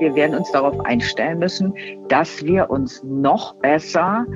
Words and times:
Wir 0.00 0.14
werden 0.14 0.36
uns 0.36 0.50
darauf 0.52 0.78
einstellen 0.84 1.38
müssen, 1.38 1.74
dass 2.08 2.44
wir 2.44 2.70
uns 2.70 3.02
noch 3.04 3.54
besser 3.56 4.26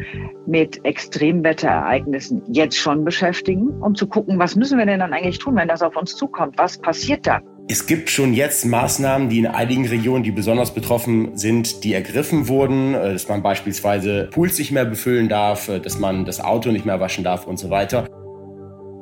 mit 0.46 0.85
Extremwetterereignissen 0.85 2.42
jetzt 2.53 2.77
schon 2.77 3.04
beschäftigen, 3.04 3.69
um 3.80 3.95
zu 3.95 4.06
gucken, 4.06 4.38
was 4.38 4.56
müssen 4.56 4.79
wir 4.79 4.87
denn 4.87 5.01
dann 5.01 5.12
eigentlich 5.12 5.38
tun, 5.38 5.56
wenn 5.56 5.69
das 5.69 5.83
auf 5.83 5.96
uns 5.96 6.17
zukommt? 6.17 6.59
Was 6.59 6.79
passiert 6.79 7.27
dann? 7.27 7.43
Es 7.69 7.87
gibt 7.87 8.11
schon 8.11 8.35
jetzt 8.35 8.64
Maßnahmen, 8.64 9.29
die 9.29 9.38
in 9.38 9.46
einigen 9.46 9.86
Regionen, 9.86 10.25
die 10.25 10.32
besonders 10.32 10.75
betroffen 10.75 11.38
sind, 11.38 11.84
die 11.84 11.94
ergriffen 11.94 12.48
wurden, 12.48 12.94
äh, 12.94 13.12
dass 13.12 13.29
man 13.29 13.42
beispielsweise 13.42 14.29
Pools 14.32 14.58
nicht 14.58 14.72
mehr 14.72 14.84
befüllen 14.84 15.29
darf, 15.29 15.68
äh, 15.68 15.79
dass 15.79 15.98
man 15.98 16.24
das 16.24 16.40
Auto 16.40 16.70
nicht 16.70 16.84
mehr 16.84 16.98
waschen 16.98 17.22
darf 17.22 17.46
und 17.46 17.58
so 17.58 17.70
weiter. 17.70 18.08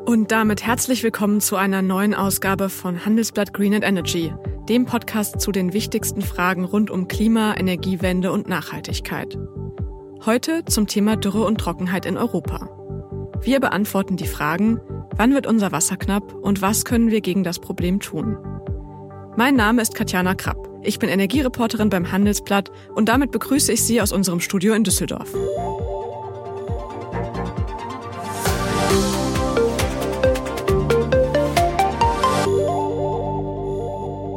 Und 0.06 0.32
damit 0.32 0.64
herzlich 0.64 1.02
willkommen 1.02 1.40
zu 1.40 1.56
einer 1.56 1.82
neuen 1.82 2.14
Ausgabe 2.14 2.68
von 2.68 3.04
Handelsblatt 3.04 3.52
Green 3.52 3.74
and 3.74 3.84
Energy, 3.84 4.32
dem 4.68 4.86
Podcast 4.86 5.40
zu 5.40 5.52
den 5.52 5.72
wichtigsten 5.72 6.22
Fragen 6.22 6.64
rund 6.64 6.90
um 6.90 7.06
Klima, 7.06 7.54
Energiewende 7.56 8.32
und 8.32 8.48
Nachhaltigkeit. 8.48 9.38
Heute 10.24 10.64
zum 10.64 10.86
Thema 10.86 11.16
Dürre 11.16 11.44
und 11.44 11.58
Trockenheit 11.58 12.06
in 12.06 12.16
Europa. 12.16 12.68
Wir 13.42 13.60
beantworten 13.60 14.16
die 14.16 14.26
Fragen, 14.26 14.80
wann 15.16 15.34
wird 15.34 15.46
unser 15.46 15.70
Wasser 15.70 15.96
knapp 15.96 16.34
und 16.34 16.62
was 16.62 16.84
können 16.84 17.10
wir 17.10 17.20
gegen 17.20 17.44
das 17.44 17.58
Problem 17.58 18.00
tun? 18.00 18.36
Mein 19.36 19.54
Name 19.54 19.82
ist 19.82 19.94
Katjana 19.94 20.34
Krapp. 20.34 20.68
Ich 20.82 20.98
bin 20.98 21.08
Energiereporterin 21.08 21.90
beim 21.90 22.10
Handelsblatt 22.10 22.70
und 22.94 23.08
damit 23.08 23.30
begrüße 23.30 23.72
ich 23.72 23.82
Sie 23.82 24.00
aus 24.00 24.12
unserem 24.12 24.40
Studio 24.40 24.74
in 24.74 24.82
Düsseldorf. 24.84 25.32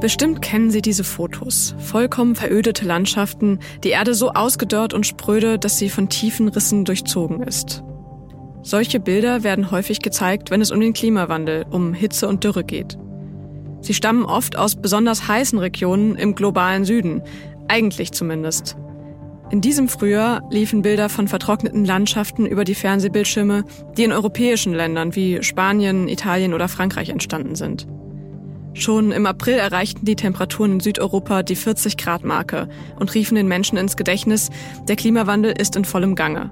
Bestimmt 0.03 0.41
kennen 0.41 0.69
Sie 0.69 0.81
diese 0.81 1.05
Fotos. 1.05 1.75
Vollkommen 1.79 2.35
verödete 2.35 2.83
Landschaften, 2.83 3.59
die 3.85 3.91
Erde 3.91 4.13
so 4.13 4.31
ausgedörrt 4.31 4.93
und 4.93 5.07
spröde, 5.07 5.57
dass 5.57 5.77
sie 5.77 5.87
von 5.87 6.09
tiefen 6.09 6.49
Rissen 6.49 6.83
durchzogen 6.83 7.41
ist. 7.41 7.85
Solche 8.63 8.99
Bilder 8.99 9.43
werden 9.45 9.71
häufig 9.71 10.01
gezeigt, 10.01 10.51
wenn 10.51 10.59
es 10.59 10.71
um 10.71 10.81
den 10.81 10.91
Klimawandel, 10.91 11.65
um 11.69 11.93
Hitze 11.93 12.27
und 12.27 12.43
Dürre 12.43 12.65
geht. 12.65 12.97
Sie 13.79 13.93
stammen 13.93 14.25
oft 14.25 14.57
aus 14.57 14.75
besonders 14.75 15.29
heißen 15.29 15.57
Regionen 15.57 16.17
im 16.17 16.35
globalen 16.35 16.83
Süden, 16.83 17.21
eigentlich 17.69 18.11
zumindest. 18.11 18.75
In 19.51 19.61
diesem 19.61 19.87
Frühjahr 19.87 20.41
liefen 20.51 20.81
Bilder 20.81 21.07
von 21.07 21.29
vertrockneten 21.29 21.85
Landschaften 21.85 22.45
über 22.45 22.65
die 22.65 22.75
Fernsehbildschirme, 22.75 23.63
die 23.95 24.03
in 24.03 24.11
europäischen 24.11 24.73
Ländern 24.73 25.15
wie 25.15 25.41
Spanien, 25.43 26.09
Italien 26.09 26.53
oder 26.53 26.67
Frankreich 26.67 27.07
entstanden 27.07 27.55
sind. 27.55 27.87
Schon 28.73 29.11
im 29.11 29.27
April 29.27 29.55
erreichten 29.55 30.05
die 30.05 30.15
Temperaturen 30.15 30.73
in 30.73 30.79
Südeuropa 30.79 31.43
die 31.43 31.55
40 31.55 31.95
Grad 31.95 32.23
Marke 32.23 32.67
und 32.99 33.13
riefen 33.13 33.35
den 33.35 33.47
Menschen 33.47 33.77
ins 33.77 33.97
Gedächtnis, 33.97 34.49
der 34.87 34.95
Klimawandel 34.95 35.53
ist 35.55 35.75
in 35.75 35.85
vollem 35.85 36.15
Gange. 36.15 36.51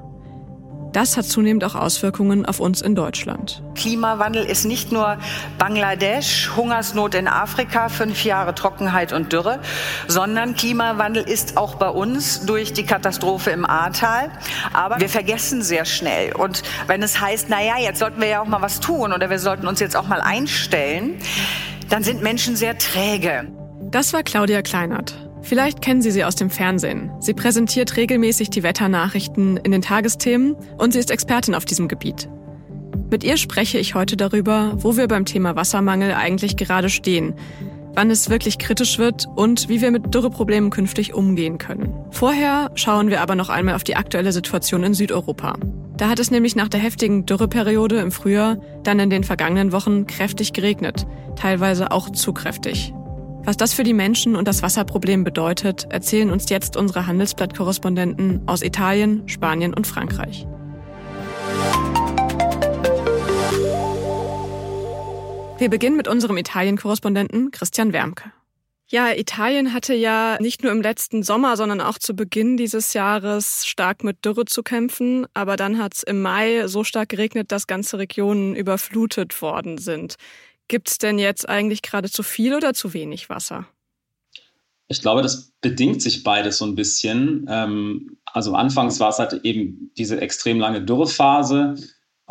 Das 0.93 1.15
hat 1.15 1.25
zunehmend 1.25 1.63
auch 1.63 1.73
Auswirkungen 1.73 2.45
auf 2.45 2.59
uns 2.59 2.81
in 2.81 2.95
Deutschland. 2.95 3.63
Klimawandel 3.75 4.43
ist 4.43 4.65
nicht 4.65 4.91
nur 4.91 5.17
Bangladesch, 5.57 6.51
Hungersnot 6.55 7.15
in 7.15 7.29
Afrika, 7.29 7.87
fünf 7.87 8.25
Jahre 8.25 8.53
Trockenheit 8.53 9.13
und 9.13 9.31
Dürre, 9.31 9.59
sondern 10.07 10.55
Klimawandel 10.55 11.23
ist 11.23 11.55
auch 11.55 11.75
bei 11.75 11.89
uns 11.89 12.45
durch 12.45 12.73
die 12.73 12.85
Katastrophe 12.85 13.51
im 13.51 13.65
Ahrtal. 13.65 14.31
Aber 14.73 14.99
wir 14.99 15.07
vergessen 15.09 15.61
sehr 15.61 15.85
schnell. 15.85 16.35
Und 16.35 16.61
wenn 16.87 17.01
es 17.01 17.21
heißt, 17.21 17.47
na 17.49 17.63
ja, 17.63 17.77
jetzt 17.79 17.99
sollten 17.99 18.19
wir 18.19 18.27
ja 18.27 18.41
auch 18.41 18.47
mal 18.47 18.61
was 18.61 18.81
tun 18.81 19.13
oder 19.13 19.29
wir 19.29 19.39
sollten 19.39 19.67
uns 19.67 19.79
jetzt 19.79 19.95
auch 19.95 20.07
mal 20.07 20.19
einstellen, 20.19 21.15
dann 21.91 22.03
sind 22.03 22.23
Menschen 22.23 22.55
sehr 22.55 22.77
träge. 22.77 23.51
Das 23.91 24.13
war 24.13 24.23
Claudia 24.23 24.61
Kleinert. 24.61 25.13
Vielleicht 25.41 25.81
kennen 25.81 26.01
Sie 26.01 26.11
sie 26.11 26.23
aus 26.23 26.35
dem 26.35 26.49
Fernsehen. 26.49 27.11
Sie 27.19 27.33
präsentiert 27.33 27.97
regelmäßig 27.97 28.49
die 28.49 28.63
Wetternachrichten 28.63 29.57
in 29.57 29.71
den 29.71 29.81
Tagesthemen 29.81 30.55
und 30.77 30.93
sie 30.93 30.99
ist 30.99 31.11
Expertin 31.11 31.53
auf 31.53 31.65
diesem 31.65 31.87
Gebiet. 31.87 32.29
Mit 33.09 33.25
ihr 33.25 33.35
spreche 33.35 33.77
ich 33.77 33.93
heute 33.93 34.15
darüber, 34.15 34.71
wo 34.77 34.95
wir 34.95 35.07
beim 35.09 35.25
Thema 35.25 35.57
Wassermangel 35.57 36.13
eigentlich 36.13 36.55
gerade 36.55 36.89
stehen, 36.89 37.33
wann 37.95 38.09
es 38.09 38.29
wirklich 38.29 38.57
kritisch 38.57 38.97
wird 38.99 39.27
und 39.35 39.69
wie 39.69 39.81
wir 39.81 39.91
mit 39.91 40.13
Dürreproblemen 40.13 40.69
künftig 40.69 41.13
umgehen 41.13 41.57
können. 41.57 41.93
Vorher 42.11 42.71
schauen 42.75 43.09
wir 43.09 43.21
aber 43.21 43.35
noch 43.35 43.49
einmal 43.49 43.75
auf 43.75 43.83
die 43.83 43.95
aktuelle 43.95 44.31
Situation 44.31 44.83
in 44.83 44.93
Südeuropa. 44.93 45.55
Da 45.97 46.09
hat 46.09 46.19
es 46.19 46.31
nämlich 46.31 46.55
nach 46.55 46.69
der 46.69 46.79
heftigen 46.79 47.25
Dürreperiode 47.25 47.97
im 47.99 48.11
Frühjahr 48.11 48.57
dann 48.83 48.99
in 48.99 49.09
den 49.09 49.23
vergangenen 49.23 49.71
Wochen 49.71 50.07
kräftig 50.07 50.53
geregnet, 50.53 51.05
teilweise 51.35 51.91
auch 51.91 52.09
zu 52.09 52.33
kräftig. 52.33 52.93
Was 53.43 53.57
das 53.57 53.73
für 53.73 53.83
die 53.83 53.93
Menschen 53.93 54.35
und 54.35 54.47
das 54.47 54.61
Wasserproblem 54.61 55.23
bedeutet, 55.23 55.87
erzählen 55.89 56.29
uns 56.29 56.49
jetzt 56.49 56.77
unsere 56.77 57.07
Handelsblatt-Korrespondenten 57.07 58.41
aus 58.47 58.61
Italien, 58.61 59.23
Spanien 59.27 59.73
und 59.73 59.87
Frankreich. 59.87 60.47
Wir 65.61 65.69
beginnen 65.69 65.95
mit 65.95 66.07
unserem 66.07 66.37
Italien-Korrespondenten 66.37 67.51
Christian 67.51 67.93
Wermke. 67.93 68.31
Ja, 68.87 69.13
Italien 69.13 69.75
hatte 69.75 69.93
ja 69.93 70.39
nicht 70.41 70.63
nur 70.63 70.71
im 70.71 70.81
letzten 70.81 71.21
Sommer, 71.21 71.55
sondern 71.55 71.81
auch 71.81 71.99
zu 71.99 72.15
Beginn 72.15 72.57
dieses 72.57 72.93
Jahres 72.93 73.67
stark 73.67 74.03
mit 74.03 74.25
Dürre 74.25 74.45
zu 74.45 74.63
kämpfen. 74.63 75.27
Aber 75.35 75.57
dann 75.57 75.77
hat 75.77 75.93
es 75.93 76.01
im 76.01 76.23
Mai 76.23 76.65
so 76.65 76.83
stark 76.83 77.09
geregnet, 77.09 77.51
dass 77.51 77.67
ganze 77.67 77.99
Regionen 77.99 78.55
überflutet 78.55 79.39
worden 79.43 79.77
sind. 79.77 80.15
Gibt 80.67 80.89
es 80.89 80.97
denn 80.97 81.19
jetzt 81.19 81.47
eigentlich 81.47 81.83
gerade 81.83 82.09
zu 82.09 82.23
viel 82.23 82.55
oder 82.55 82.73
zu 82.73 82.95
wenig 82.95 83.29
Wasser? 83.29 83.67
Ich 84.87 85.03
glaube, 85.03 85.21
das 85.21 85.51
bedingt 85.61 86.01
sich 86.01 86.23
beides 86.23 86.57
so 86.57 86.65
ein 86.65 86.73
bisschen. 86.73 87.45
Ähm, 87.47 88.17
also 88.25 88.55
anfangs 88.55 88.99
war 88.99 89.09
es 89.09 89.19
halt 89.19 89.45
eben 89.45 89.91
diese 89.95 90.19
extrem 90.21 90.59
lange 90.59 90.81
Dürrephase, 90.81 91.75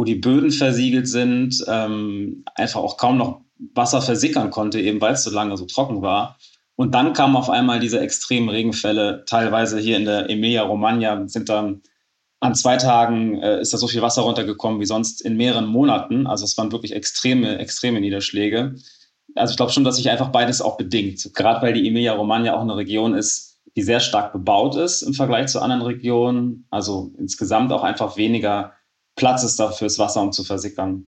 wo 0.00 0.04
die 0.04 0.14
Böden 0.14 0.50
versiegelt 0.50 1.06
sind, 1.06 1.62
ähm, 1.68 2.42
einfach 2.54 2.80
auch 2.80 2.96
kaum 2.96 3.18
noch 3.18 3.42
Wasser 3.74 4.00
versickern 4.00 4.50
konnte, 4.50 4.80
eben 4.80 4.98
weil 4.98 5.12
es 5.12 5.24
so 5.24 5.30
lange 5.30 5.58
so 5.58 5.66
trocken 5.66 6.00
war. 6.00 6.38
Und 6.74 6.94
dann 6.94 7.12
kamen 7.12 7.36
auf 7.36 7.50
einmal 7.50 7.80
diese 7.80 8.00
extremen 8.00 8.48
Regenfälle. 8.48 9.26
Teilweise 9.26 9.78
hier 9.78 9.98
in 9.98 10.06
der 10.06 10.30
Emilia-Romagna 10.30 11.28
sind 11.28 11.50
dann 11.50 11.82
an 12.40 12.54
zwei 12.54 12.78
Tagen 12.78 13.42
äh, 13.42 13.60
ist 13.60 13.74
da 13.74 13.76
so 13.76 13.88
viel 13.88 14.00
Wasser 14.00 14.22
runtergekommen 14.22 14.80
wie 14.80 14.86
sonst 14.86 15.20
in 15.20 15.36
mehreren 15.36 15.66
Monaten. 15.66 16.26
Also 16.26 16.46
es 16.46 16.56
waren 16.56 16.72
wirklich 16.72 16.94
extreme, 16.94 17.58
extreme 17.58 18.00
Niederschläge. 18.00 18.76
Also 19.34 19.50
ich 19.50 19.58
glaube 19.58 19.70
schon, 19.70 19.84
dass 19.84 19.96
sich 19.96 20.08
einfach 20.08 20.28
beides 20.28 20.62
auch 20.62 20.78
bedingt. 20.78 21.34
Gerade 21.34 21.60
weil 21.60 21.74
die 21.74 21.86
Emilia-Romagna 21.86 22.54
auch 22.54 22.62
eine 22.62 22.78
Region 22.78 23.12
ist, 23.12 23.60
die 23.76 23.82
sehr 23.82 24.00
stark 24.00 24.32
bebaut 24.32 24.76
ist 24.76 25.02
im 25.02 25.12
Vergleich 25.12 25.48
zu 25.48 25.60
anderen 25.60 25.82
Regionen. 25.82 26.66
Also 26.70 27.12
insgesamt 27.18 27.70
auch 27.70 27.82
einfach 27.82 28.16
weniger 28.16 28.72
Platz 29.20 29.42
ist 29.42 29.60
da 29.60 29.70
fürs 29.70 29.98
Wasser, 29.98 30.22
um 30.22 30.32
zu 30.32 30.44
versickern. 30.44 31.04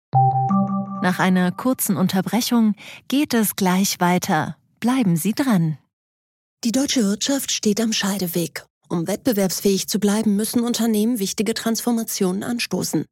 Nach 1.02 1.18
einer 1.18 1.50
kurzen 1.50 1.96
Unterbrechung 1.96 2.76
geht 3.08 3.34
es 3.34 3.56
gleich 3.56 3.98
weiter. 3.98 4.56
Bleiben 4.78 5.16
Sie 5.16 5.32
dran. 5.32 5.76
Die 6.62 6.70
deutsche 6.70 7.02
Wirtschaft 7.02 7.50
steht 7.50 7.80
am 7.80 7.92
Scheideweg. 7.92 8.64
Um 8.88 9.08
wettbewerbsfähig 9.08 9.88
zu 9.88 9.98
bleiben, 9.98 10.36
müssen 10.36 10.60
Unternehmen 10.60 11.18
wichtige 11.18 11.52
Transformationen 11.52 12.44
anstoßen. 12.44 13.06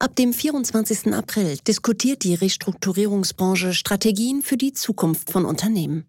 Ab 0.00 0.16
dem 0.16 0.32
24. 0.32 1.14
April 1.14 1.58
diskutiert 1.58 2.24
die 2.24 2.34
Restrukturierungsbranche 2.34 3.74
Strategien 3.74 4.42
für 4.42 4.56
die 4.56 4.72
Zukunft 4.72 5.30
von 5.30 5.44
Unternehmen. 5.44 6.08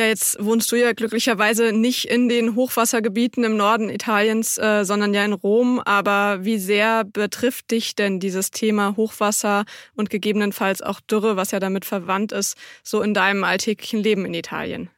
Ja, 0.00 0.06
jetzt 0.06 0.42
wohnst 0.42 0.72
du 0.72 0.76
ja 0.76 0.94
glücklicherweise 0.94 1.72
nicht 1.74 2.06
in 2.06 2.30
den 2.30 2.56
Hochwassergebieten 2.56 3.44
im 3.44 3.58
Norden 3.58 3.90
Italiens, 3.90 4.56
äh, 4.56 4.82
sondern 4.82 5.12
ja 5.12 5.22
in 5.26 5.34
Rom. 5.34 5.78
Aber 5.84 6.42
wie 6.42 6.56
sehr 6.56 7.04
betrifft 7.04 7.70
dich 7.70 7.96
denn 7.96 8.18
dieses 8.18 8.50
Thema 8.50 8.96
Hochwasser 8.96 9.66
und 9.94 10.08
gegebenenfalls 10.08 10.80
auch 10.80 11.00
Dürre, 11.00 11.36
was 11.36 11.50
ja 11.50 11.60
damit 11.60 11.84
verwandt 11.84 12.32
ist, 12.32 12.56
so 12.82 13.02
in 13.02 13.12
deinem 13.12 13.44
alltäglichen 13.44 14.02
Leben 14.02 14.24
in 14.24 14.32
Italien? 14.32 14.88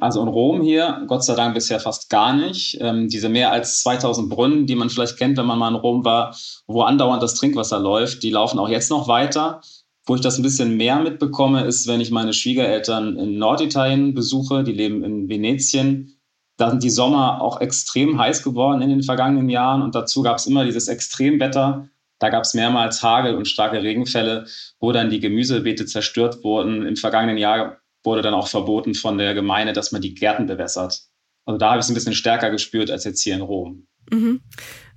Also 0.00 0.20
in 0.20 0.26
Rom 0.26 0.62
hier, 0.62 1.04
Gott 1.06 1.22
sei 1.22 1.36
Dank 1.36 1.54
bisher 1.54 1.78
fast 1.78 2.10
gar 2.10 2.34
nicht. 2.34 2.78
Ähm, 2.80 3.08
diese 3.08 3.28
mehr 3.28 3.52
als 3.52 3.82
2000 3.84 4.28
Brunnen, 4.28 4.66
die 4.66 4.74
man 4.74 4.90
vielleicht 4.90 5.16
kennt, 5.16 5.38
wenn 5.38 5.46
man 5.46 5.60
mal 5.60 5.68
in 5.68 5.76
Rom 5.76 6.04
war, 6.04 6.34
wo 6.66 6.82
andauernd 6.82 7.22
das 7.22 7.36
Trinkwasser 7.36 7.78
läuft, 7.78 8.24
die 8.24 8.30
laufen 8.30 8.58
auch 8.58 8.68
jetzt 8.68 8.90
noch 8.90 9.06
weiter. 9.06 9.60
Wo 10.06 10.14
ich 10.14 10.20
das 10.20 10.38
ein 10.38 10.42
bisschen 10.42 10.76
mehr 10.76 11.00
mitbekomme, 11.00 11.64
ist, 11.64 11.88
wenn 11.88 12.00
ich 12.00 12.12
meine 12.12 12.32
Schwiegereltern 12.32 13.16
in 13.16 13.38
Norditalien 13.38 14.14
besuche, 14.14 14.62
die 14.62 14.72
leben 14.72 15.02
in 15.02 15.28
Venetien. 15.28 16.16
Da 16.56 16.70
sind 16.70 16.82
die 16.82 16.90
Sommer 16.90 17.42
auch 17.42 17.60
extrem 17.60 18.18
heiß 18.18 18.42
geworden 18.42 18.80
in 18.80 18.88
den 18.88 19.02
vergangenen 19.02 19.50
Jahren 19.50 19.82
und 19.82 19.94
dazu 19.94 20.22
gab 20.22 20.38
es 20.38 20.46
immer 20.46 20.64
dieses 20.64 20.88
Extremwetter, 20.88 21.88
Da 22.18 22.30
gab 22.30 22.44
es 22.44 22.54
mehrmals 22.54 23.02
Hagel 23.02 23.34
und 23.34 23.46
starke 23.46 23.82
Regenfälle, 23.82 24.46
wo 24.80 24.92
dann 24.92 25.10
die 25.10 25.20
Gemüsebeete 25.20 25.86
zerstört 25.86 26.42
wurden. 26.42 26.86
Im 26.86 26.96
vergangenen 26.96 27.36
Jahr 27.36 27.78
wurde 28.04 28.22
dann 28.22 28.34
auch 28.34 28.48
verboten 28.48 28.94
von 28.94 29.18
der 29.18 29.34
Gemeinde, 29.34 29.72
dass 29.72 29.92
man 29.92 30.00
die 30.00 30.14
Gärten 30.14 30.46
bewässert. 30.46 31.02
Also 31.44 31.58
da 31.58 31.70
habe 31.70 31.78
ich 31.78 31.84
es 31.84 31.90
ein 31.90 31.94
bisschen 31.94 32.14
stärker 32.14 32.50
gespürt 32.50 32.90
als 32.90 33.04
jetzt 33.04 33.22
hier 33.22 33.34
in 33.34 33.42
Rom. 33.42 33.86
Mhm. 34.10 34.40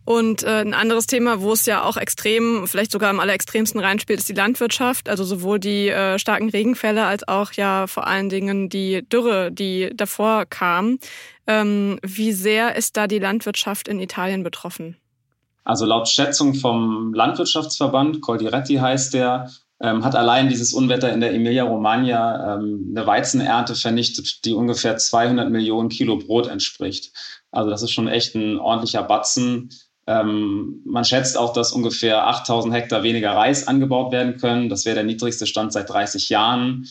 Und 0.09 0.41
äh, 0.41 0.61
ein 0.61 0.73
anderes 0.73 1.05
Thema, 1.05 1.39
wo 1.39 1.53
es 1.53 1.67
ja 1.67 1.83
auch 1.83 1.95
extrem, 1.95 2.65
vielleicht 2.65 2.91
sogar 2.91 3.11
am 3.11 3.19
allerextremsten 3.19 3.79
reinspielt, 3.79 4.17
ist 4.17 4.27
die 4.27 4.33
Landwirtschaft. 4.33 5.07
Also 5.07 5.23
sowohl 5.23 5.59
die 5.59 5.89
äh, 5.89 6.17
starken 6.17 6.49
Regenfälle 6.49 7.05
als 7.05 7.27
auch 7.27 7.51
ja 7.51 7.85
vor 7.85 8.07
allen 8.07 8.27
Dingen 8.27 8.69
die 8.69 9.07
Dürre, 9.07 9.51
die 9.51 9.91
davor 9.93 10.47
kam. 10.47 10.97
Ähm, 11.45 11.99
wie 12.01 12.31
sehr 12.31 12.75
ist 12.75 12.97
da 12.97 13.05
die 13.05 13.19
Landwirtschaft 13.19 13.87
in 13.87 13.99
Italien 13.99 14.41
betroffen? 14.41 14.97
Also 15.63 15.85
laut 15.85 16.09
Schätzung 16.09 16.55
vom 16.55 17.13
Landwirtschaftsverband, 17.13 18.21
Coldiretti 18.21 18.77
heißt 18.77 19.13
der, 19.13 19.51
ähm, 19.79 20.03
hat 20.03 20.15
allein 20.15 20.49
dieses 20.49 20.73
Unwetter 20.73 21.13
in 21.13 21.21
der 21.21 21.35
Emilia-Romagna 21.35 22.55
ähm, 22.55 22.95
eine 22.95 23.05
Weizenernte 23.05 23.75
vernichtet, 23.75 24.43
die 24.43 24.53
ungefähr 24.53 24.97
200 24.97 25.51
Millionen 25.51 25.89
Kilo 25.89 26.17
Brot 26.17 26.47
entspricht. 26.47 27.11
Also 27.51 27.69
das 27.69 27.83
ist 27.83 27.91
schon 27.91 28.07
echt 28.07 28.33
ein 28.33 28.57
ordentlicher 28.57 29.03
Batzen. 29.03 29.69
Ähm, 30.09 30.81
man 30.85 31.05
schätzt 31.05 31.37
auch, 31.37 31.53
dass 31.53 31.71
ungefähr 31.71 32.27
8000 32.27 32.73
Hektar 32.73 33.03
weniger 33.03 33.33
Reis 33.33 33.67
angebaut 33.67 34.11
werden 34.11 34.37
können. 34.37 34.67
Das 34.67 34.83
wäre 34.85 34.95
der 34.95 35.03
niedrigste 35.03 35.45
Stand 35.45 35.71
seit 35.71 35.87
30 35.87 36.29
Jahren. 36.29 36.87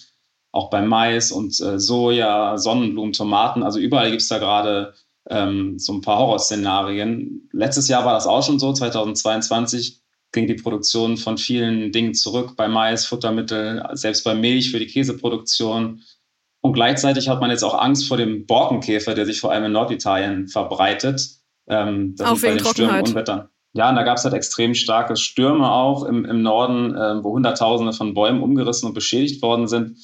Auch 0.52 0.70
bei 0.70 0.82
Mais 0.82 1.32
und 1.32 1.60
äh, 1.60 1.80
Soja, 1.80 2.56
Sonnenblumen, 2.58 3.12
Tomaten. 3.12 3.64
Also 3.64 3.80
überall 3.80 4.10
gibt 4.10 4.22
es 4.22 4.28
da 4.28 4.38
gerade 4.38 4.94
ähm, 5.28 5.80
so 5.80 5.94
ein 5.94 6.00
paar 6.00 6.18
Horrorszenarien. 6.18 7.48
Letztes 7.52 7.88
Jahr 7.88 8.04
war 8.04 8.14
das 8.14 8.28
auch 8.28 8.44
schon 8.44 8.60
so. 8.60 8.72
2022 8.72 10.00
ging 10.30 10.46
die 10.46 10.54
Produktion 10.54 11.16
von 11.16 11.38
vielen 11.38 11.90
Dingen 11.90 12.14
zurück, 12.14 12.54
bei 12.56 12.68
Mais, 12.68 13.04
Futtermittel, 13.04 13.84
selbst 13.94 14.22
bei 14.22 14.36
Milch 14.36 14.70
für 14.70 14.78
die 14.78 14.86
Käseproduktion. 14.86 16.04
Und 16.60 16.72
gleichzeitig 16.72 17.28
hat 17.28 17.40
man 17.40 17.50
jetzt 17.50 17.64
auch 17.64 17.76
Angst 17.76 18.06
vor 18.06 18.16
dem 18.16 18.46
Borkenkäfer, 18.46 19.14
der 19.14 19.26
sich 19.26 19.40
vor 19.40 19.50
allem 19.50 19.64
in 19.64 19.72
Norditalien 19.72 20.46
verbreitet. 20.46 21.38
Ähm, 21.68 22.14
das 22.16 22.28
auch 22.28 22.42
wegen 22.42 22.58
Trockenheit. 22.58 23.02
und 23.02 23.08
Unwettern. 23.10 23.48
Ja, 23.74 23.90
und 23.90 23.96
da 23.96 24.02
gab 24.02 24.16
es 24.16 24.24
halt 24.24 24.34
extrem 24.34 24.74
starke 24.74 25.16
Stürme 25.16 25.70
auch 25.70 26.04
im, 26.04 26.24
im 26.24 26.42
Norden, 26.42 26.94
äh, 26.94 27.22
wo 27.22 27.32
Hunderttausende 27.32 27.92
von 27.92 28.14
Bäumen 28.14 28.42
umgerissen 28.42 28.86
und 28.86 28.94
beschädigt 28.94 29.42
worden 29.42 29.68
sind. 29.68 29.98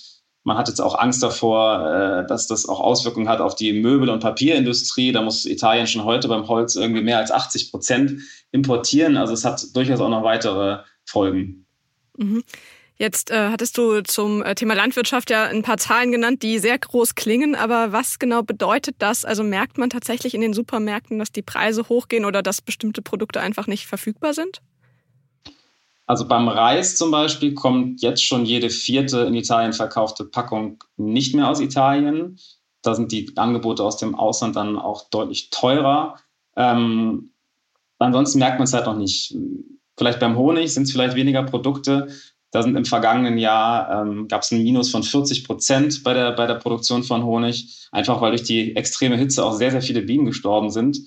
Man 0.45 0.59
hat 0.59 0.69
jetzt 0.69 0.81
auch 0.81 0.99
Angst 0.99 1.23
davor, 1.23 1.91
äh, 1.91 2.27
dass 2.27 2.47
das 2.47 2.69
auch 2.69 2.79
Auswirkungen 2.81 3.31
hat 3.31 3.41
auf 3.41 3.55
die 3.55 3.73
Möbel- 3.73 4.11
und 4.11 4.21
Papierindustrie. 4.21 5.11
Da 5.11 5.23
muss 5.23 5.47
Italien 5.47 5.87
schon 5.87 6.05
heute 6.05 6.29
beim 6.29 6.47
Holz 6.49 6.77
irgendwie 6.77 7.03
mehr 7.03 7.19
als 7.19 7.31
80 7.31 7.71
Prozent 7.71 8.21
importieren. 8.53 9.17
Also 9.17 9.33
es 9.33 9.45
hat 9.47 9.65
durchaus 9.75 10.01
auch 10.01 10.11
noch 10.11 10.23
weitere 10.23 10.81
Folgen. 11.07 11.67
Mhm. 12.19 12.45
Jetzt 12.97 13.33
äh, 13.33 13.49
hattest 13.51 13.77
du 13.77 14.03
zum 14.03 14.43
äh, 14.43 14.55
Thema 14.55 14.75
Landwirtschaft 14.75 15.29
ja 15.31 15.45
ein 15.45 15.63
paar 15.63 15.79
Zahlen 15.79 16.13
genannt, 16.13 16.43
die 16.45 16.61
sehr 16.61 16.79
groß 16.79 17.17
klingen, 17.17 17.57
aber 17.57 17.91
was 17.91 18.21
genau 18.21 18.43
bedeutet 18.43 18.97
das? 19.01 19.25
Also 19.25 19.43
merkt 19.43 19.79
man 19.79 19.91
tatsächlich 19.91 20.33
in 20.35 20.41
den 20.41 20.53
Supermärkten, 20.53 21.19
dass 21.19 21.33
die 21.33 21.43
Preise 21.43 21.89
hochgehen 21.89 22.25
oder 22.25 22.41
dass 22.41 22.63
bestimmte 22.63 23.03
Produkte 23.03 23.41
einfach 23.41 23.67
nicht 23.67 23.87
verfügbar 23.87 24.33
sind? 24.33 24.61
Also 26.07 26.29
beim 26.29 26.49
Reis 26.49 26.97
zum 26.97 27.11
Beispiel 27.11 27.55
kommt 27.55 28.01
jetzt 28.03 28.25
schon 28.25 28.45
jede 28.45 28.71
vierte 28.71 29.21
in 29.21 29.35
Italien 29.35 29.73
verkaufte 29.73 30.25
Packung 30.25 30.79
nicht 30.97 31.35
mehr 31.35 31.49
aus 31.49 31.61
Italien. 31.61 32.39
Da 32.83 32.95
sind 32.95 33.11
die 33.11 33.33
Angebote 33.37 33.83
aus 33.83 33.97
dem 33.97 34.15
Ausland 34.15 34.55
dann 34.55 34.79
auch 34.79 35.09
deutlich 35.09 35.51
teurer. 35.51 36.19
Ähm, 36.57 37.31
ansonsten 37.99 38.39
merkt 38.39 38.59
man 38.59 38.65
es 38.65 38.75
halt 38.75 38.87
noch 38.87 38.97
nicht. 38.97 39.35
Vielleicht 39.97 40.21
beim 40.21 40.37
Honig 40.37 40.75
sind 40.75 40.85
es 40.85 40.93
vielleicht 40.93 41.17
weniger 41.17 41.43
Produkte. 41.43 42.09
Da 42.55 42.63
sind 42.63 42.77
im 42.77 42.85
vergangenen 42.85 43.37
Jahr 43.37 44.03
ähm, 44.03 44.29
gab 44.29 44.43
es 44.43 44.53
ein 44.53 44.63
Minus 44.63 44.89
von 44.89 45.03
40 45.03 45.43
Prozent 45.43 46.05
bei 46.05 46.15
der, 46.15 46.31
bei 46.31 46.47
der 46.47 46.55
Produktion 46.55 47.03
von 47.03 47.25
Honig, 47.25 47.89
einfach 47.91 48.21
weil 48.21 48.31
durch 48.31 48.45
die 48.45 48.77
extreme 48.77 49.17
Hitze 49.17 49.45
auch 49.45 49.55
sehr, 49.55 49.73
sehr 49.73 49.83
viele 49.83 50.03
Bienen 50.03 50.25
gestorben 50.25 50.71
sind. 50.71 51.01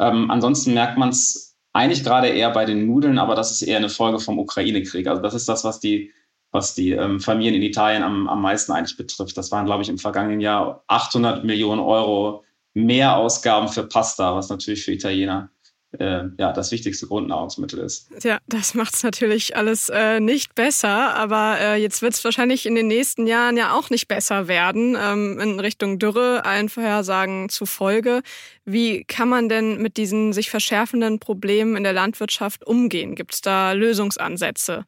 Ähm, 0.00 0.28
ansonsten 0.28 0.74
merkt 0.74 0.98
man 0.98 1.10
es 1.10 1.56
eigentlich 1.72 2.02
gerade 2.02 2.26
eher 2.26 2.50
bei 2.50 2.64
den 2.64 2.86
Nudeln, 2.86 3.20
aber 3.20 3.36
das 3.36 3.52
ist 3.52 3.62
eher 3.62 3.76
eine 3.76 3.90
Folge 3.90 4.18
vom 4.18 4.40
Ukraine-Krieg. 4.40 5.06
Also 5.06 5.22
das 5.22 5.34
ist 5.34 5.48
das, 5.48 5.62
was 5.62 5.78
die, 5.78 6.10
was 6.50 6.74
die 6.74 6.90
ähm, 6.90 7.20
Familien 7.20 7.54
in 7.54 7.62
Italien 7.62 8.02
am, 8.02 8.26
am 8.26 8.42
meisten 8.42 8.72
eigentlich 8.72 8.96
betrifft. 8.96 9.36
Das 9.36 9.52
waren, 9.52 9.66
glaube 9.66 9.84
ich, 9.84 9.88
im 9.88 9.98
vergangenen 9.98 10.40
Jahr 10.40 10.82
800 10.88 11.44
Millionen 11.44 11.80
Euro 11.80 12.42
mehr 12.74 13.16
Ausgaben 13.16 13.68
für 13.68 13.84
Pasta, 13.84 14.34
was 14.34 14.48
natürlich 14.48 14.84
für 14.84 14.90
Italiener 14.94 15.50
äh, 15.92 16.24
ja, 16.38 16.52
das 16.52 16.70
wichtigste 16.70 17.06
Grundnahrungsmittel 17.06 17.78
ist. 17.78 18.10
Ja, 18.22 18.38
das 18.46 18.74
macht 18.74 18.94
es 18.94 19.02
natürlich 19.02 19.56
alles 19.56 19.88
äh, 19.88 20.20
nicht 20.20 20.54
besser, 20.54 21.14
aber 21.14 21.58
äh, 21.60 21.80
jetzt 21.80 22.02
wird 22.02 22.14
es 22.14 22.22
wahrscheinlich 22.24 22.66
in 22.66 22.74
den 22.74 22.88
nächsten 22.88 23.26
Jahren 23.26 23.56
ja 23.56 23.74
auch 23.74 23.88
nicht 23.88 24.06
besser 24.06 24.48
werden, 24.48 24.96
ähm, 25.00 25.40
in 25.40 25.60
Richtung 25.60 25.98
Dürre, 25.98 26.44
allen 26.44 26.68
Vorhersagen 26.68 27.48
zufolge. 27.48 28.20
Wie 28.64 29.04
kann 29.04 29.28
man 29.28 29.48
denn 29.48 29.80
mit 29.80 29.96
diesen 29.96 30.32
sich 30.34 30.50
verschärfenden 30.50 31.20
Problemen 31.20 31.76
in 31.76 31.84
der 31.84 31.94
Landwirtschaft 31.94 32.66
umgehen? 32.66 33.14
Gibt 33.14 33.34
es 33.34 33.40
da 33.40 33.72
Lösungsansätze? 33.72 34.84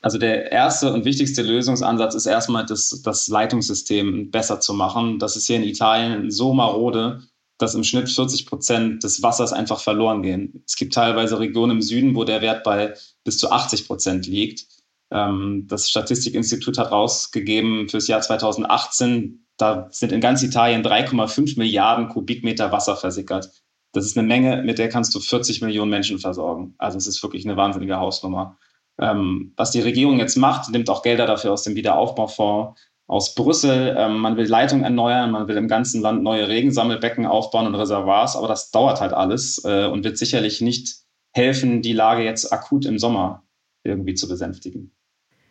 Also 0.00 0.18
der 0.18 0.52
erste 0.52 0.92
und 0.92 1.04
wichtigste 1.04 1.42
Lösungsansatz 1.42 2.14
ist 2.14 2.26
erstmal 2.26 2.64
das, 2.66 3.02
das 3.04 3.28
Leitungssystem 3.28 4.30
besser 4.30 4.60
zu 4.60 4.74
machen. 4.74 5.18
Das 5.18 5.36
ist 5.36 5.46
hier 5.46 5.56
in 5.56 5.64
Italien 5.64 6.30
so 6.30 6.54
marode, 6.54 7.22
dass 7.58 7.74
im 7.74 7.84
Schnitt 7.84 8.08
40 8.08 8.46
Prozent 8.46 9.04
des 9.04 9.22
Wassers 9.22 9.52
einfach 9.52 9.80
verloren 9.80 10.22
gehen. 10.22 10.62
Es 10.66 10.76
gibt 10.76 10.94
teilweise 10.94 11.38
Regionen 11.38 11.72
im 11.72 11.82
Süden, 11.82 12.14
wo 12.14 12.24
der 12.24 12.40
Wert 12.40 12.64
bei 12.64 12.94
bis 13.24 13.38
zu 13.38 13.50
80 13.50 13.86
Prozent 13.86 14.26
liegt. 14.26 14.66
Ähm, 15.10 15.66
das 15.68 15.90
Statistikinstitut 15.90 16.78
hat 16.78 16.92
rausgegeben 16.92 17.88
fürs 17.88 18.08
Jahr 18.08 18.20
2018, 18.20 19.44
da 19.56 19.88
sind 19.90 20.12
in 20.12 20.20
ganz 20.20 20.42
Italien 20.42 20.84
3,5 20.84 21.58
Milliarden 21.58 22.08
Kubikmeter 22.08 22.70
Wasser 22.70 22.96
versickert. 22.96 23.50
Das 23.92 24.04
ist 24.04 24.16
eine 24.16 24.26
Menge, 24.26 24.62
mit 24.62 24.78
der 24.78 24.88
kannst 24.88 25.14
du 25.14 25.20
40 25.20 25.62
Millionen 25.62 25.90
Menschen 25.90 26.18
versorgen. 26.18 26.74
Also 26.78 26.96
es 26.98 27.06
ist 27.06 27.22
wirklich 27.22 27.44
eine 27.44 27.56
wahnsinnige 27.56 27.96
Hausnummer. 27.96 28.56
Ähm, 29.00 29.52
was 29.56 29.72
die 29.72 29.80
Regierung 29.80 30.18
jetzt 30.18 30.36
macht, 30.36 30.70
nimmt 30.70 30.90
auch 30.90 31.02
Gelder 31.02 31.26
dafür 31.26 31.52
aus 31.52 31.64
dem 31.64 31.74
Wiederaufbaufonds 31.74 32.78
aus 33.08 33.34
Brüssel. 33.34 33.96
Ähm, 33.98 34.18
man 34.18 34.36
will 34.36 34.46
Leitungen 34.46 34.84
erneuern, 34.84 35.32
man 35.32 35.48
will 35.48 35.56
im 35.56 35.66
ganzen 35.66 36.00
Land 36.00 36.22
neue 36.22 36.46
Regensammelbecken 36.46 37.26
aufbauen 37.26 37.66
und 37.66 37.74
Reservoirs, 37.74 38.36
aber 38.36 38.46
das 38.46 38.70
dauert 38.70 39.00
halt 39.00 39.12
alles 39.12 39.64
äh, 39.64 39.86
und 39.86 40.04
wird 40.04 40.18
sicherlich 40.18 40.60
nicht 40.60 40.98
helfen, 41.32 41.82
die 41.82 41.92
Lage 41.92 42.22
jetzt 42.22 42.52
akut 42.52 42.84
im 42.84 42.98
Sommer 42.98 43.42
irgendwie 43.82 44.14
zu 44.14 44.28
besänftigen. 44.28 44.92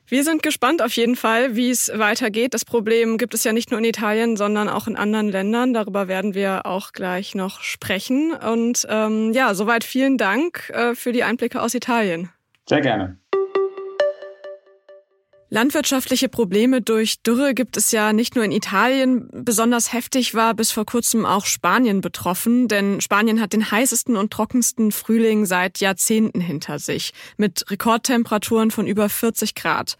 Wir 0.09 0.23
sind 0.23 0.41
gespannt 0.41 0.81
auf 0.81 0.93
jeden 0.93 1.17
Fall, 1.17 1.57
wie 1.57 1.69
es 1.69 1.91
weitergeht. 1.93 2.53
Das 2.53 2.63
Problem 2.63 3.17
gibt 3.17 3.33
es 3.33 3.43
ja 3.43 3.51
nicht 3.51 3.71
nur 3.71 3.79
in 3.79 3.85
Italien, 3.85 4.37
sondern 4.37 4.69
auch 4.69 4.87
in 4.87 4.95
anderen 4.95 5.27
Ländern. 5.27 5.73
Darüber 5.73 6.07
werden 6.07 6.33
wir 6.33 6.65
auch 6.65 6.93
gleich 6.93 7.35
noch 7.35 7.59
sprechen. 7.59 8.31
Und 8.31 8.87
ähm, 8.89 9.33
ja, 9.33 9.53
soweit 9.53 9.83
vielen 9.83 10.17
Dank 10.17 10.69
äh, 10.69 10.95
für 10.95 11.11
die 11.11 11.23
Einblicke 11.23 11.61
aus 11.61 11.73
Italien. 11.73 12.29
Sehr 12.69 12.79
gerne. 12.79 13.17
Landwirtschaftliche 15.49 16.27
Probleme 16.27 16.81
durch 16.81 17.21
Dürre 17.21 17.53
gibt 17.53 17.77
es 17.77 17.91
ja 17.91 18.11
nicht 18.11 18.35
nur 18.35 18.43
in 18.43 18.51
Italien. 18.51 19.29
Besonders 19.31 19.93
heftig 19.93 20.35
war 20.35 20.53
bis 20.53 20.71
vor 20.71 20.85
kurzem 20.85 21.25
auch 21.25 21.45
Spanien 21.45 22.01
betroffen, 22.01 22.67
denn 22.67 22.99
Spanien 22.99 23.39
hat 23.39 23.53
den 23.53 23.71
heißesten 23.71 24.17
und 24.17 24.31
trockensten 24.31 24.91
Frühling 24.91 25.45
seit 25.45 25.79
Jahrzehnten 25.79 26.41
hinter 26.41 26.79
sich, 26.79 27.13
mit 27.37 27.63
Rekordtemperaturen 27.71 28.71
von 28.71 28.87
über 28.87 29.07
40 29.07 29.55
Grad. 29.55 29.97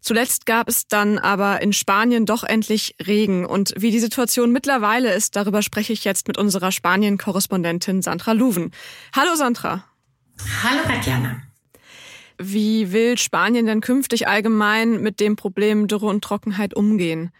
Zuletzt 0.00 0.46
gab 0.46 0.68
es 0.68 0.86
dann 0.86 1.18
aber 1.18 1.62
in 1.62 1.72
Spanien 1.72 2.24
doch 2.24 2.44
endlich 2.44 2.94
Regen. 3.04 3.44
Und 3.44 3.74
wie 3.76 3.90
die 3.90 3.98
Situation 3.98 4.52
mittlerweile 4.52 5.12
ist, 5.12 5.34
darüber 5.34 5.62
spreche 5.62 5.92
ich 5.92 6.04
jetzt 6.04 6.28
mit 6.28 6.38
unserer 6.38 6.70
Spanien-Korrespondentin 6.70 8.02
Sandra 8.02 8.30
Luven. 8.30 8.70
Hallo 9.16 9.34
Sandra. 9.34 9.84
Hallo 10.62 10.82
Tatjana. 10.86 11.45
Wie 12.38 12.92
will 12.92 13.18
Spanien 13.18 13.66
denn 13.66 13.80
künftig 13.80 14.28
allgemein 14.28 15.00
mit 15.00 15.20
dem 15.20 15.36
Problem 15.36 15.88
Dürre 15.88 16.06
und 16.06 16.22
Trockenheit 16.22 16.74
umgehen? 16.74 17.30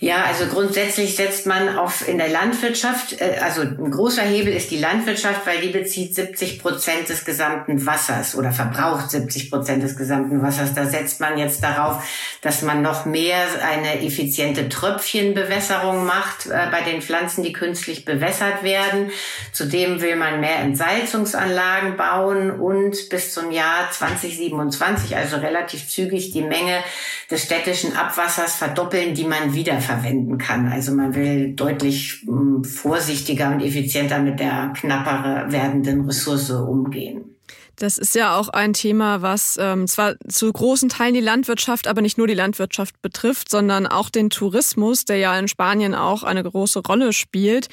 Ja, 0.00 0.24
also 0.24 0.46
grundsätzlich 0.46 1.14
setzt 1.14 1.46
man 1.46 1.78
auf 1.78 2.08
in 2.08 2.18
der 2.18 2.28
Landwirtschaft, 2.28 3.20
äh, 3.20 3.38
also 3.40 3.60
ein 3.60 3.92
großer 3.92 4.22
Hebel 4.22 4.52
ist 4.52 4.72
die 4.72 4.78
Landwirtschaft, 4.78 5.46
weil 5.46 5.60
die 5.60 5.68
bezieht 5.68 6.16
70 6.16 6.58
Prozent 6.58 7.08
des 7.08 7.24
gesamten 7.24 7.86
Wassers 7.86 8.34
oder 8.34 8.50
verbraucht 8.50 9.12
70 9.12 9.50
Prozent 9.50 9.84
des 9.84 9.96
gesamten 9.96 10.42
Wassers. 10.42 10.74
Da 10.74 10.86
setzt 10.86 11.20
man 11.20 11.38
jetzt 11.38 11.62
darauf, 11.62 12.04
dass 12.42 12.62
man 12.62 12.82
noch 12.82 13.04
mehr 13.04 13.36
eine 13.62 14.04
effiziente 14.04 14.68
Tröpfchenbewässerung 14.68 16.04
macht 16.04 16.46
äh, 16.46 16.66
bei 16.72 16.80
den 16.80 17.00
Pflanzen, 17.00 17.44
die 17.44 17.52
künstlich 17.52 18.04
bewässert 18.04 18.64
werden. 18.64 19.12
Zudem 19.52 20.00
will 20.00 20.16
man 20.16 20.40
mehr 20.40 20.58
Entsalzungsanlagen 20.58 21.96
bauen 21.96 22.50
und 22.50 23.08
bis 23.10 23.32
zum 23.32 23.52
Jahr 23.52 23.90
2027, 23.92 25.16
also 25.16 25.36
relativ 25.36 25.88
zügig, 25.88 26.32
die 26.32 26.42
Menge 26.42 26.82
des 27.30 27.44
städtischen 27.44 27.96
Abwassers 27.96 28.56
verdoppeln, 28.56 29.14
die 29.14 29.24
man 29.24 29.54
wiederverwenden 29.94 30.38
kann. 30.38 30.68
Also 30.68 30.92
man 30.92 31.14
will 31.14 31.54
deutlich 31.54 32.22
hm, 32.26 32.64
vorsichtiger 32.64 33.50
und 33.50 33.60
effizienter 33.60 34.18
mit 34.18 34.40
der 34.40 34.72
knapper 34.74 35.46
werdenden 35.50 36.06
Ressource 36.06 36.50
umgehen. 36.50 37.30
Das 37.76 37.98
ist 37.98 38.14
ja 38.14 38.36
auch 38.36 38.50
ein 38.50 38.72
Thema, 38.72 39.20
was 39.20 39.56
ähm, 39.60 39.88
zwar 39.88 40.14
zu 40.28 40.52
großen 40.52 40.88
Teilen 40.88 41.14
die 41.14 41.20
Landwirtschaft, 41.20 41.88
aber 41.88 42.02
nicht 42.02 42.16
nur 42.16 42.28
die 42.28 42.34
Landwirtschaft 42.34 43.02
betrifft, 43.02 43.50
sondern 43.50 43.88
auch 43.88 44.10
den 44.10 44.30
Tourismus, 44.30 45.04
der 45.04 45.16
ja 45.16 45.36
in 45.36 45.48
Spanien 45.48 45.92
auch 45.92 46.22
eine 46.22 46.44
große 46.44 46.82
Rolle 46.86 47.12
spielt. 47.12 47.66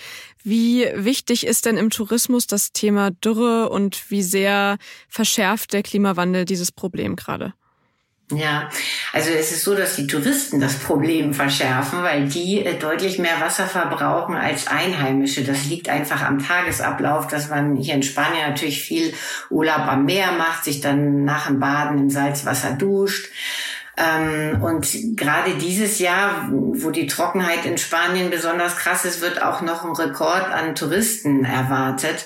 Wie 0.43 0.87
wichtig 0.95 1.45
ist 1.45 1.67
denn 1.67 1.77
im 1.77 1.91
Tourismus 1.91 2.47
das 2.47 2.71
Thema 2.71 3.11
Dürre 3.11 3.69
und 3.69 4.09
wie 4.09 4.23
sehr 4.23 4.77
verschärft 5.07 5.71
der 5.71 5.83
Klimawandel 5.83 6.45
dieses 6.45 6.71
Problem 6.71 7.15
gerade? 7.15 7.53
Ja, 8.35 8.69
also 9.13 9.29
es 9.31 9.51
ist 9.51 9.63
so, 9.63 9.75
dass 9.75 9.95
die 9.95 10.07
Touristen 10.07 10.59
das 10.59 10.75
Problem 10.75 11.33
verschärfen, 11.33 12.01
weil 12.03 12.27
die 12.27 12.65
äh, 12.65 12.77
deutlich 12.77 13.19
mehr 13.19 13.39
Wasser 13.39 13.67
verbrauchen 13.67 14.35
als 14.35 14.67
Einheimische. 14.67 15.43
Das 15.43 15.65
liegt 15.65 15.89
einfach 15.89 16.21
am 16.21 16.39
Tagesablauf, 16.39 17.27
dass 17.27 17.49
man 17.49 17.75
hier 17.75 17.95
in 17.95 18.03
Spanien 18.03 18.49
natürlich 18.49 18.81
viel 18.81 19.13
Urlaub 19.49 19.87
am 19.87 20.05
Meer 20.05 20.31
macht, 20.31 20.63
sich 20.63 20.81
dann 20.81 21.25
nach 21.25 21.47
dem 21.47 21.59
Baden 21.59 21.97
im 21.97 22.09
Salzwasser 22.09 22.73
duscht. 22.73 23.29
Ähm, 23.97 24.61
und 24.61 24.87
gerade 25.17 25.55
dieses 25.55 25.99
Jahr, 25.99 26.47
wo 26.49 26.91
die 26.91 27.07
Trockenheit 27.07 27.65
in 27.65 27.77
Spanien 27.77 28.29
besonders 28.29 28.77
krass 28.77 29.05
ist, 29.05 29.21
wird 29.21 29.41
auch 29.41 29.61
noch 29.61 29.83
ein 29.83 29.91
Rekord 29.91 30.49
an 30.51 30.75
Touristen 30.75 31.43
erwartet. 31.43 32.25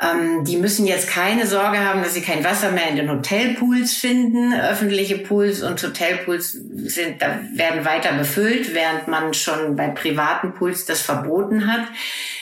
Ähm, 0.00 0.44
die 0.44 0.56
müssen 0.56 0.86
jetzt 0.86 1.08
keine 1.08 1.46
Sorge 1.46 1.78
haben, 1.78 2.02
dass 2.02 2.14
sie 2.14 2.22
kein 2.22 2.44
Wasser 2.44 2.70
mehr 2.70 2.88
in 2.88 2.96
den 2.96 3.10
Hotelpools 3.10 3.94
finden. 3.94 4.54
Öffentliche 4.54 5.18
Pools 5.18 5.62
und 5.62 5.82
Hotelpools 5.82 6.52
sind, 6.52 7.20
da 7.20 7.40
werden 7.54 7.84
weiter 7.84 8.12
befüllt, 8.12 8.74
während 8.74 9.08
man 9.08 9.34
schon 9.34 9.74
bei 9.74 9.88
privaten 9.88 10.54
Pools 10.54 10.84
das 10.84 11.00
verboten 11.00 11.72
hat 11.72 11.82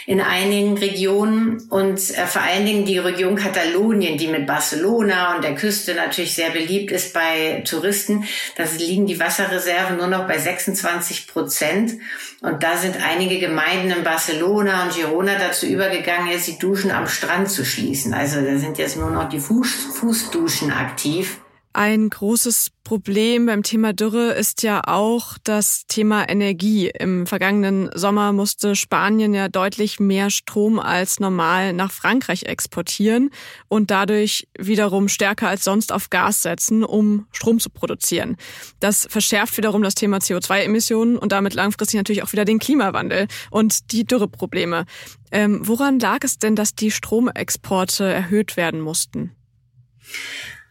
in 0.06 0.20
einigen 0.20 0.78
Regionen 0.78 1.60
und 1.68 1.98
äh, 2.16 2.26
vor 2.26 2.42
allen 2.42 2.64
Dingen 2.64 2.84
die 2.84 2.98
Region 2.98 3.34
Katalonien, 3.34 4.16
die 4.16 4.28
mit 4.28 4.46
Barcelona 4.46 5.34
und 5.34 5.42
der 5.42 5.56
Küste 5.56 5.94
natürlich 5.94 6.34
sehr 6.34 6.50
beliebt 6.50 6.92
ist 6.92 7.12
bei 7.12 7.62
Touristen. 7.66 8.24
Da 8.56 8.64
liegen 8.78 9.06
die 9.06 9.18
Wasserreserven 9.18 9.96
nur 9.96 10.06
noch 10.06 10.28
bei 10.28 10.38
26 10.38 11.26
Prozent. 11.26 11.94
Und 12.40 12.62
da 12.62 12.76
sind 12.76 12.96
einige 13.04 13.40
Gemeinden 13.40 13.90
in 13.90 14.04
Barcelona 14.04 14.84
und 14.84 14.94
Girona 14.94 15.38
dazu 15.38 15.66
übergegangen, 15.66 16.30
jetzt 16.30 16.46
die 16.46 16.58
Duschen 16.58 16.92
am 16.92 17.08
Strand 17.08 17.50
zu 17.50 17.64
schließen. 17.64 18.14
Also 18.14 18.40
da 18.40 18.56
sind 18.58 18.78
jetzt 18.78 18.96
nur 18.96 19.10
noch 19.10 19.28
die 19.28 19.40
Fuß 19.40 19.88
Fußduschen 19.98 20.70
aktiv. 20.70 21.38
Ein 21.76 22.08
großes 22.08 22.70
Problem 22.84 23.44
beim 23.44 23.62
Thema 23.62 23.92
Dürre 23.92 24.32
ist 24.32 24.62
ja 24.62 24.80
auch 24.86 25.36
das 25.44 25.84
Thema 25.86 26.26
Energie. 26.26 26.88
Im 26.88 27.26
vergangenen 27.26 27.90
Sommer 27.94 28.32
musste 28.32 28.74
Spanien 28.74 29.34
ja 29.34 29.50
deutlich 29.50 30.00
mehr 30.00 30.30
Strom 30.30 30.78
als 30.78 31.20
normal 31.20 31.74
nach 31.74 31.92
Frankreich 31.92 32.44
exportieren 32.44 33.28
und 33.68 33.90
dadurch 33.90 34.48
wiederum 34.58 35.08
stärker 35.08 35.48
als 35.48 35.64
sonst 35.64 35.92
auf 35.92 36.08
Gas 36.08 36.40
setzen, 36.40 36.82
um 36.82 37.26
Strom 37.30 37.60
zu 37.60 37.68
produzieren. 37.68 38.38
Das 38.80 39.06
verschärft 39.10 39.58
wiederum 39.58 39.82
das 39.82 39.96
Thema 39.96 40.16
CO2-Emissionen 40.16 41.18
und 41.18 41.30
damit 41.30 41.52
langfristig 41.52 41.98
natürlich 41.98 42.22
auch 42.22 42.32
wieder 42.32 42.46
den 42.46 42.58
Klimawandel 42.58 43.26
und 43.50 43.92
die 43.92 44.06
Dürreprobleme. 44.06 44.86
Ähm, 45.30 45.60
woran 45.62 45.98
lag 45.98 46.20
es 46.22 46.38
denn, 46.38 46.56
dass 46.56 46.74
die 46.74 46.90
Stromexporte 46.90 48.04
erhöht 48.04 48.56
werden 48.56 48.80
mussten? 48.80 49.36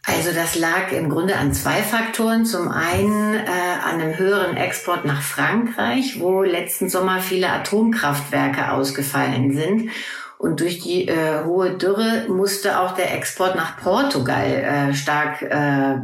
Also 0.06 0.32
das 0.32 0.56
lag 0.56 0.92
im 0.92 1.10
Grunde 1.10 1.36
an 1.36 1.52
zwei 1.52 1.82
Faktoren. 1.82 2.46
Zum 2.46 2.68
einen 2.68 3.34
äh, 3.34 3.40
an 3.84 4.00
einem 4.00 4.16
höheren 4.16 4.56
Export 4.56 5.04
nach 5.04 5.20
Frankreich, 5.20 6.20
wo 6.20 6.42
letzten 6.42 6.88
Sommer 6.88 7.20
viele 7.20 7.50
Atomkraftwerke 7.50 8.70
ausgefallen 8.70 9.52
sind. 9.52 9.90
Und 10.38 10.60
durch 10.60 10.80
die 10.80 11.08
äh, 11.08 11.44
hohe 11.44 11.78
Dürre 11.78 12.26
musste 12.28 12.78
auch 12.78 12.92
der 12.94 13.14
Export 13.14 13.56
nach 13.56 13.78
Portugal 13.78 14.46
äh, 14.46 14.94
stark 14.94 15.40
äh, 15.40 15.94
äh, 15.94 15.98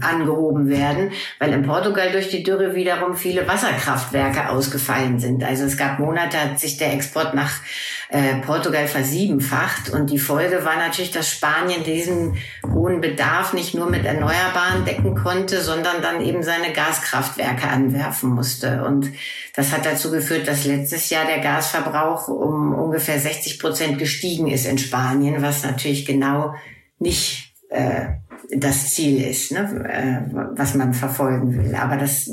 angehoben 0.00 0.68
werden, 0.68 1.12
weil 1.38 1.52
in 1.52 1.62
Portugal 1.62 2.10
durch 2.10 2.30
die 2.30 2.42
Dürre 2.42 2.74
wiederum 2.74 3.14
viele 3.14 3.46
Wasserkraftwerke 3.46 4.50
ausgefallen 4.50 5.20
sind. 5.20 5.44
Also 5.44 5.64
es 5.64 5.76
gab 5.76 6.00
Monate, 6.00 6.36
hat 6.36 6.58
sich 6.58 6.78
der 6.78 6.92
Export 6.92 7.34
nach 7.34 7.52
äh, 8.10 8.36
Portugal 8.36 8.86
versiebenfacht. 8.86 9.90
Und 9.90 10.10
die 10.10 10.18
Folge 10.18 10.64
war 10.64 10.76
natürlich, 10.76 11.10
dass 11.10 11.30
Spanien 11.30 11.84
diesen 11.84 12.38
hohen 12.66 13.00
Bedarf 13.00 13.52
nicht 13.52 13.74
nur 13.74 13.90
mit 13.90 14.04
Erneuerbaren 14.04 14.84
decken 14.84 15.14
konnte, 15.14 15.60
sondern 15.60 16.00
dann 16.00 16.20
eben 16.22 16.42
seine 16.42 16.72
Gaskraftwerke 16.72 17.68
anwerfen 17.68 18.30
musste. 18.30 18.84
Und 18.84 19.10
das 19.54 19.72
hat 19.72 19.84
dazu 19.84 20.10
geführt, 20.10 20.48
dass 20.48 20.64
letztes 20.64 21.10
Jahr 21.10 21.26
der 21.26 21.40
Gasverbrauch 21.40 22.28
um 22.28 22.74
ungefähr 22.74 23.20
60 23.20 23.58
Prozent 23.58 23.98
gestiegen 23.98 24.48
ist 24.48 24.66
in 24.66 24.78
Spanien, 24.78 25.42
was 25.42 25.62
natürlich 25.62 26.06
genau 26.06 26.54
nicht 26.98 27.52
äh, 27.68 28.06
das 28.50 28.94
Ziel 28.94 29.22
ist, 29.22 29.52
ne, 29.52 29.60
äh, 29.88 30.34
was 30.56 30.74
man 30.74 30.94
verfolgen 30.94 31.54
will. 31.54 31.74
Aber 31.74 31.96
das 31.96 32.30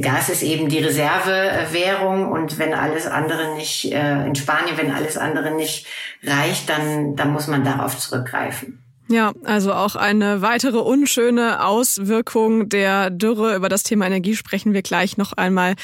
Gas 0.00 0.30
ist 0.30 0.42
eben 0.42 0.68
die 0.68 0.78
Reservewährung 0.78 2.30
und 2.30 2.58
wenn 2.58 2.72
alles 2.72 3.06
andere 3.06 3.54
nicht, 3.54 3.92
äh, 3.92 4.26
in 4.26 4.34
Spanien, 4.34 4.76
wenn 4.76 4.90
alles 4.90 5.18
andere 5.18 5.54
nicht 5.54 5.86
reicht, 6.22 6.68
dann, 6.70 7.16
dann 7.16 7.32
muss 7.32 7.46
man 7.46 7.62
darauf 7.62 7.98
zurückgreifen. 7.98 8.80
Ja, 9.08 9.34
also 9.44 9.74
auch 9.74 9.96
eine 9.96 10.40
weitere 10.40 10.78
unschöne 10.78 11.62
Auswirkung 11.62 12.70
der 12.70 13.10
Dürre. 13.10 13.54
Über 13.54 13.68
das 13.68 13.82
Thema 13.82 14.06
Energie 14.06 14.34
sprechen 14.34 14.72
wir 14.72 14.80
gleich 14.80 15.18
noch 15.18 15.34
einmal 15.34 15.74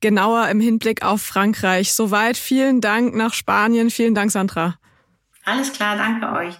genauer 0.00 0.48
im 0.48 0.60
Hinblick 0.60 1.04
auf 1.04 1.20
Frankreich. 1.20 1.92
Soweit 1.92 2.38
vielen 2.38 2.80
Dank 2.80 3.14
nach 3.14 3.34
Spanien. 3.34 3.90
Vielen 3.90 4.14
Dank, 4.14 4.30
Sandra. 4.30 4.76
Alles 5.44 5.74
klar, 5.74 5.96
danke 5.96 6.32
euch. 6.32 6.58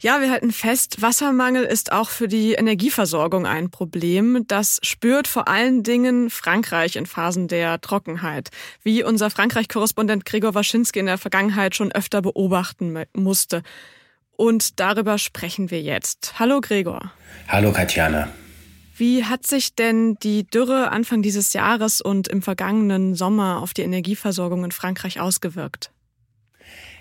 Ja, 0.00 0.20
wir 0.20 0.30
halten 0.30 0.52
fest, 0.52 1.02
Wassermangel 1.02 1.64
ist 1.64 1.90
auch 1.90 2.08
für 2.08 2.28
die 2.28 2.52
Energieversorgung 2.52 3.46
ein 3.46 3.68
Problem. 3.68 4.44
Das 4.46 4.78
spürt 4.84 5.26
vor 5.26 5.48
allen 5.48 5.82
Dingen 5.82 6.30
Frankreich 6.30 6.94
in 6.94 7.04
Phasen 7.04 7.48
der 7.48 7.80
Trockenheit, 7.80 8.50
wie 8.84 9.02
unser 9.02 9.28
Frankreich-Korrespondent 9.28 10.24
Gregor 10.24 10.54
Waschinski 10.54 11.00
in 11.00 11.06
der 11.06 11.18
Vergangenheit 11.18 11.74
schon 11.74 11.90
öfter 11.90 12.22
beobachten 12.22 12.96
musste. 13.12 13.64
Und 14.36 14.78
darüber 14.78 15.18
sprechen 15.18 15.72
wir 15.72 15.82
jetzt. 15.82 16.34
Hallo 16.38 16.60
Gregor. 16.60 17.10
Hallo 17.48 17.72
Katjana. 17.72 18.28
Wie 18.94 19.24
hat 19.24 19.48
sich 19.48 19.74
denn 19.74 20.14
die 20.22 20.46
Dürre 20.46 20.92
Anfang 20.92 21.22
dieses 21.22 21.54
Jahres 21.54 22.00
und 22.00 22.28
im 22.28 22.42
vergangenen 22.42 23.16
Sommer 23.16 23.60
auf 23.60 23.74
die 23.74 23.82
Energieversorgung 23.82 24.62
in 24.62 24.70
Frankreich 24.70 25.18
ausgewirkt? 25.18 25.90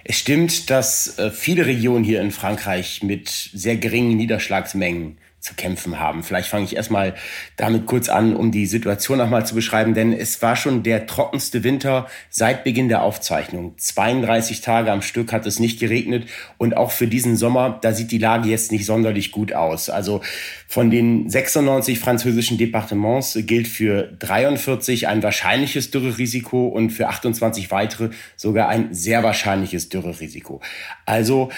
Es 0.04 0.18
stimmt, 0.18 0.70
dass 0.70 1.18
äh, 1.20 1.32
viele 1.32 1.66
Regionen 1.66 2.04
hier 2.04 2.22
in 2.22 2.32
Frankreich 2.32 3.04
mit 3.04 3.30
sehr 3.30 3.78
geringen 3.78 4.16
Niederschlagsmengen 4.16 5.18
zu 5.48 5.54
kämpfen 5.54 6.00
haben. 6.00 6.24
Vielleicht 6.24 6.50
fange 6.50 6.66
ich 6.66 6.76
erstmal 6.76 7.16
damit 7.56 7.86
kurz 7.86 8.10
an, 8.10 8.36
um 8.36 8.52
die 8.52 8.66
Situation 8.66 9.18
nochmal 9.18 9.46
zu 9.46 9.56
beschreiben, 9.56 9.94
denn 9.94 10.12
es 10.12 10.42
war 10.42 10.56
schon 10.56 10.84
der 10.84 11.08
trockenste 11.08 11.64
Winter 11.64 12.08
seit 12.30 12.66
Beginn 12.66 12.90
der 12.90 13.02
Aufzeichnung. 13.02 13.74
32 13.78 14.62
Tage 14.62 14.92
am 14.92 15.02
Stück 15.02 15.32
hat 15.32 15.46
es 15.46 15.60
nicht 15.60 15.80
geregnet 15.80 16.28
und 16.58 16.76
auch 16.76 16.92
für 16.92 17.08
diesen 17.08 17.38
Sommer, 17.38 17.80
da 17.82 17.94
sieht 17.94 18.12
die 18.12 18.18
Lage 18.18 18.50
jetzt 18.50 18.72
nicht 18.72 18.86
sonderlich 18.86 19.32
gut 19.32 19.54
aus. 19.54 19.90
Also 19.90 20.22
von 20.68 20.90
den 20.90 21.30
96 21.30 21.98
französischen 21.98 22.58
Departements 22.58 23.38
gilt 23.42 23.70
für 23.70 24.04
43 24.20 25.08
ein 25.08 25.24
wahrscheinliches 25.24 25.92
Dürrerisiko 25.92 26.68
und 26.68 26.90
für 26.90 27.08
28 27.08 27.72
weitere 27.72 28.10
sogar 28.36 28.68
ein 28.68 28.94
sehr 28.94 29.24
wahrscheinliches 29.24 29.88
Dürrerisiko. 29.88 30.62
Also 31.06 31.50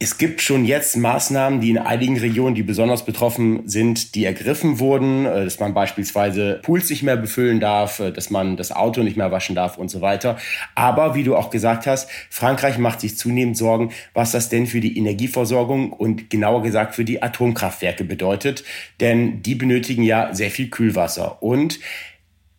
es 0.00 0.18
gibt 0.18 0.40
schon 0.42 0.64
jetzt 0.64 0.96
Maßnahmen, 0.96 1.60
die 1.60 1.70
in 1.70 1.78
einigen 1.78 2.18
Regionen, 2.18 2.54
die 2.54 2.64
besonders 2.64 3.04
betroffen 3.04 3.68
sind, 3.68 4.14
die 4.16 4.24
ergriffen 4.24 4.80
wurden, 4.80 5.24
äh, 5.24 5.44
dass 5.44 5.60
man 5.60 5.72
beispielsweise 5.72 6.60
Pools 6.62 6.90
nicht 6.90 7.02
mehr 7.02 7.16
befüllen 7.16 7.60
darf, 7.60 8.00
äh, 8.00 8.10
dass 8.10 8.28
man 8.28 8.56
das 8.56 8.72
Auto 8.72 9.02
nicht 9.02 9.16
mehr 9.16 9.30
waschen 9.30 9.54
darf 9.54 9.78
und 9.78 9.90
so 9.90 10.00
weiter. 10.00 10.36
Aber 10.74 11.14
wie 11.14 11.22
du 11.22 11.36
auch 11.36 11.48
gesagt 11.48 11.86
hast, 11.86 12.10
Frankreich 12.28 12.76
macht 12.76 13.00
sich 13.00 13.16
zunehmend 13.16 13.56
Sorgen, 13.56 13.92
was 14.14 14.32
das 14.32 14.48
denn 14.48 14.66
für 14.66 14.80
die 14.80 14.98
Energieversorgung 14.98 15.92
und 15.92 16.28
genauer 16.28 16.62
gesagt 16.62 16.94
für 16.96 17.04
die 17.04 17.22
Atomkraftwerke 17.22 18.04
bedeutet. 18.04 18.64
Denn 19.00 19.42
die 19.42 19.54
benötigen 19.54 20.02
ja 20.02 20.34
sehr 20.34 20.50
viel 20.50 20.70
Kühlwasser. 20.70 21.42
Und 21.42 21.78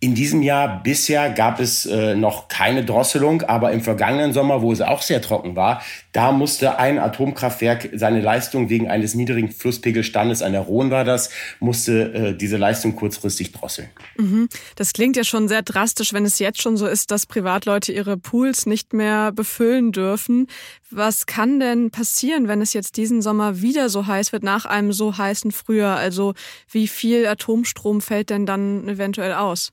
in 0.05 0.13
diesem 0.13 0.43
Jahr 0.43 0.83
bisher 0.83 1.31
gab 1.31 1.59
es 1.59 1.88
äh, 1.88 2.13
noch 2.13 2.47
keine 2.47 2.85
Drosselung, 2.85 3.41
aber 3.41 3.71
im 3.71 3.81
vergangenen 3.81 4.33
Sommer, 4.33 4.62
wo 4.62 4.71
es 4.71 4.79
auch 4.79 5.01
sehr 5.01 5.19
trocken 5.19 5.55
war, 5.55 5.81
da 6.12 6.31
musste 6.31 6.77
ein 6.77 7.00
Atomkraftwerk 7.00 7.89
seine 7.95 8.21
Leistung 8.21 8.69
wegen 8.69 8.88
eines 8.88 9.15
niedrigen 9.15 9.51
Flusspegelstandes, 9.51 10.43
an 10.43 10.51
der 10.51 10.62
Rhone 10.62 10.91
war 10.91 11.05
das, 11.05 11.31
musste 11.59 12.13
äh, 12.13 12.38
diese 12.38 12.57
Leistung 12.57 12.95
kurzfristig 12.95 13.51
drosseln. 13.51 13.89
Mhm. 14.17 14.47
Das 14.75 14.93
klingt 14.93 15.17
ja 15.17 15.24
schon 15.24 15.47
sehr 15.47 15.63
drastisch, 15.63 16.13
wenn 16.13 16.24
es 16.24 16.38
jetzt 16.38 16.62
schon 16.62 16.77
so 16.77 16.85
ist, 16.85 17.09
dass 17.09 17.25
Privatleute 17.25 17.91
ihre 17.91 18.15
Pools 18.15 18.67
nicht 18.67 18.93
mehr 18.93 19.31
befüllen 19.31 19.91
dürfen. 19.91 20.45
Was 20.91 21.25
kann 21.25 21.59
denn 21.59 21.89
passieren, 21.89 22.47
wenn 22.47 22.62
es 22.62 22.74
jetzt 22.74 22.95
diesen 22.97 23.24
Sommer 23.24 23.59
wieder 23.62 23.89
so 23.89 24.05
heiß 24.05 24.33
wird, 24.33 24.43
nach 24.43 24.65
einem 24.65 24.93
so 24.93 25.17
heißen 25.17 25.51
Frühjahr? 25.51 25.97
Also 25.97 26.35
wie 26.69 26.88
viel 26.88 27.25
Atomstrom 27.25 28.01
fällt 28.01 28.29
denn 28.29 28.45
dann 28.45 28.88
eventuell 28.88 29.33
aus? 29.33 29.71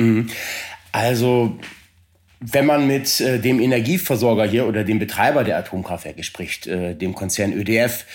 Mhm. 0.00 0.28
Also 0.92 1.58
Wenn 2.42 2.64
man 2.64 2.86
mit 2.86 3.20
äh, 3.20 3.38
dem 3.38 3.60
Energieversorger 3.60 4.46
hier 4.46 4.66
oder 4.66 4.82
dem 4.82 4.98
Betreiber 4.98 5.44
der 5.44 5.58
Atomkraftwerke 5.58 6.24
spricht, 6.24 6.66
äh, 6.66 6.94
dem 6.94 7.14
Konzern 7.14 7.52
ÖDF, 7.52 8.06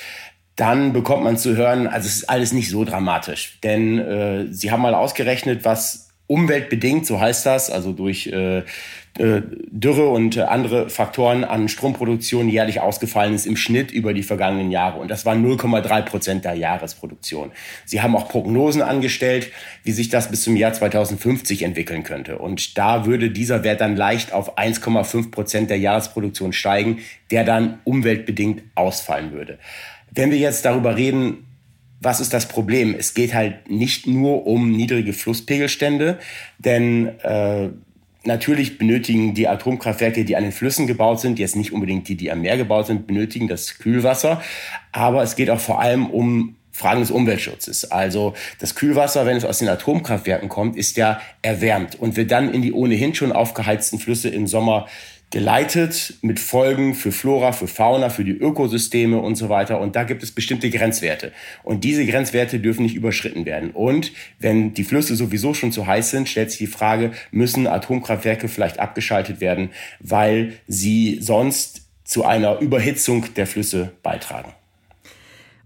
dann 0.56 0.94
bekommt 0.94 1.24
man 1.24 1.38
zu 1.38 1.56
hören, 1.56 1.86
also 1.86 2.08
es 2.08 2.16
ist 2.16 2.30
alles 2.30 2.52
nicht 2.52 2.72
so 2.72 2.86
dramatisch. 2.86 3.60
Denn 3.62 4.00
äh, 4.00 4.48
sie 4.52 4.72
haben 4.72 4.82
mal 4.82 4.96
ausgerechnet, 4.96 5.64
was 5.64 6.10
umweltbedingt, 6.26 7.06
so 7.06 7.20
heißt 7.20 7.46
das, 7.46 7.70
also 7.70 7.92
durch 7.92 8.26
äh, 8.28 8.64
Dürre 9.18 10.10
und 10.10 10.36
äh, 10.36 10.42
andere 10.42 10.90
Faktoren 10.90 11.46
an 11.46 11.70
Stromproduktion 11.70 12.50
jährlich 12.50 12.82
ausgefallen 12.82 13.34
ist 13.34 13.46
im 13.46 13.56
Schnitt 13.56 13.92
über 13.92 14.14
die 14.14 14.24
vergangenen 14.24 14.72
Jahre. 14.72 15.00
Und 15.00 15.10
das 15.10 15.26
waren 15.26 15.46
0,3 15.46 16.02
Prozent 16.02 16.44
der 16.44 16.56
Jahresproduktion. 16.56 17.52
Sie 17.86 18.02
haben 18.02 18.14
auch 18.16 18.28
Prognosen 18.28 18.82
angestellt, 18.82 19.52
wie 19.84 19.94
sich 19.94 20.10
das 20.10 20.30
bis 20.30 20.44
zum 20.44 20.58
Jahr 20.58 20.74
2050 20.74 21.64
entwickeln 21.64 22.04
könnte. 22.04 22.40
Und 22.40 22.78
da 22.78 23.06
würde 23.06 23.32
dieser 23.32 23.64
Wert 23.64 23.80
dann 23.80 23.96
leicht 23.96 24.34
auf 24.34 24.58
1,5 24.58 25.32
Prozent 25.32 25.70
der 25.70 25.80
Jahresproduktion 25.80 26.52
steigen, 26.52 27.00
der 27.32 27.46
dann 27.46 27.80
umweltbedingt 27.86 28.64
ausfallen 28.76 29.32
würde. 29.32 29.60
Wenn 30.12 30.30
wir 30.32 30.38
jetzt 30.38 30.66
darüber 30.66 30.98
reden, 30.98 31.46
was 32.02 32.20
ist 32.20 32.34
das 32.34 32.48
Problem? 32.48 32.96
Es 32.98 33.14
geht 33.14 33.34
halt 33.34 33.70
nicht 33.70 34.08
nur 34.08 34.46
um 34.46 34.72
niedrige 34.72 35.14
Flusspegelstände, 35.14 36.20
denn 36.60 37.08
äh, 37.20 37.70
natürlich 38.26 38.78
benötigen 38.78 39.34
die 39.34 39.48
Atomkraftwerke, 39.48 40.26
die 40.26 40.36
an 40.36 40.44
den 40.44 40.52
Flüssen 40.52 40.88
gebaut 40.88 41.20
sind, 41.20 41.40
jetzt 41.40 41.56
nicht 41.56 41.72
unbedingt 41.72 42.08
die, 42.08 42.16
die 42.16 42.32
am 42.32 42.42
Meer 42.42 42.58
gebaut 42.58 42.88
sind, 42.88 43.08
benötigen 43.08 43.48
das 43.48 43.78
Kühlwasser. 43.78 44.42
Aber 44.92 45.24
es 45.24 45.36
geht 45.36 45.50
auch 45.50 45.60
vor 45.60 45.80
allem 45.80 46.08
um 46.08 46.56
Fragen 46.72 47.00
des 47.00 47.10
Umweltschutzes. 47.10 47.90
Also 47.90 48.34
das 48.60 48.76
Kühlwasser, 48.76 49.26
wenn 49.26 49.38
es 49.38 49.46
aus 49.46 49.60
den 49.60 49.70
Atomkraftwerken 49.70 50.50
kommt, 50.50 50.76
ist 50.76 50.98
ja 50.98 51.22
erwärmt 51.42 51.96
und 51.96 52.18
wird 52.18 52.32
dann 52.32 52.54
in 52.54 52.62
die 52.62 52.74
ohnehin 52.74 53.16
schon 53.16 53.32
aufgeheizten 53.32 53.98
Flüsse 53.98 54.28
im 54.28 54.46
Sommer 54.46 54.88
geleitet 55.32 56.16
mit 56.22 56.40
Folgen 56.40 56.94
für 56.94 57.12
Flora, 57.12 57.52
für 57.52 57.68
Fauna, 57.68 58.10
für 58.10 58.24
die 58.24 58.38
Ökosysteme 58.38 59.20
und 59.20 59.36
so 59.36 59.50
weiter. 59.50 59.80
Und 59.82 59.96
da 59.96 60.04
gibt 60.04 60.24
es 60.24 60.32
bestimmte 60.32 60.70
Grenzwerte. 60.70 61.32
Und 61.64 61.84
diese 61.84 62.06
Grenzwerte 62.06 62.60
dürfen 62.60 62.84
nicht 62.84 62.96
überschritten 62.96 63.46
werden. 63.46 63.72
Und 63.72 64.12
wenn 64.40 64.74
die 64.74 64.84
Flüsse 64.84 65.16
sowieso 65.16 65.54
schon 65.54 65.72
zu 65.72 65.88
heiß 65.88 66.12
sind, 66.12 66.30
stellt 66.30 66.52
sich 66.52 66.60
die 66.60 66.68
Frage, 66.68 67.12
müssen 67.32 67.68
Atomkraftwerke 67.68 68.48
vielleicht 68.48 68.80
abgeschaltet 68.80 69.42
werden, 69.42 69.72
weil 70.00 70.54
sie 70.68 71.20
sonst 71.22 71.82
zu 72.04 72.24
einer 72.24 72.60
Überhitzung 72.60 73.26
der 73.36 73.48
Flüsse 73.48 73.92
beitragen. 74.04 74.54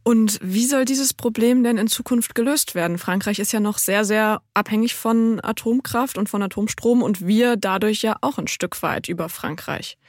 Und 0.10 0.39
wie 0.42 0.66
soll 0.66 0.86
dieses 0.86 1.13
Problem 1.13 1.63
denn 1.63 1.78
in 1.78 1.86
Zukunft 1.86 2.34
gelöst 2.34 2.74
werden? 2.74 2.98
Frankreich 2.98 3.38
ist 3.38 3.51
ja 3.51 3.60
noch 3.60 3.78
sehr, 3.78 4.04
sehr 4.06 4.42
abhängig 4.56 4.96
von 4.96 5.39
Atomkraft 5.44 6.18
und 6.18 6.28
von 6.28 6.42
Atomstrom 6.42 7.04
und 7.04 7.28
wir 7.28 7.58
dadurch 7.58 8.01
ja 8.01 8.16
auch 8.22 8.39
ein 8.39 8.48
Stück 8.48 8.82
weit 8.82 9.08
über 9.08 9.30
Frankreich. 9.30 10.00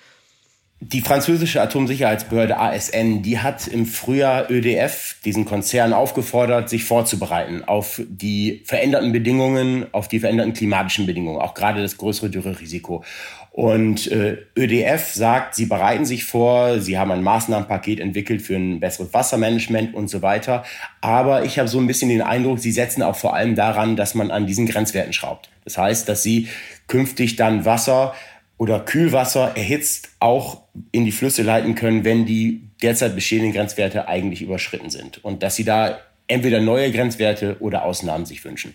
Die 0.82 1.02
französische 1.02 1.60
Atomsicherheitsbehörde 1.60 2.56
ASN, 2.56 3.20
die 3.20 3.40
hat 3.40 3.66
im 3.66 3.84
Frühjahr 3.84 4.50
ÖDF, 4.50 5.16
diesen 5.22 5.44
Konzern, 5.44 5.92
aufgefordert, 5.92 6.70
sich 6.70 6.84
vorzubereiten 6.84 7.64
auf 7.64 8.00
die 8.08 8.62
veränderten 8.64 9.12
Bedingungen, 9.12 9.84
auf 9.92 10.08
die 10.08 10.20
veränderten 10.20 10.54
klimatischen 10.54 11.04
Bedingungen, 11.04 11.38
auch 11.38 11.52
gerade 11.52 11.82
das 11.82 11.98
größere 11.98 12.30
Dürrerisiko. 12.30 13.04
Und 13.52 14.10
äh, 14.12 14.38
ÖDF 14.56 15.12
sagt, 15.12 15.56
sie 15.56 15.66
bereiten 15.66 16.04
sich 16.04 16.24
vor, 16.24 16.78
sie 16.78 16.98
haben 16.98 17.10
ein 17.10 17.22
Maßnahmenpaket 17.22 17.98
entwickelt 17.98 18.42
für 18.42 18.54
ein 18.54 18.78
besseres 18.78 19.12
Wassermanagement 19.12 19.92
und 19.92 20.08
so 20.08 20.22
weiter. 20.22 20.64
Aber 21.00 21.44
ich 21.44 21.58
habe 21.58 21.68
so 21.68 21.80
ein 21.80 21.86
bisschen 21.86 22.10
den 22.10 22.22
Eindruck, 22.22 22.60
sie 22.60 22.70
setzen 22.70 23.02
auch 23.02 23.16
vor 23.16 23.34
allem 23.34 23.56
daran, 23.56 23.96
dass 23.96 24.14
man 24.14 24.30
an 24.30 24.46
diesen 24.46 24.66
Grenzwerten 24.66 25.12
schraubt. 25.12 25.50
Das 25.64 25.76
heißt, 25.76 26.08
dass 26.08 26.22
sie 26.22 26.48
künftig 26.86 27.36
dann 27.36 27.64
Wasser 27.64 28.14
oder 28.56 28.78
Kühlwasser 28.78 29.56
erhitzt 29.56 30.10
auch 30.20 30.62
in 30.92 31.04
die 31.04 31.12
Flüsse 31.12 31.42
leiten 31.42 31.74
können, 31.74 32.04
wenn 32.04 32.26
die 32.26 32.68
derzeit 32.82 33.14
bestehenden 33.14 33.52
Grenzwerte 33.52 34.06
eigentlich 34.06 34.42
überschritten 34.42 34.90
sind. 34.90 35.24
Und 35.24 35.42
dass 35.42 35.56
sie 35.56 35.64
da 35.64 35.98
entweder 36.28 36.60
neue 36.60 36.92
Grenzwerte 36.92 37.56
oder 37.60 37.84
Ausnahmen 37.84 38.26
sich 38.26 38.44
wünschen. 38.44 38.74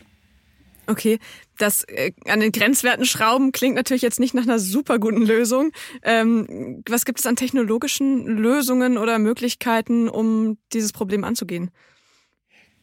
Okay, 0.88 1.20
das 1.58 1.84
äh, 1.84 2.12
an 2.28 2.40
den 2.40 2.52
Grenzwerten 2.52 3.06
schrauben 3.06 3.52
klingt 3.52 3.76
natürlich 3.76 4.02
jetzt 4.02 4.20
nicht 4.20 4.34
nach 4.34 4.44
einer 4.44 4.60
super 4.60 5.00
guten 5.00 5.26
Lösung. 5.26 5.72
Ähm, 6.04 6.84
was 6.88 7.06
gibt 7.06 7.20
es 7.20 7.26
an 7.26 7.36
technologischen 7.36 8.26
Lösungen 8.26 8.98
oder 8.98 9.20
Möglichkeiten, 9.20 10.10
um 10.10 10.58
dieses 10.74 10.92
Problem 10.92 11.24
anzugehen? 11.24 11.72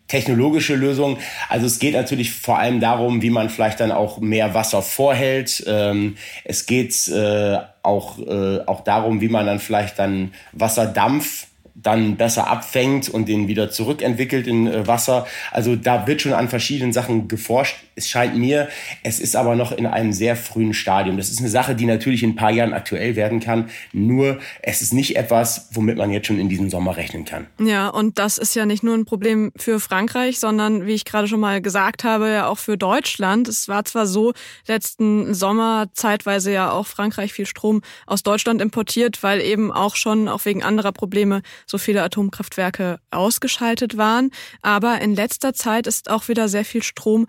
technologische 0.08 0.74
Lösungen. 0.74 1.16
Also 1.48 1.64
es 1.64 1.78
geht 1.78 1.94
natürlich 1.94 2.32
vor 2.32 2.58
allem 2.58 2.80
darum, 2.80 3.22
wie 3.22 3.30
man 3.30 3.48
vielleicht 3.48 3.80
dann 3.80 3.90
auch 3.90 4.18
mehr 4.18 4.52
Wasser 4.52 4.82
vorhält. 4.82 5.64
Ähm, 5.66 6.16
es 6.44 6.66
geht 6.66 7.08
äh, 7.08 7.56
auch, 7.82 8.18
äh, 8.18 8.60
auch 8.66 8.84
darum, 8.84 9.22
wie 9.22 9.30
man 9.30 9.46
dann 9.46 9.58
vielleicht 9.58 9.98
dann 9.98 10.34
Wasserdampf 10.52 11.46
dann 11.74 12.16
besser 12.16 12.48
abfängt 12.48 13.08
und 13.08 13.28
den 13.28 13.48
wieder 13.48 13.70
zurückentwickelt 13.70 14.46
in 14.46 14.66
äh, 14.66 14.86
Wasser. 14.86 15.26
Also 15.50 15.76
da 15.76 16.06
wird 16.06 16.20
schon 16.20 16.34
an 16.34 16.48
verschiedenen 16.48 16.92
Sachen 16.92 17.28
geforscht. 17.28 17.76
Es 17.94 18.08
scheint 18.08 18.36
mir, 18.36 18.68
es 19.02 19.20
ist 19.20 19.36
aber 19.36 19.54
noch 19.54 19.72
in 19.72 19.86
einem 19.86 20.12
sehr 20.12 20.36
frühen 20.36 20.74
Stadium. 20.74 21.16
Das 21.16 21.30
ist 21.30 21.40
eine 21.40 21.48
Sache, 21.48 21.74
die 21.74 21.86
natürlich 21.86 22.22
in 22.22 22.30
ein 22.30 22.36
paar 22.36 22.50
Jahren 22.50 22.72
aktuell 22.72 23.16
werden 23.16 23.40
kann. 23.40 23.68
Nur 23.92 24.38
es 24.62 24.82
ist 24.82 24.94
nicht 24.94 25.16
etwas, 25.16 25.68
womit 25.72 25.98
man 25.98 26.10
jetzt 26.10 26.26
schon 26.26 26.38
in 26.38 26.48
diesem 26.48 26.70
Sommer 26.70 26.96
rechnen 26.96 27.24
kann. 27.24 27.46
Ja, 27.58 27.88
und 27.88 28.18
das 28.18 28.38
ist 28.38 28.54
ja 28.54 28.66
nicht 28.66 28.82
nur 28.82 28.94
ein 28.94 29.04
Problem 29.04 29.52
für 29.56 29.80
Frankreich, 29.80 30.38
sondern 30.38 30.86
wie 30.86 30.92
ich 30.92 31.04
gerade 31.04 31.28
schon 31.28 31.40
mal 31.40 31.60
gesagt 31.60 32.04
habe, 32.04 32.30
ja 32.30 32.46
auch 32.46 32.58
für 32.58 32.78
Deutschland. 32.78 33.48
Es 33.48 33.68
war 33.68 33.84
zwar 33.84 34.06
so, 34.06 34.32
letzten 34.66 35.34
Sommer 35.34 35.88
zeitweise 35.92 36.52
ja 36.52 36.70
auch 36.70 36.86
Frankreich 36.86 37.32
viel 37.32 37.46
Strom 37.46 37.82
aus 38.06 38.22
Deutschland 38.22 38.60
importiert, 38.60 39.22
weil 39.22 39.40
eben 39.40 39.72
auch 39.72 39.96
schon, 39.96 40.28
auch 40.28 40.44
wegen 40.44 40.62
anderer 40.62 40.92
Probleme, 40.92 41.42
so 41.66 41.78
viele 41.78 42.02
Atomkraftwerke 42.02 42.98
ausgeschaltet 43.10 43.96
waren. 43.96 44.30
Aber 44.62 45.00
in 45.00 45.14
letzter 45.14 45.54
Zeit 45.54 45.86
ist 45.86 46.10
auch 46.10 46.28
wieder 46.28 46.48
sehr 46.48 46.64
viel 46.64 46.82
Strom 46.82 47.26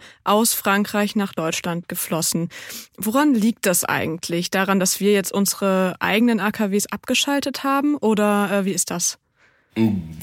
Frankreich 0.54 1.16
nach 1.16 1.34
Deutschland 1.34 1.88
geflossen. 1.88 2.50
Woran 2.98 3.34
liegt 3.34 3.66
das 3.66 3.84
eigentlich? 3.84 4.52
Daran, 4.52 4.80
dass 4.80 5.00
wir 5.00 5.12
jetzt 5.12 5.32
unsere 5.32 5.96
eigenen 6.00 6.40
AKWs 6.40 6.88
abgeschaltet 6.88 7.64
haben? 7.64 7.96
Oder 7.98 8.50
äh, 8.52 8.66
wie 8.66 8.72
ist 8.72 8.92
das? 8.92 9.18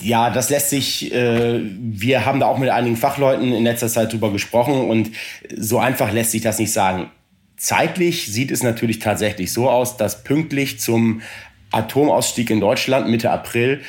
Ja, 0.00 0.30
das 0.30 0.48
lässt 0.48 0.70
sich, 0.70 1.12
äh, 1.12 1.60
wir 1.60 2.24
haben 2.24 2.38
da 2.38 2.46
auch 2.46 2.58
mit 2.58 2.70
einigen 2.70 2.96
Fachleuten 2.96 3.52
in 3.52 3.64
letzter 3.64 3.88
Zeit 3.88 4.12
drüber 4.12 4.30
gesprochen 4.30 4.88
und 4.88 5.10
so 5.56 5.80
einfach 5.80 6.12
lässt 6.12 6.30
sich 6.30 6.42
das 6.42 6.58
nicht 6.60 6.72
sagen. 6.72 7.10
Zeitlich 7.56 8.26
sieht 8.26 8.52
es 8.52 8.62
natürlich 8.62 9.00
tatsächlich 9.00 9.52
so 9.52 9.68
aus, 9.68 9.96
dass 9.96 10.22
pünktlich 10.22 10.78
zum 10.78 11.20
Atomausstieg 11.72 12.48
in 12.48 12.60
Deutschland 12.60 13.08
Mitte 13.08 13.30
April 13.30 13.82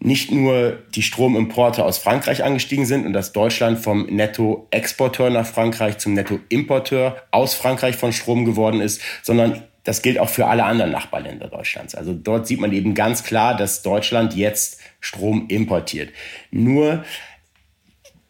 nicht 0.00 0.30
nur 0.30 0.78
die 0.94 1.02
Stromimporte 1.02 1.84
aus 1.84 1.98
Frankreich 1.98 2.44
angestiegen 2.44 2.86
sind 2.86 3.04
und 3.04 3.12
dass 3.12 3.32
Deutschland 3.32 3.78
vom 3.78 4.06
Nettoexporteur 4.06 5.30
nach 5.30 5.46
Frankreich 5.46 5.98
zum 5.98 6.14
Nettoimporteur 6.14 7.16
aus 7.30 7.54
Frankreich 7.54 7.96
von 7.96 8.12
Strom 8.12 8.44
geworden 8.44 8.80
ist, 8.80 9.00
sondern 9.22 9.64
das 9.84 10.02
gilt 10.02 10.18
auch 10.18 10.28
für 10.28 10.46
alle 10.46 10.64
anderen 10.64 10.92
Nachbarländer 10.92 11.48
Deutschlands. 11.48 11.94
Also 11.94 12.12
dort 12.12 12.46
sieht 12.46 12.60
man 12.60 12.72
eben 12.72 12.94
ganz 12.94 13.24
klar, 13.24 13.56
dass 13.56 13.82
Deutschland 13.82 14.34
jetzt 14.34 14.80
Strom 15.00 15.46
importiert. 15.48 16.10
Nur 16.50 17.04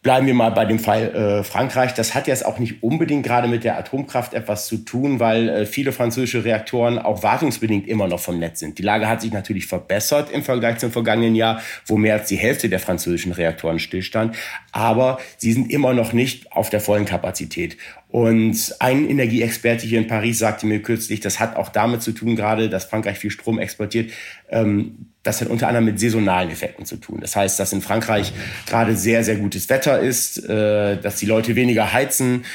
Bleiben 0.01 0.27
wir 0.27 0.33
mal 0.33 0.51
bei 0.51 0.63
dem 0.63 0.79
Fall 0.79 1.13
äh, 1.13 1.43
Frankreich. 1.43 1.93
Das 1.93 2.15
hat 2.15 2.27
jetzt 2.27 2.45
auch 2.45 2.57
nicht 2.57 2.81
unbedingt 2.83 3.25
gerade 3.25 3.49
mit 3.49 3.65
der 3.65 3.77
Atomkraft 3.77 4.33
etwas 4.33 4.65
zu 4.65 4.77
tun, 4.77 5.19
weil 5.19 5.49
äh, 5.49 5.65
viele 5.65 5.91
französische 5.91 6.45
Reaktoren 6.45 6.97
auch 6.99 7.21
wartungsbedingt 7.21 7.85
immer 7.85 8.07
noch 8.07 8.21
vom 8.21 8.39
Netz 8.39 8.61
sind. 8.61 8.77
Die 8.77 8.81
Lage 8.81 9.09
hat 9.09 9.19
sich 9.19 9.33
natürlich 9.33 9.67
verbessert 9.67 10.31
im 10.31 10.41
Vergleich 10.41 10.77
zum 10.77 10.93
vergangenen 10.93 11.35
Jahr, 11.35 11.61
wo 11.85 11.97
mehr 11.97 12.13
als 12.13 12.29
die 12.29 12.37
Hälfte 12.37 12.69
der 12.69 12.79
französischen 12.79 13.33
Reaktoren 13.33 13.77
stillstand. 13.77 14.37
Aber 14.71 15.19
sie 15.35 15.51
sind 15.51 15.69
immer 15.69 15.93
noch 15.93 16.13
nicht 16.13 16.53
auf 16.53 16.69
der 16.69 16.79
vollen 16.79 17.03
Kapazität. 17.03 17.75
Und 18.07 18.75
ein 18.79 19.07
Energieexperte 19.09 19.85
hier 19.85 19.99
in 19.99 20.07
Paris 20.07 20.39
sagte 20.39 20.65
mir 20.65 20.81
kürzlich, 20.81 21.19
das 21.19 21.41
hat 21.41 21.57
auch 21.57 21.67
damit 21.67 22.03
zu 22.03 22.13
tun, 22.13 22.37
gerade, 22.37 22.69
dass 22.69 22.85
Frankreich 22.85 23.17
viel 23.17 23.31
Strom 23.31 23.59
exportiert. 23.59 24.11
Ähm, 24.49 25.09
das 25.29 25.41
hat 25.41 25.47
unter 25.47 25.67
anderem 25.67 25.85
mit 25.85 25.99
saisonalen 25.99 26.49
Effekten 26.49 26.85
zu 26.85 26.97
tun. 26.97 27.19
Das 27.21 27.35
heißt, 27.35 27.59
dass 27.59 27.71
in 27.71 27.81
Frankreich 27.81 28.33
gerade 28.65 28.95
sehr, 28.95 29.23
sehr 29.23 29.35
gutes 29.35 29.69
Wetter 29.69 29.99
ist, 29.99 30.43
äh, 30.49 30.97
dass 30.97 31.17
die 31.17 31.27
Leute 31.27 31.55
weniger 31.55 31.93
heizen 31.93 32.45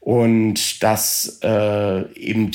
und 0.00 0.82
dass 0.82 1.38
äh, 1.42 2.12
eben 2.14 2.50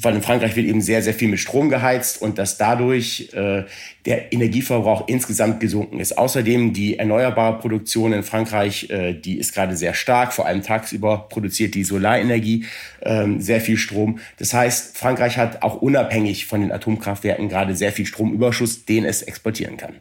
weil 0.00 0.14
in 0.14 0.22
Frankreich 0.22 0.54
wird 0.54 0.66
eben 0.66 0.80
sehr, 0.80 1.02
sehr 1.02 1.14
viel 1.14 1.28
mit 1.28 1.40
Strom 1.40 1.68
geheizt 1.68 2.22
und 2.22 2.38
dass 2.38 2.56
dadurch 2.56 3.30
äh, 3.32 3.64
der 4.06 4.32
Energieverbrauch 4.32 5.08
insgesamt 5.08 5.58
gesunken 5.60 5.98
ist. 5.98 6.16
Außerdem 6.16 6.72
die 6.72 6.98
erneuerbare 6.98 7.58
Produktion 7.58 8.12
in 8.12 8.22
Frankreich, 8.22 8.88
äh, 8.90 9.14
die 9.14 9.38
ist 9.38 9.52
gerade 9.54 9.76
sehr 9.76 9.94
stark, 9.94 10.32
vor 10.32 10.46
allem 10.46 10.62
tagsüber 10.62 11.26
produziert 11.28 11.74
die 11.74 11.84
Solarenergie 11.84 12.64
äh, 13.00 13.26
sehr 13.38 13.60
viel 13.60 13.76
Strom. 13.76 14.20
Das 14.38 14.54
heißt, 14.54 14.96
Frankreich 14.96 15.36
hat 15.36 15.62
auch 15.62 15.82
unabhängig 15.82 16.46
von 16.46 16.60
den 16.60 16.70
Atomkraftwerken 16.70 17.48
gerade 17.48 17.74
sehr 17.74 17.92
viel 17.92 18.06
Stromüberschuss, 18.06 18.84
den 18.84 19.04
es 19.04 19.22
exportieren 19.22 19.76
kann. 19.76 19.94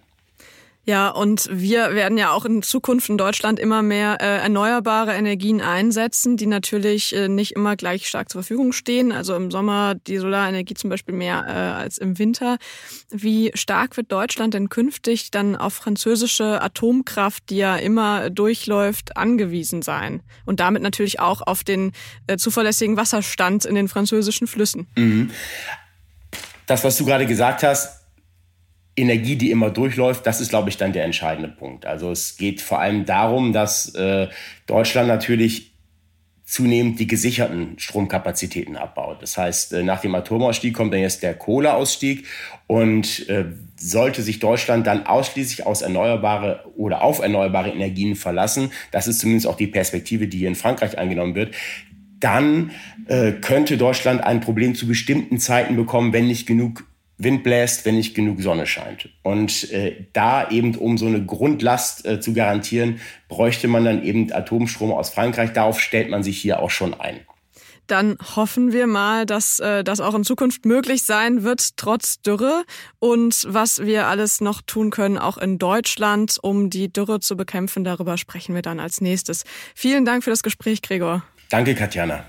Ja, 0.88 1.10
und 1.10 1.50
wir 1.52 1.96
werden 1.96 2.18
ja 2.18 2.32
auch 2.32 2.46
in 2.46 2.62
Zukunft 2.62 3.10
in 3.10 3.18
Deutschland 3.18 3.60
immer 3.60 3.82
mehr 3.82 4.22
äh, 4.22 4.38
erneuerbare 4.38 5.14
Energien 5.14 5.60
einsetzen, 5.60 6.38
die 6.38 6.46
natürlich 6.46 7.14
äh, 7.14 7.28
nicht 7.28 7.52
immer 7.58 7.76
gleich 7.76 8.08
stark 8.08 8.30
zur 8.30 8.42
Verfügung 8.42 8.72
stehen. 8.72 9.12
Also 9.12 9.36
im 9.36 9.52
Sommer 9.52 9.96
die 9.96 10.18
Solarenergie 10.18 10.76
zum 10.76 10.90
Beispiel 10.90 11.14
mehr 11.14 11.44
äh, 11.46 11.52
als 11.52 11.98
im 11.98 12.18
Winter. 12.20 12.58
Wie 13.10 13.52
stark 13.54 13.98
wird 13.98 14.14
Deutschland 14.14 14.54
denn 14.54 14.70
künftig 14.70 15.30
dann 15.30 15.58
auf 15.58 15.74
französische 15.74 16.62
Atomkraft, 16.62 17.50
die 17.50 17.58
ja 17.58 17.76
immer 17.76 18.30
durchläuft, 18.30 19.18
angewiesen 19.18 19.82
sein? 19.82 20.24
Und 20.46 20.62
damit 20.62 20.84
natürlich 20.84 21.20
auch 21.20 21.42
auf 21.42 21.66
den 21.66 21.92
äh, 22.28 22.38
zuverlässigen 22.38 22.96
Wasserstand 22.96 23.66
in 23.66 23.76
den 23.76 23.90
französischen 23.90 24.48
Flüssen. 24.48 24.88
Mhm. 24.96 25.32
Das, 26.66 26.86
was 26.86 26.96
du 26.96 27.04
gerade 27.04 27.26
gesagt 27.26 27.64
hast, 27.64 28.07
Energie, 28.98 29.36
die 29.36 29.52
immer 29.52 29.70
durchläuft, 29.70 30.26
das 30.26 30.42
ist, 30.42 30.50
glaube 30.50 30.70
ich, 30.70 30.78
dann 30.78 30.92
der 30.92 31.06
entscheidende 31.06 31.50
Punkt. 31.50 31.86
Also 31.86 32.12
es 32.12 32.36
geht 32.36 32.62
vor 32.62 32.80
allem 32.80 33.06
darum, 33.06 33.54
dass 33.54 33.94
äh, 33.94 34.28
Deutschland 34.66 35.08
natürlich 35.08 35.72
zunehmend 36.44 36.98
die 36.98 37.08
gesicherten 37.08 37.78
Stromkapazitäten 37.78 38.78
abbaut. 38.78 39.22
Das 39.22 39.38
heißt, 39.38 39.74
äh, 39.74 39.84
nach 39.84 40.02
dem 40.02 40.16
Atomausstieg 40.16 40.74
kommt 40.74 40.94
dann 40.94 41.02
jetzt 41.02 41.22
der 41.22 41.36
Kohleausstieg 41.36 42.26
und 42.66 43.28
äh, 43.30 43.46
sollte 43.76 44.24
sich 44.24 44.40
Deutschland 44.40 44.88
dann 44.88 45.06
ausschließlich 45.06 45.68
aus 45.68 45.82
erneuerbare 45.82 46.64
oder 46.76 47.04
auf 47.04 47.20
erneuerbare 47.20 47.70
Energien 47.70 48.16
verlassen, 48.16 48.72
das 48.92 49.08
ist 49.08 49.20
zumindest 49.20 49.46
auch 49.46 49.58
die 49.58 49.68
Perspektive, 49.68 50.28
die 50.28 50.40
hier 50.40 50.48
in 50.48 50.56
Frankreich 50.56 50.98
eingenommen 50.98 51.36
wird, 51.36 51.54
dann 52.20 52.72
äh, 53.08 53.34
könnte 53.34 53.78
Deutschland 53.78 54.24
ein 54.24 54.40
Problem 54.40 54.74
zu 54.74 54.88
bestimmten 54.88 55.38
Zeiten 55.40 55.76
bekommen, 55.76 56.14
wenn 56.14 56.28
nicht 56.28 56.48
genug 56.48 56.87
Wind 57.18 57.44
bläst, 57.44 57.86
wenn 57.86 57.96
nicht 57.96 58.16
genug 58.16 58.42
Sonne 58.42 58.68
scheint. 58.68 59.10
Und 59.24 59.72
äh, 59.72 60.06
da 60.14 60.50
eben, 60.50 60.76
um 60.76 60.98
so 60.98 61.08
eine 61.08 61.26
Grundlast 61.26 62.06
äh, 62.06 62.20
zu 62.20 62.34
garantieren, 62.34 63.00
bräuchte 63.28 63.68
man 63.68 63.86
dann 63.86 64.04
eben 64.04 64.32
Atomstrom 64.32 64.92
aus 64.92 65.10
Frankreich. 65.10 65.54
Darauf 65.54 65.80
stellt 65.80 66.10
man 66.10 66.24
sich 66.24 66.40
hier 66.40 66.60
auch 66.60 66.70
schon 66.70 66.94
ein. 66.94 67.20
Dann 67.88 68.18
hoffen 68.36 68.74
wir 68.74 68.86
mal, 68.86 69.26
dass 69.26 69.60
äh, 69.60 69.84
das 69.84 70.02
auch 70.02 70.14
in 70.14 70.26
Zukunft 70.26 70.66
möglich 70.66 71.04
sein 71.04 71.44
wird, 71.44 71.78
trotz 71.78 72.22
Dürre. 72.22 72.66
Und 73.00 73.46
was 73.48 73.80
wir 73.80 74.08
alles 74.08 74.42
noch 74.42 74.62
tun 74.62 74.90
können, 74.90 75.18
auch 75.18 75.38
in 75.38 75.58
Deutschland, 75.58 76.38
um 76.42 76.70
die 76.70 76.92
Dürre 76.92 77.22
zu 77.22 77.38
bekämpfen, 77.38 77.86
darüber 77.86 78.18
sprechen 78.18 78.54
wir 78.54 78.62
dann 78.62 78.80
als 78.80 79.02
nächstes. 79.02 79.44
Vielen 79.74 80.06
Dank 80.06 80.24
für 80.24 80.30
das 80.30 80.44
Gespräch, 80.44 80.82
Gregor. 80.82 81.24
Danke, 81.50 81.76
Katjana. 81.76 82.26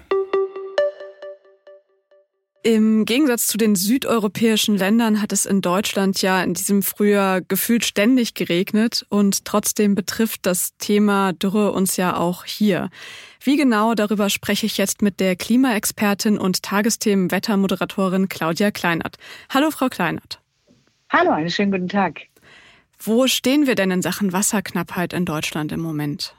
Im 2.68 3.06
Gegensatz 3.06 3.46
zu 3.46 3.56
den 3.56 3.76
südeuropäischen 3.76 4.76
Ländern 4.76 5.22
hat 5.22 5.32
es 5.32 5.46
in 5.46 5.62
Deutschland 5.62 6.20
ja 6.20 6.42
in 6.42 6.52
diesem 6.52 6.82
Frühjahr 6.82 7.40
gefühlt 7.40 7.82
ständig 7.82 8.34
geregnet 8.34 9.06
und 9.08 9.46
trotzdem 9.46 9.94
betrifft 9.94 10.44
das 10.44 10.76
Thema 10.76 11.32
Dürre 11.32 11.72
uns 11.72 11.96
ja 11.96 12.18
auch 12.18 12.44
hier. 12.44 12.90
Wie 13.40 13.56
genau 13.56 13.94
darüber 13.94 14.28
spreche 14.28 14.66
ich 14.66 14.76
jetzt 14.76 15.00
mit 15.00 15.18
der 15.18 15.34
Klimaexpertin 15.34 16.36
und 16.36 16.62
Tagesthemen-Wettermoderatorin 16.62 18.28
Claudia 18.28 18.70
Kleinert. 18.70 19.16
Hallo, 19.48 19.70
Frau 19.70 19.88
Kleinert. 19.88 20.38
Hallo, 21.08 21.30
einen 21.30 21.48
schönen 21.48 21.72
guten 21.72 21.88
Tag. 21.88 22.20
Wo 22.98 23.28
stehen 23.28 23.66
wir 23.66 23.76
denn 23.76 23.90
in 23.90 24.02
Sachen 24.02 24.34
Wasserknappheit 24.34 25.14
in 25.14 25.24
Deutschland 25.24 25.72
im 25.72 25.80
Moment? 25.80 26.34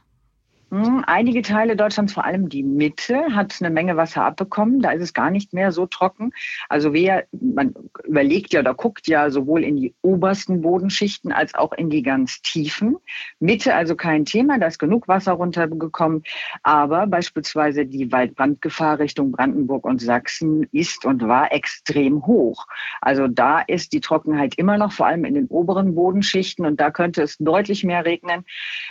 Hm, 0.71 1.03
einige 1.07 1.41
Teile 1.41 1.75
Deutschlands, 1.75 2.13
vor 2.13 2.25
allem 2.25 2.47
die 2.47 2.61
Mitte, 2.61 3.35
hat 3.35 3.55
eine 3.59 3.71
Menge 3.71 3.97
Wasser 3.97 4.23
abbekommen. 4.23 4.81
Da 4.81 4.91
ist 4.91 5.01
es 5.01 5.15
gar 5.15 5.31
nicht 5.31 5.51
mehr 5.51 5.71
so 5.71 5.87
trocken. 5.87 6.31
Also 6.67 6.93
wer, 6.93 7.25
man 7.31 7.73
überlegt 8.03 8.53
ja 8.53 8.59
oder 8.59 8.75
guckt 8.75 9.07
ja 9.07 9.31
sowohl 9.31 9.63
in 9.63 9.77
die 9.77 9.95
obersten 10.03 10.61
Bodenschichten 10.61 11.31
als 11.31 11.55
auch 11.55 11.73
in 11.73 11.89
die 11.89 12.03
ganz 12.03 12.41
tiefen. 12.43 12.97
Mitte 13.39 13.73
also 13.73 13.95
kein 13.95 14.25
Thema, 14.25 14.59
da 14.59 14.67
ist 14.67 14.77
genug 14.77 15.07
Wasser 15.07 15.33
runtergekommen. 15.33 16.23
Aber 16.61 17.07
beispielsweise 17.07 17.87
die 17.87 18.11
Waldbrandgefahr 18.11 18.99
Richtung 18.99 19.31
Brandenburg 19.31 19.85
und 19.85 19.99
Sachsen 19.99 20.67
ist 20.71 21.03
und 21.03 21.27
war 21.27 21.51
extrem 21.51 22.27
hoch. 22.27 22.67
Also 23.01 23.27
da 23.27 23.61
ist 23.61 23.91
die 23.91 24.01
Trockenheit 24.01 24.53
immer 24.55 24.77
noch, 24.77 24.91
vor 24.91 25.07
allem 25.07 25.25
in 25.25 25.33
den 25.33 25.47
oberen 25.47 25.95
Bodenschichten. 25.95 26.63
Und 26.63 26.79
da 26.79 26.91
könnte 26.91 27.23
es 27.23 27.37
deutlich 27.39 27.83
mehr 27.83 28.05
regnen, 28.05 28.45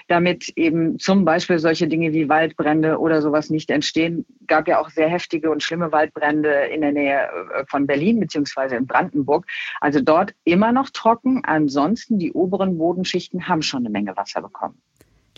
damit 0.09 0.49
eben 0.57 0.99
zum 0.99 1.25
Beispiel 1.25 1.61
solche 1.69 1.87
Dinge 1.87 2.15
wie 2.15 2.31
Waldbrände 2.31 2.99
oder 2.99 3.21
sowas 3.21 3.51
nicht 3.51 3.69
entstehen. 3.71 4.25
Gab 4.47 4.69
ja 4.69 4.81
auch 4.81 4.89
sehr 4.89 5.11
heftige 5.11 5.51
und 5.51 5.63
schlimme 5.63 5.93
Waldbrände 5.93 6.51
in 6.73 6.81
der 6.81 6.93
Nähe 6.93 7.29
äh, 7.29 7.67
von 7.67 7.87
Berlin 7.87 8.21
beziehungsweise 8.21 8.77
in 8.77 8.87
Brandenburg. 8.87 9.47
Also 9.83 10.01
dort 10.01 10.33
immer 10.45 10.73
noch 10.73 10.89
trocken. 10.89 11.43
Ansonsten 11.45 12.19
die 12.19 12.33
oberen 12.33 12.79
Bodenschichten 12.79 13.49
haben 13.49 13.61
schon 13.61 13.81
eine 13.81 13.91
Menge 13.91 14.17
Wasser 14.17 14.41
bekommen. 14.41 14.81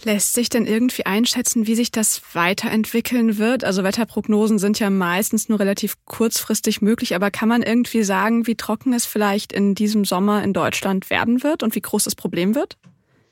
Lässt 0.05 0.35
sich 0.35 0.49
denn 0.49 0.67
irgendwie 0.67 1.05
einschätzen, 1.05 1.67
wie 1.67 1.75
sich 1.75 1.91
das 1.91 2.23
weiterentwickeln 2.33 3.37
wird? 3.39 3.65
Also 3.65 3.83
Wetterprognosen 3.83 4.61
sind 4.61 4.79
ja 4.79 4.89
meistens 4.89 5.49
nur 5.49 5.59
relativ 5.59 5.97
kurzfristig 6.05 6.81
möglich, 6.81 7.17
aber 7.17 7.33
kann 7.33 7.49
man 7.49 7.63
irgendwie 7.63 8.05
sagen, 8.05 8.47
wie 8.47 8.55
trocken 8.55 8.93
es 8.93 9.05
vielleicht 9.05 9.53
in 9.53 9.75
diesem 9.75 10.05
Sommer 10.05 10.45
in 10.45 10.53
Deutschland 10.53 11.11
werden 11.11 11.43
wird 11.43 11.65
und 11.65 11.75
wie 11.75 11.83
groß 11.83 12.05
das 12.05 12.15
Problem 12.15 12.55
wird? 12.55 12.79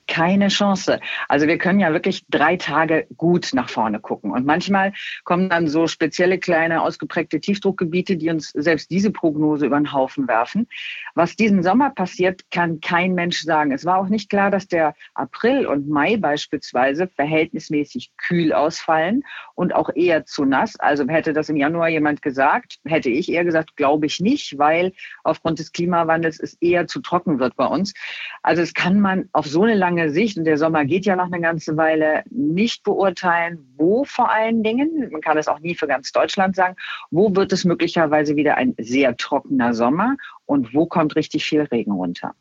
Keine 0.09 0.49
Chance. 0.49 0.99
Also 1.29 1.47
wir 1.47 1.57
können 1.57 1.79
ja 1.79 1.93
wirklich 1.93 2.25
drei 2.29 2.57
Tage 2.57 3.07
gut 3.15 3.51
nach 3.53 3.69
vorne 3.69 3.99
gucken. 3.99 4.31
Und 4.31 4.45
manchmal 4.45 4.91
kommen 5.23 5.49
dann 5.49 5.67
so 5.67 5.87
spezielle 5.87 6.39
kleine 6.39 6.81
ausgeprägte 6.81 7.39
Tiefdruckgebiete, 7.39 8.17
die 8.17 8.29
uns 8.29 8.49
selbst 8.49 8.89
diese 8.91 9.11
Prognose 9.11 9.67
über 9.67 9.77
den 9.77 9.93
Haufen 9.93 10.27
werfen. 10.27 10.67
Was 11.13 11.35
diesen 11.35 11.63
Sommer 11.63 11.91
passiert, 11.91 12.49
kann 12.51 12.81
kein 12.81 13.13
Mensch 13.13 13.43
sagen. 13.43 13.71
Es 13.71 13.85
war 13.85 13.99
auch 13.99 14.09
nicht 14.09 14.29
klar, 14.29 14.49
dass 14.49 14.67
der 14.67 14.95
April 15.13 15.67
und 15.67 15.87
Mai 15.87 16.17
beispielsweise 16.17 17.07
verhältnismäßig 17.07 18.11
kühl 18.17 18.51
ausfallen 18.51 19.23
und 19.53 19.75
auch 19.75 19.89
eher 19.93 20.25
zu 20.25 20.43
nass. 20.43 20.79
Also 20.79 21.07
hätte 21.07 21.33
das 21.33 21.49
im 21.49 21.55
Januar 21.55 21.89
jemand 21.89 22.21
gesagt, 22.21 22.79
hätte 22.85 23.09
ich 23.09 23.31
eher 23.31 23.45
gesagt, 23.45 23.75
glaube 23.75 24.07
ich 24.07 24.19
nicht, 24.19 24.57
weil 24.57 24.93
aufgrund 25.23 25.59
des 25.59 25.71
Klimawandels 25.71 26.39
es 26.39 26.55
eher 26.61 26.87
zu 26.87 27.01
trocken 27.01 27.39
wird 27.39 27.55
bei 27.55 27.65
uns. 27.65 27.93
Also 28.41 28.61
es 28.61 28.73
kann 28.73 28.99
man 28.99 29.29
auf 29.33 29.45
so 29.45 29.63
eine 29.63 29.75
lange 29.75 29.98
lange 29.99 30.11
Sicht, 30.11 30.37
und 30.37 30.45
der 30.45 30.57
Sommer 30.57 30.85
geht 30.85 31.05
ja 31.05 31.15
noch 31.15 31.31
eine 31.31 31.41
ganze 31.41 31.75
Weile, 31.77 32.23
nicht 32.29 32.83
beurteilen, 32.83 33.59
wo 33.77 34.03
vor 34.03 34.31
allen 34.31 34.63
Dingen, 34.63 35.09
man 35.11 35.21
kann 35.21 35.37
es 35.37 35.47
auch 35.47 35.59
nie 35.59 35.75
für 35.75 35.87
ganz 35.87 36.11
Deutschland 36.11 36.55
sagen, 36.55 36.75
wo 37.11 37.35
wird 37.35 37.51
es 37.51 37.65
möglicherweise 37.65 38.35
wieder 38.35 38.55
ein 38.55 38.75
sehr 38.77 39.15
trockener 39.17 39.73
Sommer 39.73 40.15
und 40.45 40.73
wo 40.73 40.85
kommt 40.85 41.15
richtig 41.15 41.45
viel 41.45 41.61
Regen 41.61 41.91
runter. 41.91 42.33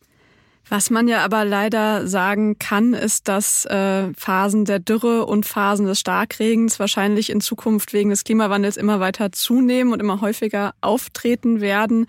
Was 0.71 0.91
man 0.91 1.09
ja 1.09 1.25
aber 1.25 1.47
leider 1.47 2.07
sagen 2.07 2.59
kann, 2.59 2.93
ist, 2.93 3.29
dass 3.29 3.65
äh, 3.65 4.13
Phasen 4.15 4.67
der 4.67 4.79
Dürre 4.79 5.25
und 5.25 5.47
Phasen 5.47 5.87
des 5.87 6.01
Starkregens 6.01 6.79
wahrscheinlich 6.79 7.31
in 7.31 7.41
Zukunft 7.41 7.95
wegen 7.95 8.11
des 8.11 8.25
Klimawandels 8.25 8.77
immer 8.77 9.01
weiter 9.01 9.33
zunehmen 9.33 9.95
und 9.95 10.01
immer 10.01 10.21
häufiger 10.21 10.75
auftreten 10.83 11.63
werden. 11.63 12.07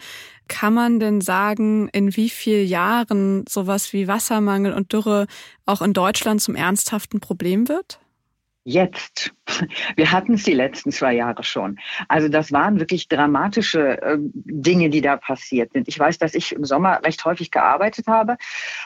Kann 0.49 0.73
man 0.73 0.99
denn 0.99 1.21
sagen, 1.21 1.87
in 1.89 2.15
wie 2.17 2.29
vielen 2.29 2.67
Jahren 2.67 3.45
sowas 3.47 3.93
wie 3.93 4.09
Wassermangel 4.09 4.73
und 4.73 4.91
Dürre 4.91 5.27
auch 5.65 5.81
in 5.81 5.93
Deutschland 5.93 6.41
zum 6.41 6.55
ernsthaften 6.55 7.21
Problem 7.21 7.69
wird? 7.69 7.99
Jetzt. 8.69 9.33
Wir 9.95 10.11
hatten 10.11 10.35
es 10.35 10.43
die 10.43 10.53
letzten 10.53 10.91
zwei 10.91 11.15
Jahre 11.15 11.43
schon. 11.43 11.79
Also 12.07 12.29
das 12.29 12.51
waren 12.51 12.79
wirklich 12.79 13.07
dramatische 13.07 13.99
äh, 13.99 14.17
Dinge, 14.19 14.91
die 14.91 15.01
da 15.01 15.17
passiert 15.17 15.73
sind. 15.73 15.87
Ich 15.87 15.97
weiß, 15.97 16.19
dass 16.19 16.35
ich 16.35 16.51
im 16.51 16.63
Sommer 16.65 17.01
recht 17.03 17.25
häufig 17.25 17.49
gearbeitet 17.49 18.05
habe 18.05 18.37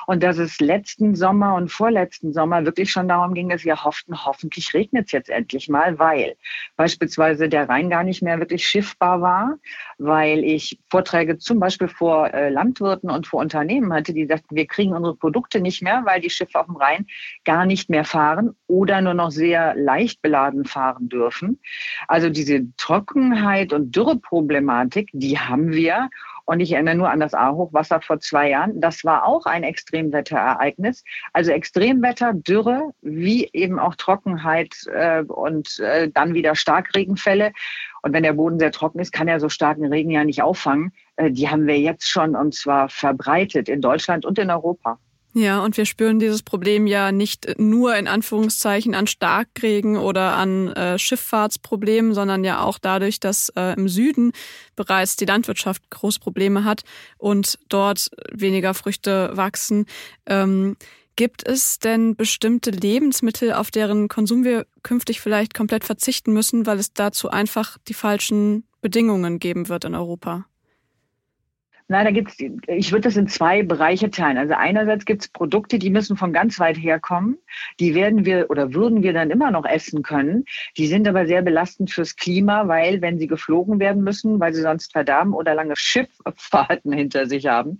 und 0.07 0.23
dass 0.23 0.37
es 0.37 0.61
letzten 0.61 1.15
Sommer 1.15 1.55
und 1.55 1.69
vorletzten 1.69 2.31
Sommer 2.31 2.63
wirklich 2.65 2.91
schon 2.91 3.09
darum 3.09 3.33
ging, 3.33 3.49
dass 3.49 3.65
wir 3.65 3.83
hofften, 3.83 4.23
hoffentlich 4.23 4.73
regnet 4.73 5.07
es 5.07 5.11
jetzt 5.11 5.29
endlich 5.29 5.67
mal, 5.67 5.99
weil 5.99 6.37
beispielsweise 6.77 7.49
der 7.49 7.67
Rhein 7.67 7.89
gar 7.89 8.05
nicht 8.05 8.21
mehr 8.21 8.39
wirklich 8.39 8.65
schiffbar 8.65 9.19
war, 9.19 9.57
weil 10.03 10.43
ich 10.43 10.79
Vorträge 10.89 11.37
zum 11.37 11.59
Beispiel 11.59 11.87
vor 11.87 12.33
äh, 12.33 12.49
Landwirten 12.49 13.09
und 13.09 13.27
vor 13.27 13.39
Unternehmen 13.39 13.93
hatte, 13.93 14.13
die 14.13 14.25
sagten, 14.25 14.55
wir 14.55 14.67
kriegen 14.67 14.93
unsere 14.93 15.15
Produkte 15.15 15.61
nicht 15.61 15.81
mehr, 15.81 16.03
weil 16.05 16.21
die 16.21 16.29
Schiffe 16.29 16.59
auf 16.59 16.65
dem 16.65 16.75
Rhein 16.75 17.07
gar 17.45 17.65
nicht 17.65 17.89
mehr 17.89 18.03
fahren 18.03 18.55
oder 18.67 19.01
nur 19.01 19.13
noch 19.13 19.31
sehr 19.31 19.75
leicht 19.75 20.21
beladen 20.21 20.65
fahren 20.65 21.09
dürfen. 21.09 21.59
Also 22.07 22.29
diese 22.29 22.67
Trockenheit 22.77 23.73
und 23.73 23.95
Dürreproblematik, 23.95 25.09
die 25.13 25.39
haben 25.39 25.71
wir. 25.71 26.09
Und 26.45 26.59
ich 26.59 26.73
erinnere 26.73 26.95
nur 26.95 27.09
an 27.09 27.21
das 27.21 27.33
A-Hochwasser 27.33 28.01
vor 28.01 28.19
zwei 28.19 28.49
Jahren. 28.49 28.81
Das 28.81 29.05
war 29.05 29.25
auch 29.25 29.45
ein 29.45 29.63
Extremwetterereignis. 29.63 31.03
Also 31.31 31.51
Extremwetter, 31.51 32.33
Dürre, 32.33 32.91
wie 33.01 33.49
eben 33.53 33.79
auch 33.79 33.95
Trockenheit 33.95 34.75
äh, 34.93 35.23
und 35.23 35.79
äh, 35.79 36.09
dann 36.11 36.33
wieder 36.33 36.55
Starkregenfälle. 36.55 37.53
Und 38.03 38.13
wenn 38.13 38.23
der 38.23 38.33
Boden 38.33 38.59
sehr 38.59 38.71
trocken 38.71 38.99
ist, 38.99 39.11
kann 39.11 39.27
er 39.27 39.39
so 39.39 39.49
starken 39.49 39.85
Regen 39.85 40.11
ja 40.11 40.23
nicht 40.23 40.43
auffangen. 40.43 40.91
Äh, 41.15 41.31
die 41.31 41.49
haben 41.49 41.65
wir 41.65 41.79
jetzt 41.79 42.07
schon 42.07 42.35
und 42.35 42.53
zwar 42.53 42.89
verbreitet 42.89 43.69
in 43.69 43.81
Deutschland 43.81 44.25
und 44.25 44.37
in 44.37 44.51
Europa. 44.51 44.99
Ja, 45.35 45.63
und 45.63 45.77
wir 45.77 45.85
spüren 45.85 46.19
dieses 46.19 46.43
Problem 46.43 46.85
ja 46.85 47.11
nicht 47.11 47.57
nur 47.57 47.95
in 47.95 48.07
Anführungszeichen 48.07 48.93
an 48.93 49.07
Starkregen 49.07 49.97
oder 49.97 50.35
an 50.35 50.67
äh, 50.73 50.99
Schifffahrtsproblemen, 50.99 52.13
sondern 52.13 52.43
ja 52.43 52.61
auch 52.61 52.77
dadurch, 52.77 53.19
dass 53.19 53.49
äh, 53.55 53.73
im 53.73 53.89
Süden 53.89 54.33
bereits 54.75 55.15
die 55.15 55.25
Landwirtschaft 55.25 55.89
große 55.89 56.19
Probleme 56.19 56.65
hat 56.65 56.83
und 57.17 57.57
dort 57.69 58.11
weniger 58.31 58.75
Früchte 58.75 59.31
wachsen. 59.33 59.87
Ähm, 60.27 60.75
Gibt 61.15 61.45
es 61.47 61.77
denn 61.77 62.15
bestimmte 62.15 62.71
Lebensmittel, 62.71 63.53
auf 63.53 63.69
deren 63.69 64.07
Konsum 64.07 64.43
wir 64.43 64.65
künftig 64.81 65.21
vielleicht 65.21 65.53
komplett 65.53 65.83
verzichten 65.83 66.33
müssen, 66.33 66.65
weil 66.65 66.79
es 66.79 66.93
dazu 66.93 67.29
einfach 67.29 67.77
die 67.87 67.93
falschen 67.93 68.67
Bedingungen 68.81 69.37
geben 69.37 69.69
wird 69.69 69.85
in 69.85 69.93
Europa? 69.93 70.45
Nein, 71.89 72.05
da 72.05 72.11
gibt's, 72.11 72.37
ich 72.67 72.91
würde 72.91 73.01
das 73.01 73.17
in 73.17 73.27
zwei 73.27 73.61
Bereiche 73.61 74.09
teilen. 74.09 74.37
Also 74.37 74.53
einerseits 74.53 75.05
gibt 75.05 75.23
es 75.23 75.27
Produkte, 75.27 75.79
die 75.79 75.89
müssen 75.89 76.15
von 76.15 76.31
ganz 76.31 76.59
weit 76.59 76.77
herkommen. 76.77 77.37
Die 77.79 77.93
werden 77.93 78.25
wir 78.25 78.49
oder 78.49 78.73
würden 78.73 79.03
wir 79.03 79.11
dann 79.11 79.31
immer 79.31 79.51
noch 79.51 79.65
essen 79.65 80.01
können. 80.01 80.45
Die 80.77 80.87
sind 80.87 81.07
aber 81.07 81.27
sehr 81.27 81.41
belastend 81.41 81.91
fürs 81.91 82.15
Klima, 82.15 82.67
weil 82.67 83.01
wenn 83.01 83.19
sie 83.19 83.27
geflogen 83.27 83.79
werden 83.79 84.03
müssen, 84.03 84.39
weil 84.39 84.53
sie 84.53 84.61
sonst 84.61 84.93
verdarben 84.93 85.33
oder 85.33 85.55
lange 85.55 85.75
Schifffahrten 85.75 86.93
hinter 86.93 87.27
sich 87.27 87.47
haben, 87.47 87.79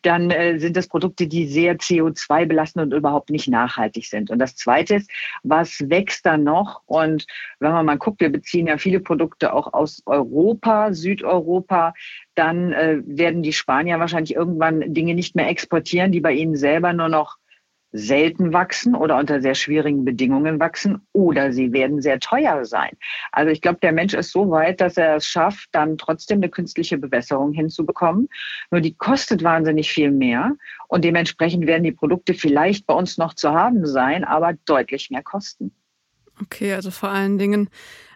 dann 0.00 0.30
äh, 0.30 0.58
sind 0.58 0.76
das 0.76 0.88
Produkte, 0.88 1.26
die 1.26 1.46
sehr 1.46 1.76
CO2 1.76 2.46
belasten 2.46 2.80
und 2.80 2.94
überhaupt 2.94 3.30
nicht 3.30 3.48
nachhaltig 3.48 4.06
sind. 4.06 4.30
Und 4.30 4.38
das 4.38 4.56
Zweite 4.56 4.96
ist, 4.96 5.10
was 5.42 5.90
wächst 5.90 6.24
da 6.24 6.38
noch? 6.38 6.82
Und 6.86 7.26
wenn 7.58 7.72
man 7.72 7.84
mal 7.84 7.98
guckt, 7.98 8.20
wir 8.20 8.32
beziehen 8.32 8.66
ja 8.66 8.78
viele 8.78 9.00
Produkte 9.00 9.52
auch 9.52 9.72
aus 9.74 10.02
Europa, 10.06 10.92
Südeuropa, 10.92 11.92
dann 12.34 12.72
äh, 12.72 13.02
werden 13.04 13.42
die 13.42 13.52
Spanier 13.52 13.98
wahrscheinlich 13.98 14.34
irgendwann 14.34 14.94
Dinge 14.94 15.14
nicht 15.14 15.36
mehr 15.36 15.48
exportieren, 15.48 16.12
die 16.12 16.20
bei 16.20 16.32
ihnen 16.32 16.56
selber 16.56 16.92
nur 16.92 17.08
noch 17.08 17.36
selten 17.92 18.52
wachsen 18.54 18.94
oder 18.94 19.18
unter 19.18 19.40
sehr 19.42 19.54
schwierigen 19.54 20.04
Bedingungen 20.04 20.58
wachsen 20.58 21.06
oder 21.12 21.52
sie 21.52 21.72
werden 21.72 22.00
sehr 22.00 22.18
teuer 22.20 22.64
sein. 22.64 22.92
Also 23.30 23.50
ich 23.50 23.60
glaube, 23.60 23.80
der 23.82 23.92
Mensch 23.92 24.14
ist 24.14 24.32
so 24.32 24.50
weit, 24.50 24.80
dass 24.80 24.96
er 24.96 25.16
es 25.16 25.26
schafft, 25.26 25.68
dann 25.72 25.98
trotzdem 25.98 26.38
eine 26.38 26.48
künstliche 26.48 26.96
Bewässerung 26.96 27.52
hinzubekommen. 27.52 28.28
Nur 28.70 28.80
die 28.80 28.94
kostet 28.94 29.42
wahnsinnig 29.42 29.92
viel 29.92 30.10
mehr 30.10 30.56
und 30.88 31.04
dementsprechend 31.04 31.66
werden 31.66 31.84
die 31.84 31.92
Produkte 31.92 32.32
vielleicht 32.32 32.86
bei 32.86 32.94
uns 32.94 33.18
noch 33.18 33.34
zu 33.34 33.52
haben 33.52 33.86
sein, 33.86 34.24
aber 34.24 34.54
deutlich 34.64 35.10
mehr 35.10 35.22
kosten. 35.22 35.72
Okay, 36.40 36.72
also 36.72 36.90
vor 36.90 37.10
allen 37.10 37.38
Dingen 37.38 37.68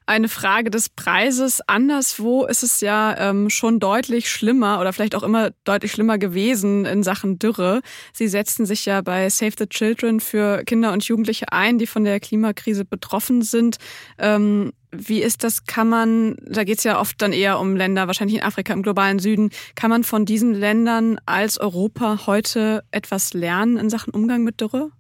eine 0.07 0.29
Frage 0.29 0.71
des 0.71 0.89
Preises. 0.89 1.61
Anderswo 1.67 2.47
ist 2.47 2.63
es 2.63 2.81
ja 2.81 3.17
ähm, 3.19 3.51
schon 3.51 3.81
deutlich 3.81 4.31
schlimmer 4.31 4.81
oder 4.81 4.93
vielleicht 4.93 5.17
auch 5.17 5.25
immer 5.25 5.51
deutlich 5.65 5.93
schlimmer 5.93 6.17
gewesen 6.17 6.85
in 6.85 7.03
Sachen 7.03 7.39
Dürre. 7.39 7.83
Sie 8.13 8.29
setzen 8.29 8.67
sich 8.67 8.87
ja 8.87 9.01
bei 9.03 9.29
Save 9.29 9.55
the 9.59 9.67
Children 9.67 10.21
für 10.21 10.63
Kinder 10.65 10.93
und 10.93 11.05
Jugendliche 11.05 11.53
ein, 11.53 11.79
die 11.79 11.89
von 11.89 12.05
der 12.05 12.21
Klimakrise 12.21 12.85
betroffen 12.85 13.43
sind. 13.43 13.79
Ähm, 14.19 14.73
wie 14.93 15.23
ist 15.23 15.43
das? 15.45 15.65
Kann 15.65 15.89
man, 15.89 16.37
da 16.47 16.65
geht 16.65 16.79
es 16.79 16.85
ja 16.85 17.01
oft 17.01 17.21
dann 17.21 17.33
eher 17.33 17.59
um 17.59 17.77
Länder, 17.77 18.07
wahrscheinlich 18.07 18.39
in 18.39 18.45
Afrika, 18.45 18.73
im 18.73 18.83
globalen 18.83 19.19
Süden, 19.19 19.51
kann 19.75 19.91
man 19.91 20.05
von 20.05 20.25
diesen 20.25 20.55
Ländern 20.55 21.19
als 21.27 21.59
Europa 21.59 22.27
heute 22.27 22.85
etwas 22.93 23.35
lernen 23.35 23.77
in 23.77 23.91
Sachen 23.91 24.15
Umgang 24.15 24.45
mit 24.45 24.61
Dürre? 24.61 24.91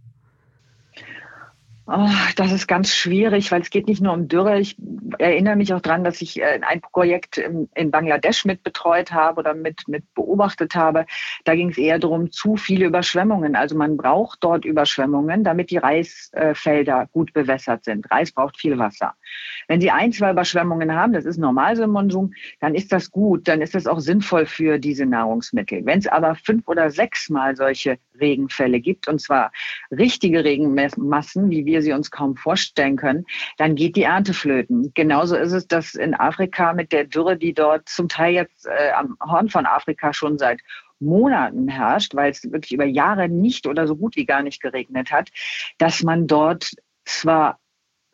Oh, 1.89 2.09
das 2.35 2.51
ist 2.51 2.67
ganz 2.67 2.93
schwierig, 2.93 3.53
weil 3.53 3.63
es 3.63 3.71
geht 3.71 3.87
nicht 3.87 4.03
nur 4.03 4.13
um 4.13 4.27
Dürre. 4.27 4.59
Ich 4.59 4.77
erinnere 5.19 5.55
mich 5.55 5.73
auch 5.73 5.81
dran, 5.81 6.03
dass 6.03 6.21
ich 6.21 6.41
äh, 6.41 6.59
ein 6.67 6.81
Projekt 6.81 7.39
in 7.39 7.91
Bangladesch 7.93 8.45
mit 8.45 8.65
betreut 8.65 9.13
habe 9.13 9.39
oder 9.39 9.55
mit, 9.55 9.87
mit 9.87 10.03
beobachtet 10.13 10.75
habe. 10.75 11.07
Da 11.45 11.55
ging 11.55 11.71
es 11.71 11.79
eher 11.79 12.01
darum, 12.01 12.33
zu 12.33 12.57
viele 12.57 12.87
Überschwemmungen. 12.87 13.55
Also 13.55 13.77
man 13.77 13.97
braucht 13.97 14.43
dort 14.43 14.65
Überschwemmungen, 14.65 15.45
damit 15.45 15.71
die 15.71 15.77
Reisfelder 15.77 17.09
gut 17.13 17.33
bewässert 17.33 17.85
sind. 17.85 18.11
Reis 18.11 18.33
braucht 18.33 18.59
viel 18.59 18.77
Wasser. 18.79 19.15
Wenn 19.69 19.81
Sie 19.81 19.93
ein, 19.93 20.13
zwei 20.13 20.33
Überschwemmungen 20.33 20.93
haben, 20.93 21.13
das 21.13 21.25
ist 21.25 21.39
normal 21.39 21.77
so 21.77 21.85
im 21.85 21.91
Monsum, 21.91 22.33
dann 22.59 22.75
ist 22.75 22.91
das 22.91 23.13
gut, 23.13 23.47
dann 23.47 23.63
ist 23.63 23.77
das 23.77 23.87
auch 23.87 24.01
sinnvoll 24.01 24.47
für 24.47 24.81
diese 24.81 25.07
Nahrungsmittel. 25.07 25.87
Wenn 25.87 26.01
es 26.01 26.09
aber 26.09 26.35
fünf 26.35 26.67
oder 26.67 26.91
sechs 26.91 27.31
Mal 27.31 27.55
solche 27.55 27.99
Regenfälle 28.21 28.81
gibt, 28.81 29.07
und 29.07 29.21
zwar 29.21 29.53
richtige 29.91 30.43
Regenmassen, 30.43 31.51
wie 31.51 31.65
wir 31.65 31.76
sie 31.83 31.93
uns 31.93 32.11
kaum 32.11 32.37
vorstellen 32.37 32.97
können, 32.97 33.27
dann 33.59 33.75
geht 33.75 33.97
die 33.97 34.03
Ernte 34.03 34.35
flöten. 34.35 34.93
Genauso 34.95 35.37
ist 35.37 35.53
es, 35.53 35.67
dass 35.67 35.95
in 35.95 36.15
Afrika 36.15 36.73
mit 36.73 36.93
der 36.93 37.05
Dürre, 37.05 37.37
die 37.37 37.55
dort 37.55 37.89
zum 37.89 38.09
Teil 38.09 38.35
jetzt 38.35 38.67
äh, 38.67 38.91
am 38.93 39.17
Horn 39.21 39.49
von 39.49 39.67
Afrika 39.67 40.13
schon 40.13 40.39
seit 40.39 40.61
Monaten 40.99 41.69
herrscht, 41.69 42.15
weil 42.15 42.31
es 42.31 42.43
wirklich 42.45 42.73
über 42.73 42.85
Jahre 42.85 43.29
nicht 43.29 43.67
oder 43.67 43.87
so 43.87 43.97
gut 43.97 44.17
wie 44.17 44.25
gar 44.25 44.43
nicht 44.43 44.63
geregnet 44.63 45.11
hat, 45.11 45.31
dass 45.79 46.03
man 46.03 46.27
dort 46.27 46.71
zwar 47.05 47.59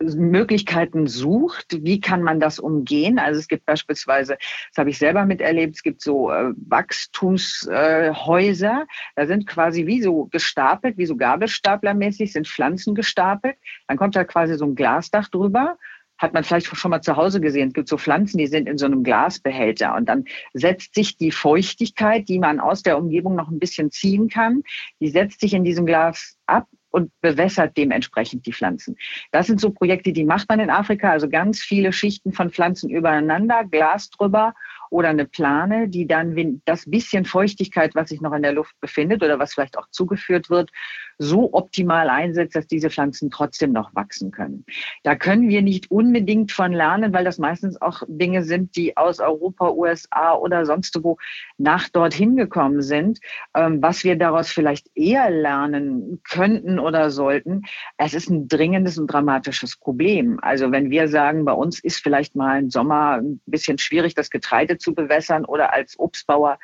Möglichkeiten 0.02 1.06
sucht, 1.06 1.84
wie 1.84 2.00
kann 2.00 2.22
man 2.22 2.40
das 2.40 2.58
umgehen. 2.58 3.18
Also 3.18 3.40
es 3.40 3.48
gibt 3.48 3.66
beispielsweise, 3.66 4.38
das 4.70 4.78
habe 4.78 4.88
ich 4.90 4.98
selber 4.98 5.24
miterlebt, 5.24 5.76
es 5.76 5.82
gibt 5.82 6.02
so 6.02 6.30
äh, 6.30 6.52
Wachstumshäuser, 6.56 8.86
da 9.16 9.26
sind 9.26 9.46
quasi 9.46 9.86
wie 9.86 10.02
so 10.02 10.26
gestapelt, 10.26 10.98
wie 10.98 11.06
so 11.06 11.16
Gabelstaplermäßig, 11.16 12.32
sind 12.32 12.48
Pflanzen 12.48 12.94
gestapelt. 12.94 13.56
Dann 13.88 13.96
kommt 13.96 14.14
da 14.16 14.24
quasi 14.24 14.54
so 14.54 14.66
ein 14.66 14.74
Glasdach 14.74 15.28
drüber 15.28 15.78
hat 16.22 16.34
man 16.34 16.44
vielleicht 16.44 16.68
schon 16.68 16.90
mal 16.90 17.02
zu 17.02 17.16
Hause 17.16 17.40
gesehen. 17.40 17.68
Es 17.68 17.74
gibt 17.74 17.88
so 17.88 17.98
Pflanzen, 17.98 18.38
die 18.38 18.46
sind 18.46 18.68
in 18.68 18.78
so 18.78 18.86
einem 18.86 19.02
Glasbehälter 19.02 19.96
und 19.96 20.08
dann 20.08 20.24
setzt 20.54 20.94
sich 20.94 21.16
die 21.16 21.32
Feuchtigkeit, 21.32 22.28
die 22.28 22.38
man 22.38 22.60
aus 22.60 22.82
der 22.82 22.96
Umgebung 22.96 23.34
noch 23.34 23.50
ein 23.50 23.58
bisschen 23.58 23.90
ziehen 23.90 24.28
kann, 24.28 24.62
die 25.00 25.08
setzt 25.08 25.40
sich 25.40 25.52
in 25.52 25.64
diesem 25.64 25.84
Glas 25.84 26.38
ab 26.46 26.68
und 26.92 27.10
bewässert 27.20 27.76
dementsprechend 27.76 28.46
die 28.46 28.52
Pflanzen. 28.52 28.96
Das 29.32 29.48
sind 29.48 29.60
so 29.60 29.70
Projekte, 29.70 30.12
die 30.12 30.24
macht 30.24 30.48
man 30.48 30.60
in 30.60 30.70
Afrika, 30.70 31.10
also 31.10 31.28
ganz 31.28 31.60
viele 31.60 31.92
Schichten 31.92 32.32
von 32.32 32.50
Pflanzen 32.50 32.90
übereinander, 32.90 33.64
Glas 33.64 34.10
drüber 34.10 34.54
oder 34.92 35.08
eine 35.08 35.24
Plane, 35.24 35.88
die 35.88 36.06
dann 36.06 36.60
das 36.66 36.88
bisschen 36.88 37.24
Feuchtigkeit, 37.24 37.94
was 37.94 38.10
sich 38.10 38.20
noch 38.20 38.34
in 38.34 38.42
der 38.42 38.52
Luft 38.52 38.78
befindet 38.80 39.22
oder 39.22 39.38
was 39.38 39.54
vielleicht 39.54 39.78
auch 39.78 39.88
zugeführt 39.90 40.50
wird, 40.50 40.70
so 41.18 41.52
optimal 41.52 42.10
einsetzt, 42.10 42.56
dass 42.56 42.66
diese 42.66 42.90
Pflanzen 42.90 43.30
trotzdem 43.30 43.72
noch 43.72 43.94
wachsen 43.94 44.30
können. 44.30 44.64
Da 45.02 45.14
können 45.14 45.48
wir 45.48 45.62
nicht 45.62 45.90
unbedingt 45.90 46.52
von 46.52 46.72
lernen, 46.72 47.12
weil 47.12 47.24
das 47.24 47.38
meistens 47.38 47.80
auch 47.80 48.02
Dinge 48.06 48.42
sind, 48.42 48.76
die 48.76 48.96
aus 48.96 49.20
Europa, 49.20 49.70
USA 49.70 50.34
oder 50.34 50.66
sonst 50.66 50.98
wo 51.02 51.16
nach 51.58 51.88
dorthin 51.88 52.36
gekommen 52.36 52.82
sind. 52.82 53.20
Ähm, 53.54 53.80
was 53.80 54.04
wir 54.04 54.16
daraus 54.16 54.50
vielleicht 54.50 54.88
eher 54.94 55.30
lernen 55.30 56.20
könnten 56.28 56.78
oder 56.78 57.10
sollten, 57.10 57.62
es 57.96 58.14
ist 58.14 58.28
ein 58.28 58.48
dringendes 58.48 58.98
und 58.98 59.06
dramatisches 59.06 59.76
Problem. 59.76 60.38
Also 60.42 60.70
wenn 60.70 60.90
wir 60.90 61.08
sagen, 61.08 61.44
bei 61.44 61.52
uns 61.52 61.82
ist 61.82 62.02
vielleicht 62.02 62.36
mal 62.36 62.58
ein 62.58 62.70
Sommer 62.70 63.20
ein 63.22 63.40
bisschen 63.46 63.78
schwierig, 63.78 64.14
das 64.14 64.28
Getreide 64.28 64.76
zu 64.82 64.94
bewässern 64.94 65.44
oder 65.44 65.72
als 65.72 65.98
Obstbauer 65.98 66.58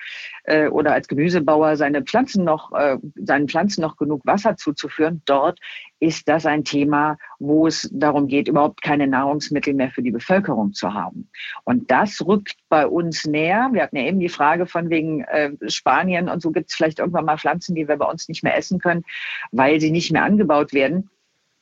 äh, 0.45 0.69
oder 0.69 0.93
als 0.93 1.09
Gemüsebauer 1.09 1.77
seine 1.77 2.03
Pflanzen 2.03 2.45
noch, 2.45 2.73
äh, 2.73 2.99
seinen 3.15 3.49
Pflanzen 3.49 3.81
noch 3.81 3.97
genug 3.97 4.27
Wasser 4.27 4.57
zuzuführen. 4.57 5.23
Dort 5.25 5.59
ist 6.01 6.29
das 6.29 6.47
ein 6.47 6.65
Thema, 6.65 7.17
wo 7.39 7.67
es 7.67 7.89
darum 7.93 8.29
geht, 8.29 8.49
überhaupt 8.49 8.83
keine 8.83 9.07
Nahrungsmittel 9.07 9.75
mehr 9.75 9.91
für 9.91 10.03
die 10.03 10.11
Bevölkerung 10.11 10.73
zu 10.73 10.93
haben. 10.95 11.31
Und 11.65 11.91
das 11.91 12.25
rückt 12.27 12.57
bei 12.69 12.87
uns 12.87 13.25
näher. 13.25 13.71
Wir 13.73 13.83
hatten 13.83 13.97
ja 13.97 14.05
eben 14.05 14.21
die 14.21 14.29
Frage 14.29 14.67
von 14.67 14.91
wegen 14.91 15.23
äh, 15.25 15.53
Spanien 15.69 16.29
und 16.29 16.43
so 16.43 16.51
gibt 16.51 16.71
es 16.71 16.77
vielleicht 16.77 16.99
irgendwann 16.99 17.25
mal 17.25 17.39
Pflanzen, 17.39 17.75
die 17.75 17.89
wir 17.89 17.97
bei 17.97 18.07
uns 18.07 18.29
nicht 18.29 18.43
mehr 18.43 18.57
essen 18.57 18.79
können, 18.79 19.05
weil 19.53 19.81
sie 19.81 19.91
nicht 19.91 20.13
mehr 20.13 20.25
angebaut 20.25 20.73
werden. 20.73 21.11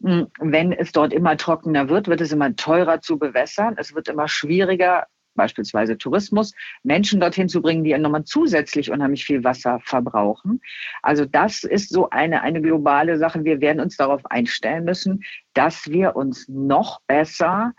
Hm, 0.02 0.26
wenn 0.38 0.72
es 0.72 0.92
dort 0.92 1.12
immer 1.12 1.36
trockener 1.36 1.88
wird, 1.88 2.08
wird 2.08 2.20
es 2.20 2.32
immer 2.32 2.54
teurer 2.54 3.00
zu 3.00 3.18
bewässern. 3.18 3.76
Es 3.78 3.94
wird 3.94 4.08
immer 4.08 4.28
schwieriger, 4.28 5.06
beispielsweise 5.36 5.98
Tourismus, 5.98 6.54
Menschen 6.82 7.20
dorthin 7.20 7.48
zu 7.48 7.62
bringen, 7.62 7.84
die 7.84 7.96
nochmal 7.96 8.24
zusätzlich 8.24 8.90
unheimlich 8.90 9.24
viel 9.24 9.44
Wasser 9.44 9.80
verbrauchen. 9.84 10.60
Also 11.02 11.24
das 11.24 11.64
ist 11.64 11.90
so 11.90 12.10
eine, 12.10 12.42
eine 12.42 12.60
globale 12.60 13.18
Sache. 13.18 13.44
Wir 13.44 13.60
werden 13.60 13.80
uns 13.80 13.96
darauf 13.96 14.26
einstellen 14.26 14.84
müssen, 14.84 15.22
dass 15.54 15.88
wir 15.90 16.16
uns 16.16 16.48
noch 16.48 17.00
besser 17.06 17.74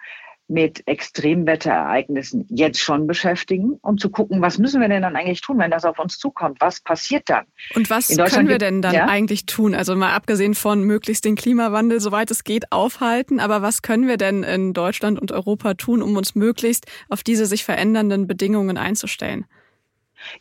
mit 0.48 0.88
Extremwetterereignissen 0.88 2.46
jetzt 2.50 2.80
schon 2.80 3.06
beschäftigen, 3.06 3.78
um 3.82 3.98
zu 3.98 4.10
gucken, 4.10 4.42
was 4.42 4.58
müssen 4.58 4.80
wir 4.80 4.88
denn 4.88 5.02
dann 5.02 5.16
eigentlich 5.16 5.42
tun, 5.42 5.60
wenn 5.60 5.72
das 5.72 5.84
auf 5.86 6.00
uns 6.00 6.18
zukommt? 6.18 6.58
Was 6.62 6.80
passiert 6.80 7.30
dann? 7.30 7.46
Und 7.76 7.90
was 7.90 8.08
können 8.08 8.48
wir 8.48 8.58
denn 8.58 8.82
dann 8.82 8.94
ja? 8.94 9.06
eigentlich 9.08 9.46
tun? 9.46 9.76
Also 9.76 9.96
mal 9.96 10.14
abgesehen 10.14 10.56
von 10.56 10.84
möglichst 10.84 11.26
den 11.26 11.36
Klimawandel, 11.36 12.00
soweit 12.00 12.32
es 12.32 12.44
geht, 12.44 12.72
aufhalten, 12.72 13.40
aber 13.40 13.62
was 13.62 13.82
können 13.82 14.08
wir 14.08 14.18
denn 14.18 14.44
in 14.44 14.74
Deutschland 14.74 15.20
und 15.20 15.32
Europa 15.32 15.74
tun, 15.74 16.02
um 16.02 16.16
uns 16.16 16.36
möglichst 16.36 16.86
auf 17.10 17.24
diese 17.24 17.46
sich 17.46 17.66
verändernden 17.66 18.28
Bedingungen 18.28 18.78
einzustellen? 18.78 19.46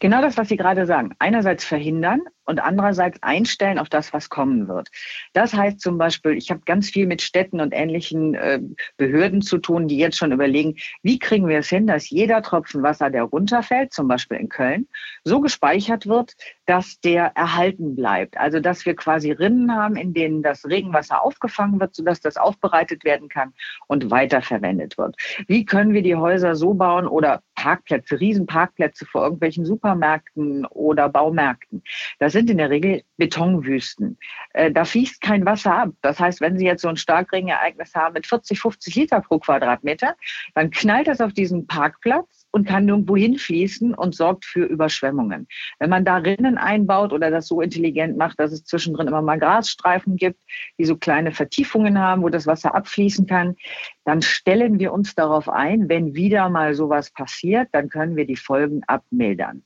Genau 0.00 0.22
das, 0.22 0.36
was 0.36 0.48
Sie 0.48 0.56
gerade 0.56 0.86
sagen. 0.86 1.14
Einerseits 1.18 1.64
verhindern 1.64 2.20
und 2.44 2.60
andererseits 2.60 3.22
einstellen 3.22 3.78
auf 3.78 3.88
das, 3.88 4.12
was 4.12 4.28
kommen 4.28 4.68
wird. 4.68 4.88
Das 5.32 5.52
heißt 5.54 5.80
zum 5.80 5.98
Beispiel, 5.98 6.32
ich 6.32 6.50
habe 6.50 6.60
ganz 6.64 6.90
viel 6.90 7.06
mit 7.06 7.22
Städten 7.22 7.60
und 7.60 7.72
ähnlichen 7.74 8.34
äh, 8.34 8.60
Behörden 8.96 9.42
zu 9.42 9.58
tun, 9.58 9.88
die 9.88 9.98
jetzt 9.98 10.16
schon 10.16 10.32
überlegen, 10.32 10.76
wie 11.02 11.18
kriegen 11.18 11.48
wir 11.48 11.58
es 11.58 11.68
hin, 11.68 11.86
dass 11.86 12.08
jeder 12.08 12.42
Tropfen 12.42 12.82
Wasser, 12.82 13.10
der 13.10 13.24
runterfällt, 13.24 13.92
zum 13.92 14.08
Beispiel 14.08 14.38
in 14.38 14.48
Köln, 14.48 14.88
so 15.24 15.40
gespeichert 15.40 16.06
wird, 16.06 16.34
dass 16.66 17.00
der 17.00 17.32
erhalten 17.36 17.96
bleibt. 17.96 18.36
Also 18.36 18.60
dass 18.60 18.84
wir 18.84 18.94
quasi 18.94 19.32
Rinnen 19.32 19.74
haben, 19.74 19.96
in 19.96 20.12
denen 20.12 20.42
das 20.42 20.64
Regenwasser 20.66 21.22
aufgefangen 21.22 21.80
wird, 21.80 21.94
sodass 21.94 22.20
das 22.20 22.36
aufbereitet 22.36 23.04
werden 23.04 23.28
kann 23.28 23.54
und 23.86 24.10
weiterverwendet 24.10 24.98
wird. 24.98 25.16
Wie 25.46 25.64
können 25.64 25.92
wir 25.92 26.02
die 26.02 26.16
Häuser 26.16 26.56
so 26.56 26.74
bauen 26.74 27.06
oder 27.06 27.42
Parkplätze, 27.54 28.20
Riesenparkplätze 28.20 29.06
vor 29.06 29.22
irgendwelchen 29.24 29.64
Supermärkten 29.64 30.66
oder 30.66 31.08
Baumärkten, 31.08 31.82
das 32.18 32.32
sind 32.32 32.50
in 32.50 32.58
der 32.58 32.70
Regel 32.70 33.02
Betonwüsten. 33.16 34.18
Äh, 34.52 34.70
da 34.70 34.84
fließt 34.84 35.20
kein 35.20 35.44
Wasser 35.46 35.74
ab. 35.74 35.90
Das 36.02 36.20
heißt, 36.20 36.40
wenn 36.40 36.58
Sie 36.58 36.66
jetzt 36.66 36.82
so 36.82 36.88
ein 36.88 36.96
Starkregenereignis 36.96 37.94
haben 37.94 38.14
mit 38.14 38.26
40, 38.26 38.60
50 38.60 38.94
Liter 38.94 39.20
pro 39.20 39.38
Quadratmeter, 39.38 40.16
dann 40.54 40.70
knallt 40.70 41.08
das 41.08 41.20
auf 41.20 41.32
diesen 41.32 41.66
Parkplatz 41.66 42.45
und 42.50 42.66
kann 42.66 42.86
nirgendwo 42.86 43.16
hinfließen 43.16 43.94
und 43.94 44.14
sorgt 44.14 44.44
für 44.44 44.64
Überschwemmungen. 44.64 45.46
Wenn 45.78 45.90
man 45.90 46.04
da 46.04 46.16
Rinnen 46.16 46.58
einbaut 46.58 47.12
oder 47.12 47.30
das 47.30 47.48
so 47.48 47.60
intelligent 47.60 48.16
macht, 48.16 48.40
dass 48.40 48.52
es 48.52 48.64
zwischendrin 48.64 49.08
immer 49.08 49.22
mal 49.22 49.38
Grasstreifen 49.38 50.16
gibt, 50.16 50.40
die 50.78 50.84
so 50.84 50.96
kleine 50.96 51.32
Vertiefungen 51.32 51.98
haben, 51.98 52.22
wo 52.22 52.28
das 52.28 52.46
Wasser 52.46 52.74
abfließen 52.74 53.26
kann, 53.26 53.56
dann 54.04 54.22
stellen 54.22 54.78
wir 54.78 54.92
uns 54.92 55.14
darauf 55.14 55.48
ein, 55.48 55.88
wenn 55.88 56.14
wieder 56.14 56.48
mal 56.48 56.74
sowas 56.74 57.10
passiert, 57.10 57.68
dann 57.72 57.88
können 57.88 58.16
wir 58.16 58.26
die 58.26 58.36
Folgen 58.36 58.82
abmildern. 58.86 59.62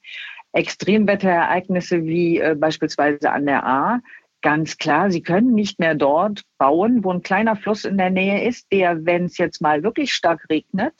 Extremwetterereignisse 0.52 2.04
wie 2.04 2.38
äh, 2.38 2.56
beispielsweise 2.58 3.30
an 3.30 3.46
der 3.46 3.64
A, 3.64 4.00
ganz 4.42 4.78
klar, 4.78 5.10
Sie 5.10 5.22
können 5.22 5.54
nicht 5.54 5.78
mehr 5.78 5.94
dort 5.94 6.42
bauen, 6.58 7.04
wo 7.04 7.12
ein 7.12 7.22
kleiner 7.22 7.56
Fluss 7.56 7.84
in 7.84 7.98
der 7.98 8.10
Nähe 8.10 8.46
ist, 8.48 8.72
der, 8.72 9.04
wenn 9.04 9.26
es 9.26 9.38
jetzt 9.38 9.60
mal 9.60 9.82
wirklich 9.82 10.12
stark 10.12 10.46
regnet, 10.50 10.94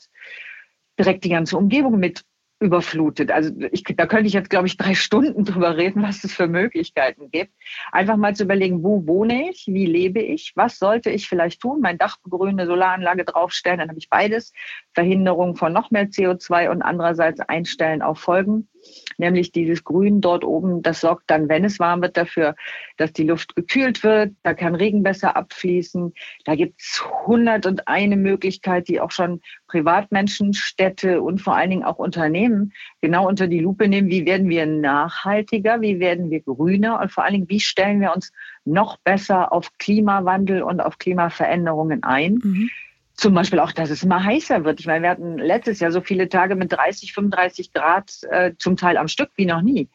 direkt 1.01 1.23
die 1.23 1.29
ganze 1.29 1.57
Umgebung 1.57 1.99
mit 1.99 2.23
überflutet. 2.61 3.31
Also 3.31 3.51
ich, 3.71 3.83
da 3.83 4.05
könnte 4.05 4.27
ich 4.27 4.33
jetzt, 4.33 4.51
glaube 4.51 4.67
ich, 4.67 4.77
drei 4.77 4.93
Stunden 4.93 5.43
drüber 5.45 5.77
reden, 5.77 6.03
was 6.03 6.23
es 6.23 6.33
für 6.33 6.47
Möglichkeiten 6.47 7.31
gibt. 7.31 7.51
Einfach 7.91 8.17
mal 8.17 8.35
zu 8.35 8.43
überlegen, 8.43 8.83
wo 8.83 9.05
wohne 9.07 9.49
ich, 9.49 9.65
wie 9.67 9.87
lebe 9.87 10.21
ich, 10.21 10.53
was 10.55 10.77
sollte 10.77 11.09
ich 11.09 11.27
vielleicht 11.27 11.61
tun, 11.61 11.81
mein 11.81 11.97
Dach 11.97 12.17
begrünen, 12.23 12.59
eine 12.59 12.67
Solaranlage 12.67 13.25
draufstellen, 13.25 13.79
dann 13.79 13.89
habe 13.89 13.99
ich 13.99 14.09
beides. 14.09 14.53
Verhinderung 14.93 15.55
von 15.55 15.73
noch 15.73 15.89
mehr 15.89 16.09
CO2 16.09 16.69
und 16.69 16.83
andererseits 16.83 17.41
einstellen 17.41 18.03
auf 18.03 18.19
Folgen 18.19 18.69
nämlich 19.17 19.51
dieses 19.51 19.83
Grün 19.83 20.21
dort 20.21 20.43
oben, 20.43 20.81
das 20.81 21.01
sorgt 21.01 21.29
dann, 21.29 21.49
wenn 21.49 21.65
es 21.65 21.79
warm 21.79 22.01
wird, 22.01 22.17
dafür, 22.17 22.55
dass 22.97 23.13
die 23.13 23.23
Luft 23.23 23.55
gekühlt 23.55 24.03
wird, 24.03 24.33
da 24.43 24.53
kann 24.53 24.75
Regen 24.75 25.03
besser 25.03 25.35
abfließen. 25.35 26.13
Da 26.45 26.55
gibt 26.55 26.81
es 26.81 27.03
hundert 27.25 27.65
und 27.65 27.87
eine 27.87 28.17
Möglichkeit, 28.17 28.87
die 28.87 28.99
auch 28.99 29.11
schon 29.11 29.41
Privatmenschen, 29.67 30.53
Städte 30.53 31.21
und 31.21 31.41
vor 31.41 31.55
allen 31.55 31.69
Dingen 31.69 31.83
auch 31.83 31.97
Unternehmen 31.97 32.73
genau 33.01 33.27
unter 33.27 33.47
die 33.47 33.59
Lupe 33.59 33.87
nehmen. 33.87 34.09
Wie 34.09 34.25
werden 34.25 34.49
wir 34.49 34.65
nachhaltiger, 34.65 35.81
wie 35.81 35.99
werden 35.99 36.29
wir 36.29 36.41
grüner 36.41 36.99
und 36.99 37.11
vor 37.11 37.23
allen 37.23 37.33
Dingen, 37.33 37.49
wie 37.49 37.59
stellen 37.59 38.01
wir 38.01 38.13
uns 38.13 38.31
noch 38.65 38.97
besser 38.97 39.51
auf 39.51 39.71
Klimawandel 39.77 40.61
und 40.61 40.81
auf 40.81 40.97
Klimaveränderungen 40.97 42.03
ein. 42.03 42.39
Mhm. 42.43 42.69
Zum 43.13 43.33
Beispiel 43.33 43.59
auch, 43.59 43.71
dass 43.71 43.89
es 43.89 44.03
immer 44.03 44.23
heißer 44.23 44.63
wird. 44.63 44.79
Ich 44.79 44.87
meine, 44.87 45.03
wir 45.03 45.09
hatten 45.09 45.37
letztes 45.37 45.79
Jahr 45.79 45.91
so 45.91 46.01
viele 46.01 46.29
Tage 46.29 46.55
mit 46.55 46.71
30, 46.71 47.13
35 47.13 47.73
Grad 47.73 48.11
äh, 48.29 48.53
zum 48.57 48.77
Teil 48.77 48.97
am 48.97 49.07
Stück 49.07 49.31
wie 49.35 49.45
noch 49.45 49.61
nie. 49.61 49.89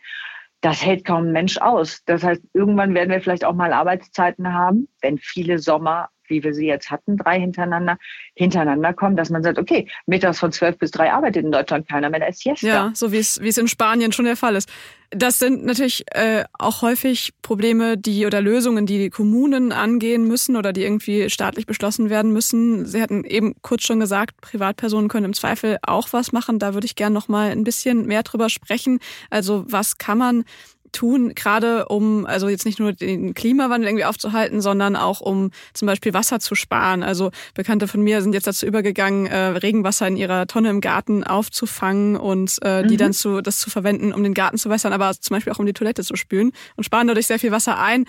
Das 0.60 0.84
hält 0.84 1.04
kaum 1.04 1.26
ein 1.26 1.32
Mensch 1.32 1.58
aus. 1.58 2.02
Das 2.06 2.22
heißt, 2.22 2.42
irgendwann 2.52 2.94
werden 2.94 3.10
wir 3.10 3.20
vielleicht 3.20 3.44
auch 3.44 3.54
mal 3.54 3.72
Arbeitszeiten 3.72 4.52
haben, 4.52 4.88
wenn 5.00 5.18
viele 5.18 5.58
Sommer 5.58 6.10
wie 6.28 6.42
wir 6.42 6.54
sie 6.54 6.66
jetzt 6.66 6.90
hatten, 6.90 7.16
drei 7.16 7.40
hintereinander, 7.40 7.98
hintereinander 8.34 8.92
kommen, 8.92 9.16
dass 9.16 9.30
man 9.30 9.42
sagt, 9.42 9.58
okay, 9.58 9.88
mittags 10.06 10.38
von 10.38 10.52
zwölf 10.52 10.78
bis 10.78 10.90
drei 10.90 11.12
arbeitet 11.12 11.44
in 11.44 11.52
Deutschland 11.52 11.88
keiner 11.88 12.10
mehr, 12.10 12.20
da 12.20 12.26
ist 12.26 12.40
Siesta. 12.40 12.66
Ja, 12.66 12.90
so 12.94 13.12
wie 13.12 13.18
es, 13.18 13.40
wie 13.40 13.48
es 13.48 13.58
in 13.58 13.68
Spanien 13.68 14.12
schon 14.12 14.24
der 14.24 14.36
Fall 14.36 14.56
ist. 14.56 14.68
Das 15.10 15.38
sind 15.38 15.64
natürlich 15.64 16.04
äh, 16.12 16.44
auch 16.58 16.82
häufig 16.82 17.32
Probleme, 17.40 17.96
die 17.96 18.26
oder 18.26 18.40
Lösungen, 18.40 18.86
die 18.86 18.98
die 18.98 19.10
Kommunen 19.10 19.70
angehen 19.70 20.26
müssen 20.26 20.56
oder 20.56 20.72
die 20.72 20.82
irgendwie 20.82 21.30
staatlich 21.30 21.66
beschlossen 21.66 22.10
werden 22.10 22.32
müssen. 22.32 22.86
Sie 22.86 23.00
hatten 23.00 23.22
eben 23.22 23.54
kurz 23.62 23.84
schon 23.84 24.00
gesagt, 24.00 24.40
Privatpersonen 24.40 25.08
können 25.08 25.26
im 25.26 25.32
Zweifel 25.32 25.78
auch 25.82 26.08
was 26.12 26.32
machen. 26.32 26.58
Da 26.58 26.74
würde 26.74 26.86
ich 26.86 26.96
gerne 26.96 27.14
noch 27.14 27.28
mal 27.28 27.50
ein 27.50 27.62
bisschen 27.62 28.06
mehr 28.06 28.24
drüber 28.24 28.48
sprechen. 28.48 28.98
Also 29.30 29.64
was 29.68 29.98
kann 29.98 30.18
man 30.18 30.44
tun, 30.92 31.34
gerade 31.34 31.86
um, 31.86 32.26
also 32.26 32.48
jetzt 32.48 32.64
nicht 32.64 32.78
nur 32.78 32.92
den 32.92 33.34
Klimawandel 33.34 33.88
irgendwie 33.88 34.04
aufzuhalten, 34.04 34.60
sondern 34.60 34.96
auch 34.96 35.20
um 35.20 35.50
zum 35.74 35.86
Beispiel 35.86 36.14
Wasser 36.14 36.40
zu 36.40 36.54
sparen. 36.54 37.02
Also 37.02 37.30
Bekannte 37.54 37.88
von 37.88 38.02
mir 38.02 38.22
sind 38.22 38.34
jetzt 38.34 38.46
dazu 38.46 38.66
übergegangen, 38.66 39.26
äh, 39.26 39.36
Regenwasser 39.36 40.08
in 40.08 40.16
ihrer 40.16 40.46
Tonne 40.46 40.70
im 40.70 40.80
Garten 40.80 41.24
aufzufangen 41.24 42.16
und 42.16 42.58
äh, 42.62 42.82
mhm. 42.82 42.88
die 42.88 42.96
dann 42.96 43.12
zu, 43.12 43.40
das 43.40 43.60
zu 43.60 43.70
verwenden, 43.70 44.12
um 44.12 44.22
den 44.22 44.34
Garten 44.34 44.58
zu 44.58 44.70
wässern, 44.70 44.92
aber 44.92 45.12
zum 45.12 45.34
Beispiel 45.34 45.52
auch 45.52 45.58
um 45.58 45.66
die 45.66 45.72
Toilette 45.72 46.02
zu 46.02 46.16
spülen 46.16 46.52
und 46.76 46.84
sparen 46.84 47.06
dadurch 47.06 47.26
sehr 47.26 47.38
viel 47.38 47.52
Wasser 47.52 47.78
ein. 47.78 48.04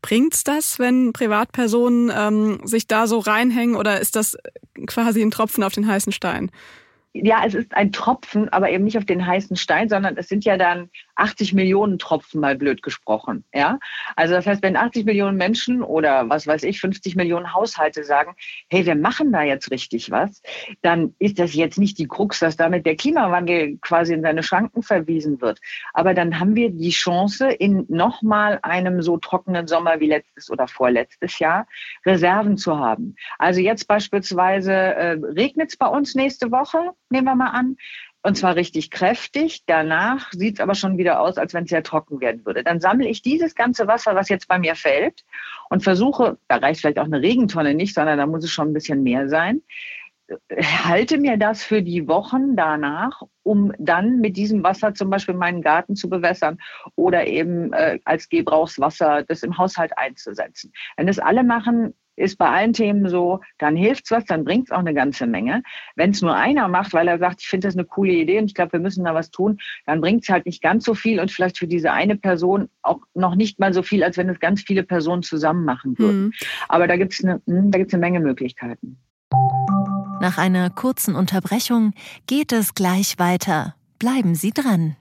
Bringt's 0.00 0.44
das, 0.44 0.78
wenn 0.78 1.12
Privatpersonen 1.12 2.12
ähm, 2.14 2.60
sich 2.64 2.86
da 2.86 3.08
so 3.08 3.18
reinhängen 3.18 3.74
oder 3.74 4.00
ist 4.00 4.14
das 4.14 4.36
quasi 4.86 5.22
ein 5.22 5.32
Tropfen 5.32 5.64
auf 5.64 5.72
den 5.72 5.88
heißen 5.88 6.12
Stein? 6.12 6.50
ja, 7.14 7.42
es 7.44 7.54
ist 7.54 7.74
ein 7.74 7.92
Tropfen, 7.92 8.48
aber 8.50 8.70
eben 8.70 8.84
nicht 8.84 8.98
auf 8.98 9.04
den 9.04 9.26
heißen 9.26 9.56
Stein, 9.56 9.88
sondern 9.88 10.16
es 10.16 10.28
sind 10.28 10.44
ja 10.44 10.56
dann 10.56 10.90
80 11.18 11.52
Millionen 11.52 11.98
Tropfen, 11.98 12.40
mal 12.40 12.56
blöd 12.56 12.82
gesprochen. 12.82 13.44
Ja, 13.52 13.78
also 14.16 14.34
das 14.34 14.46
heißt, 14.46 14.62
wenn 14.62 14.76
80 14.76 15.04
Millionen 15.04 15.36
Menschen 15.36 15.82
oder 15.82 16.28
was 16.28 16.46
weiß 16.46 16.62
ich, 16.64 16.80
50 16.80 17.16
Millionen 17.16 17.52
Haushalte 17.52 18.04
sagen, 18.04 18.34
hey, 18.68 18.86
wir 18.86 18.94
machen 18.94 19.32
da 19.32 19.42
jetzt 19.42 19.70
richtig 19.70 20.10
was, 20.10 20.42
dann 20.82 21.14
ist 21.18 21.38
das 21.38 21.54
jetzt 21.54 21.78
nicht 21.78 21.98
die 21.98 22.06
Krux, 22.06 22.38
dass 22.38 22.56
damit 22.56 22.86
der 22.86 22.96
Klimawandel 22.96 23.78
quasi 23.78 24.14
in 24.14 24.22
seine 24.22 24.42
Schranken 24.42 24.82
verwiesen 24.82 25.40
wird. 25.40 25.60
Aber 25.92 26.14
dann 26.14 26.38
haben 26.38 26.54
wir 26.54 26.70
die 26.70 26.90
Chance, 26.90 27.48
in 27.48 27.84
nochmal 27.88 28.58
einem 28.62 29.02
so 29.02 29.16
trockenen 29.18 29.66
Sommer 29.66 30.00
wie 30.00 30.08
letztes 30.08 30.50
oder 30.50 30.68
vorletztes 30.68 31.38
Jahr 31.38 31.66
Reserven 32.06 32.56
zu 32.56 32.78
haben. 32.78 33.16
Also 33.38 33.60
jetzt 33.60 33.88
beispielsweise 33.88 34.72
äh, 34.72 35.18
regnet 35.22 35.70
es 35.70 35.76
bei 35.76 35.86
uns 35.86 36.14
nächste 36.14 36.50
Woche 36.50 36.92
nehmen 37.10 37.26
wir 37.26 37.34
mal 37.34 37.50
an. 37.50 37.76
Und 38.22 38.36
zwar 38.36 38.56
richtig 38.56 38.90
kräftig. 38.90 39.64
Danach 39.66 40.32
sieht 40.32 40.56
es 40.56 40.60
aber 40.60 40.74
schon 40.74 40.98
wieder 40.98 41.20
aus, 41.20 41.38
als 41.38 41.54
wenn 41.54 41.64
es 41.64 41.70
sehr 41.70 41.82
trocken 41.82 42.20
werden 42.20 42.44
würde. 42.44 42.64
Dann 42.64 42.80
sammle 42.80 43.08
ich 43.08 43.22
dieses 43.22 43.54
ganze 43.54 43.86
Wasser, 43.86 44.14
was 44.14 44.28
jetzt 44.28 44.48
bei 44.48 44.58
mir 44.58 44.74
fällt, 44.74 45.24
und 45.70 45.82
versuche, 45.82 46.38
da 46.48 46.56
reicht 46.56 46.80
vielleicht 46.80 46.98
auch 46.98 47.04
eine 47.04 47.22
Regentonne 47.22 47.74
nicht, 47.74 47.94
sondern 47.94 48.18
da 48.18 48.26
muss 48.26 48.44
es 48.44 48.50
schon 48.50 48.68
ein 48.68 48.74
bisschen 48.74 49.02
mehr 49.02 49.28
sein, 49.28 49.62
halte 50.50 51.18
mir 51.18 51.36
das 51.36 51.62
für 51.62 51.82
die 51.82 52.06
Wochen 52.06 52.54
danach, 52.54 53.22
um 53.42 53.72
dann 53.78 54.20
mit 54.20 54.36
diesem 54.36 54.62
Wasser 54.62 54.94
zum 54.94 55.10
Beispiel 55.10 55.34
meinen 55.34 55.62
Garten 55.62 55.96
zu 55.96 56.08
bewässern 56.08 56.58
oder 56.96 57.26
eben 57.26 57.72
äh, 57.72 57.98
als 58.04 58.28
Gebrauchswasser 58.28 59.22
das 59.22 59.42
im 59.42 59.56
Haushalt 59.56 59.96
einzusetzen. 59.96 60.72
Wenn 60.96 61.06
das 61.06 61.18
alle 61.18 61.44
machen, 61.44 61.94
ist 62.18 62.38
bei 62.38 62.48
allen 62.48 62.72
Themen 62.72 63.08
so, 63.08 63.40
dann 63.58 63.76
hilft's 63.76 64.10
was, 64.10 64.24
dann 64.24 64.44
bringt's 64.44 64.70
auch 64.70 64.78
eine 64.78 64.94
ganze 64.94 65.26
Menge. 65.26 65.62
Wenn 65.96 66.10
es 66.10 66.22
nur 66.22 66.34
einer 66.34 66.68
macht, 66.68 66.92
weil 66.92 67.08
er 67.08 67.18
sagt, 67.18 67.40
ich 67.40 67.48
finde 67.48 67.68
das 67.68 67.76
eine 67.76 67.84
coole 67.84 68.12
Idee 68.12 68.38
und 68.38 68.46
ich 68.46 68.54
glaube, 68.54 68.72
wir 68.72 68.80
müssen 68.80 69.04
da 69.04 69.14
was 69.14 69.30
tun, 69.30 69.58
dann 69.86 70.00
bringt's 70.00 70.28
halt 70.28 70.46
nicht 70.46 70.62
ganz 70.62 70.84
so 70.84 70.94
viel 70.94 71.20
und 71.20 71.30
vielleicht 71.30 71.58
für 71.58 71.66
diese 71.66 71.92
eine 71.92 72.16
Person 72.16 72.68
auch 72.82 73.00
noch 73.14 73.34
nicht 73.34 73.58
mal 73.58 73.72
so 73.72 73.82
viel, 73.82 74.02
als 74.02 74.16
wenn 74.16 74.28
es 74.28 74.40
ganz 74.40 74.62
viele 74.62 74.82
Personen 74.82 75.22
zusammen 75.22 75.64
machen 75.64 75.98
würden. 75.98 76.24
Mhm. 76.24 76.32
Aber 76.68 76.86
da 76.86 76.96
gibt's 76.96 77.22
eine, 77.24 77.40
hm, 77.46 77.70
da 77.70 77.78
gibt's 77.78 77.94
eine 77.94 78.00
Menge 78.00 78.20
Möglichkeiten. 78.20 78.98
Nach 80.20 80.36
einer 80.36 80.70
kurzen 80.70 81.14
Unterbrechung 81.14 81.92
geht 82.26 82.52
es 82.52 82.74
gleich 82.74 83.18
weiter. 83.18 83.76
Bleiben 83.98 84.34
Sie 84.34 84.50
dran. 84.50 84.96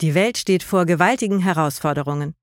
Die 0.00 0.14
Welt 0.14 0.38
steht 0.38 0.62
vor 0.62 0.86
gewaltigen 0.86 1.40
Herausforderungen. 1.40 2.34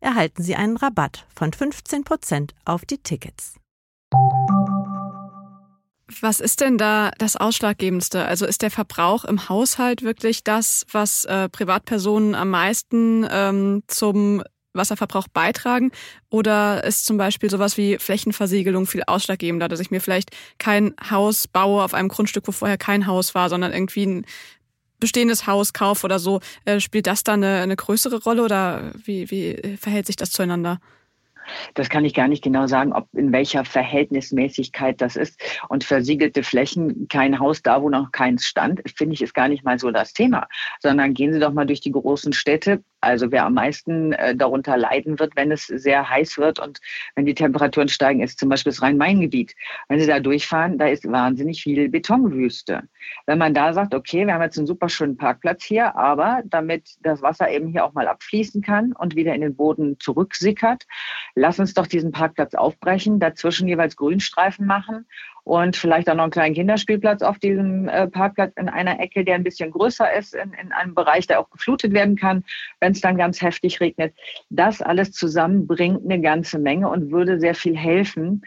erhalten 0.00 0.42
Sie 0.42 0.54
einen 0.54 0.76
Rabatt 0.76 1.26
von 1.34 1.50
15% 1.50 2.50
auf 2.64 2.84
die 2.84 2.98
Tickets. 2.98 3.54
Was 6.20 6.40
ist 6.40 6.60
denn 6.60 6.78
da 6.78 7.10
das 7.18 7.36
Ausschlaggebendste? 7.36 8.24
Also 8.24 8.46
ist 8.46 8.62
der 8.62 8.70
Verbrauch 8.70 9.24
im 9.24 9.48
Haushalt 9.48 10.02
wirklich 10.02 10.42
das, 10.42 10.86
was 10.90 11.26
äh, 11.26 11.48
Privatpersonen 11.50 12.34
am 12.34 12.50
meisten 12.50 13.26
ähm, 13.30 13.82
zum 13.88 14.42
Wasserverbrauch 14.72 15.28
beitragen? 15.28 15.90
Oder 16.30 16.84
ist 16.84 17.04
zum 17.04 17.18
Beispiel 17.18 17.50
sowas 17.50 17.76
wie 17.76 17.98
Flächenversiegelung 17.98 18.86
viel 18.86 19.02
ausschlaggebender, 19.06 19.68
dass 19.68 19.80
ich 19.80 19.90
mir 19.90 20.00
vielleicht 20.00 20.30
kein 20.58 20.94
Haus 21.10 21.46
baue 21.46 21.82
auf 21.82 21.92
einem 21.92 22.08
Grundstück, 22.08 22.48
wo 22.48 22.52
vorher 22.52 22.78
kein 22.78 23.06
Haus 23.06 23.34
war, 23.34 23.50
sondern 23.50 23.72
irgendwie 23.72 24.06
ein 24.06 24.26
bestehendes 25.00 25.46
Haus 25.46 25.72
kaufe 25.72 26.04
oder 26.04 26.18
so, 26.18 26.40
äh, 26.64 26.80
spielt 26.80 27.06
das 27.06 27.24
da 27.24 27.34
eine, 27.34 27.60
eine 27.60 27.76
größere 27.76 28.22
Rolle 28.22 28.42
oder 28.42 28.92
wie, 29.04 29.30
wie 29.30 29.76
verhält 29.76 30.06
sich 30.06 30.16
das 30.16 30.30
zueinander? 30.30 30.80
Das 31.74 31.88
kann 31.88 32.04
ich 32.04 32.14
gar 32.14 32.28
nicht 32.28 32.42
genau 32.42 32.66
sagen, 32.66 32.92
ob 32.92 33.08
in 33.14 33.32
welcher 33.32 33.64
Verhältnismäßigkeit 33.64 35.00
das 35.00 35.16
ist. 35.16 35.40
Und 35.68 35.84
versiegelte 35.84 36.42
Flächen, 36.42 37.08
kein 37.08 37.38
Haus 37.38 37.62
da, 37.62 37.82
wo 37.82 37.88
noch 37.88 38.12
keins 38.12 38.44
stand, 38.44 38.82
finde 38.96 39.14
ich, 39.14 39.22
ist 39.22 39.34
gar 39.34 39.48
nicht 39.48 39.64
mal 39.64 39.78
so 39.78 39.90
das 39.90 40.12
Thema. 40.12 40.46
Sondern 40.80 41.14
gehen 41.14 41.32
Sie 41.32 41.40
doch 41.40 41.52
mal 41.52 41.66
durch 41.66 41.80
die 41.80 41.92
großen 41.92 42.32
Städte. 42.32 42.82
Also 43.00 43.30
wer 43.30 43.46
am 43.46 43.54
meisten 43.54 44.12
äh, 44.12 44.34
darunter 44.34 44.76
leiden 44.76 45.18
wird, 45.18 45.36
wenn 45.36 45.52
es 45.52 45.66
sehr 45.66 46.08
heiß 46.08 46.38
wird 46.38 46.58
und 46.58 46.80
wenn 47.14 47.26
die 47.26 47.34
Temperaturen 47.34 47.88
steigen, 47.88 48.20
ist 48.20 48.38
zum 48.40 48.48
Beispiel 48.48 48.72
das 48.72 48.82
Rhein-Main-Gebiet. 48.82 49.54
Wenn 49.88 50.00
Sie 50.00 50.06
da 50.06 50.18
durchfahren, 50.18 50.78
da 50.78 50.88
ist 50.88 51.10
wahnsinnig 51.10 51.62
viel 51.62 51.88
Betonwüste. 51.88 52.88
Wenn 53.26 53.38
man 53.38 53.54
da 53.54 53.72
sagt, 53.72 53.94
okay, 53.94 54.26
wir 54.26 54.34
haben 54.34 54.42
jetzt 54.42 54.58
einen 54.58 54.66
super 54.66 54.88
schönen 54.88 55.16
Parkplatz 55.16 55.64
hier, 55.64 55.94
aber 55.96 56.42
damit 56.46 56.96
das 57.02 57.22
Wasser 57.22 57.50
eben 57.50 57.68
hier 57.68 57.84
auch 57.84 57.92
mal 57.92 58.08
abfließen 58.08 58.62
kann 58.62 58.92
und 58.92 59.14
wieder 59.14 59.34
in 59.34 59.42
den 59.42 59.54
Boden 59.54 59.98
zurücksickert, 60.00 60.84
lass 61.34 61.60
uns 61.60 61.74
doch 61.74 61.86
diesen 61.86 62.10
Parkplatz 62.10 62.54
aufbrechen, 62.54 63.20
dazwischen 63.20 63.68
jeweils 63.68 63.96
Grünstreifen 63.96 64.66
machen 64.66 65.06
und 65.48 65.76
vielleicht 65.76 66.10
auch 66.10 66.14
noch 66.14 66.24
einen 66.24 66.30
kleinen 66.30 66.54
Kinderspielplatz 66.54 67.22
auf 67.22 67.38
diesem 67.38 67.88
äh, 67.88 68.06
Parkplatz 68.06 68.52
in 68.56 68.68
einer 68.68 69.00
Ecke, 69.00 69.24
der 69.24 69.34
ein 69.34 69.44
bisschen 69.44 69.70
größer 69.70 70.12
ist, 70.12 70.34
in, 70.34 70.52
in 70.52 70.72
einem 70.72 70.94
Bereich, 70.94 71.26
der 71.26 71.40
auch 71.40 71.48
geflutet 71.48 71.94
werden 71.94 72.16
kann, 72.16 72.44
wenn 72.80 72.92
es 72.92 73.00
dann 73.00 73.16
ganz 73.16 73.40
heftig 73.40 73.80
regnet. 73.80 74.14
Das 74.50 74.82
alles 74.82 75.12
zusammen 75.12 75.66
bringt 75.66 76.04
eine 76.04 76.20
ganze 76.20 76.58
Menge 76.58 76.90
und 76.90 77.10
würde 77.10 77.40
sehr 77.40 77.54
viel 77.54 77.74
helfen. 77.74 78.42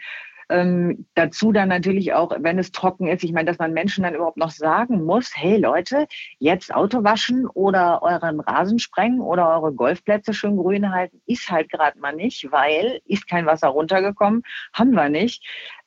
Ähm, 0.48 1.06
dazu 1.14 1.50
dann 1.50 1.70
natürlich 1.70 2.12
auch, 2.12 2.36
wenn 2.38 2.58
es 2.58 2.70
trocken 2.70 3.08
ist, 3.08 3.24
ich 3.24 3.32
meine, 3.32 3.50
dass 3.50 3.58
man 3.58 3.72
Menschen 3.72 4.04
dann 4.04 4.14
überhaupt 4.14 4.36
noch 4.36 4.50
sagen 4.50 5.02
muss, 5.04 5.32
hey 5.34 5.56
Leute, 5.56 6.06
jetzt 6.38 6.72
Auto 6.72 7.02
waschen 7.02 7.48
oder 7.48 8.02
euren 8.02 8.38
Rasen 8.38 8.78
sprengen 8.78 9.20
oder 9.20 9.48
eure 9.48 9.72
Golfplätze 9.72 10.34
schön 10.34 10.56
grün 10.56 10.92
halten, 10.92 11.20
ist 11.26 11.50
halt 11.50 11.68
gerade 11.70 11.98
mal 11.98 12.14
nicht, 12.14 12.52
weil 12.52 13.00
ist 13.06 13.26
kein 13.26 13.46
Wasser 13.46 13.68
runtergekommen, 13.68 14.42
haben 14.72 14.92
wir 14.92 15.08
nicht 15.08 15.42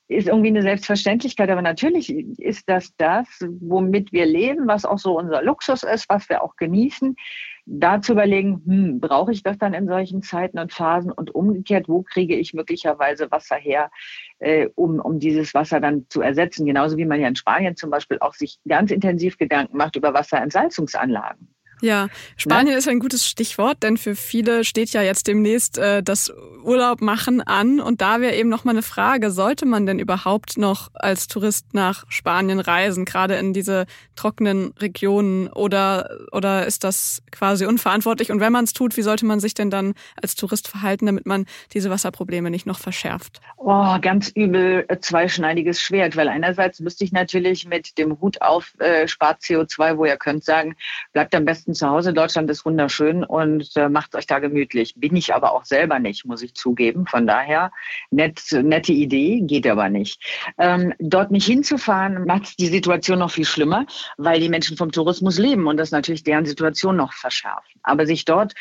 ist 0.07 0.27
irgendwie 0.27 0.49
eine 0.49 0.61
Selbstverständlichkeit, 0.61 1.49
aber 1.49 1.61
natürlich 1.61 2.09
ist 2.39 2.69
das 2.69 2.95
das, 2.97 3.27
womit 3.59 4.11
wir 4.11 4.25
leben, 4.25 4.67
was 4.67 4.85
auch 4.85 4.99
so 4.99 5.17
unser 5.17 5.41
Luxus 5.41 5.83
ist, 5.83 6.07
was 6.09 6.29
wir 6.29 6.43
auch 6.43 6.55
genießen. 6.55 7.15
Da 7.65 7.99
zu 8.01 8.11
überlegen, 8.11 8.61
hm, 8.65 8.99
brauche 8.99 9.31
ich 9.31 9.41
das 9.41 9.57
dann 9.57 9.73
in 9.73 9.87
solchen 9.87 10.21
Zeiten 10.21 10.59
und 10.59 10.71
Phasen 10.71 11.11
und 11.11 11.33
umgekehrt, 11.33 11.89
wo 11.89 12.03
kriege 12.03 12.35
ich 12.35 12.53
möglicherweise 12.53 13.31
Wasser 13.31 13.55
her, 13.55 13.89
äh, 14.37 14.67
um, 14.75 14.99
um 14.99 15.19
dieses 15.19 15.55
Wasser 15.55 15.79
dann 15.79 16.05
zu 16.09 16.21
ersetzen. 16.21 16.67
Genauso 16.67 16.97
wie 16.97 17.05
man 17.05 17.19
ja 17.19 17.27
in 17.27 17.35
Spanien 17.35 17.75
zum 17.75 17.89
Beispiel 17.89 18.19
auch 18.19 18.35
sich 18.35 18.59
ganz 18.67 18.91
intensiv 18.91 19.39
Gedanken 19.39 19.77
macht 19.77 19.95
über 19.95 20.13
Wasserentsalzungsanlagen. 20.13 21.54
Ja, 21.81 22.07
Spanien 22.37 22.73
ne? 22.73 22.77
ist 22.77 22.87
ein 22.87 22.99
gutes 22.99 23.27
Stichwort, 23.27 23.83
denn 23.83 23.97
für 23.97 24.15
viele 24.15 24.63
steht 24.63 24.91
ja 24.91 25.01
jetzt 25.01 25.27
demnächst 25.27 25.77
äh, 25.77 26.01
das 26.01 26.33
Urlaub 26.63 27.01
machen 27.01 27.41
an. 27.41 27.79
Und 27.79 28.01
da 28.01 28.21
wäre 28.21 28.35
eben 28.35 28.49
noch 28.49 28.63
mal 28.63 28.71
eine 28.71 28.81
Frage, 28.81 29.31
sollte 29.31 29.65
man 29.65 29.85
denn 29.85 29.99
überhaupt 29.99 30.57
noch 30.57 30.89
als 30.93 31.27
Tourist 31.27 31.73
nach 31.73 32.05
Spanien 32.09 32.59
reisen, 32.59 33.05
gerade 33.05 33.35
in 33.35 33.53
diese 33.53 33.85
trockenen 34.15 34.73
Regionen? 34.79 35.47
Oder, 35.47 36.09
oder 36.31 36.65
ist 36.65 36.83
das 36.83 37.21
quasi 37.31 37.65
unverantwortlich? 37.65 38.31
Und 38.31 38.39
wenn 38.39 38.51
man 38.51 38.65
es 38.65 38.73
tut, 38.73 38.97
wie 38.97 39.01
sollte 39.01 39.25
man 39.25 39.39
sich 39.39 39.53
denn 39.53 39.69
dann 39.69 39.93
als 40.21 40.35
Tourist 40.35 40.67
verhalten, 40.67 41.05
damit 41.05 41.25
man 41.25 41.45
diese 41.73 41.89
Wasserprobleme 41.89 42.49
nicht 42.49 42.65
noch 42.65 42.79
verschärft? 42.79 43.41
Oh, 43.57 43.97
ganz 44.01 44.29
übel 44.29 44.85
äh, 44.87 44.99
zweischneidiges 44.99 45.81
Schwert, 45.81 46.15
weil 46.15 46.29
einerseits 46.29 46.79
müsste 46.79 47.03
ich 47.03 47.11
natürlich 47.11 47.67
mit 47.67 47.97
dem 47.97 48.19
Hut 48.21 48.41
auf 48.41 48.73
äh, 48.79 49.07
spart 49.07 49.41
CO2, 49.41 49.97
wo 49.97 50.05
ihr 50.05 50.17
könnt 50.17 50.43
sagen, 50.43 50.75
bleibt 51.13 51.35
am 51.35 51.45
besten 51.45 51.64
besten 51.65 51.73
zu 51.73 51.89
Hause. 51.89 52.13
Deutschland 52.13 52.49
ist 52.49 52.65
wunderschön 52.65 53.23
und 53.23 53.75
äh, 53.75 53.89
macht 53.89 54.15
euch 54.15 54.27
da 54.27 54.39
gemütlich. 54.39 54.93
Bin 54.95 55.15
ich 55.15 55.33
aber 55.33 55.53
auch 55.53 55.65
selber 55.65 55.99
nicht, 55.99 56.25
muss 56.25 56.43
ich 56.43 56.53
zugeben. 56.53 57.07
Von 57.07 57.25
daher, 57.25 57.71
nett, 58.11 58.41
nette 58.51 58.93
Idee, 58.93 59.41
geht 59.41 59.65
aber 59.65 59.89
nicht. 59.89 60.21
Ähm, 60.57 60.93
dort 60.99 61.31
nicht 61.31 61.45
hinzufahren, 61.45 62.25
macht 62.25 62.59
die 62.59 62.67
Situation 62.67 63.19
noch 63.19 63.31
viel 63.31 63.45
schlimmer, 63.45 63.85
weil 64.17 64.39
die 64.39 64.49
Menschen 64.49 64.77
vom 64.77 64.91
Tourismus 64.91 65.39
leben 65.39 65.67
und 65.67 65.77
das 65.77 65.91
natürlich 65.91 66.23
deren 66.23 66.45
Situation 66.45 66.95
noch 66.95 67.13
verschärft. 67.13 67.71
Aber 67.83 68.05
sich 68.05 68.25
dort 68.25 68.53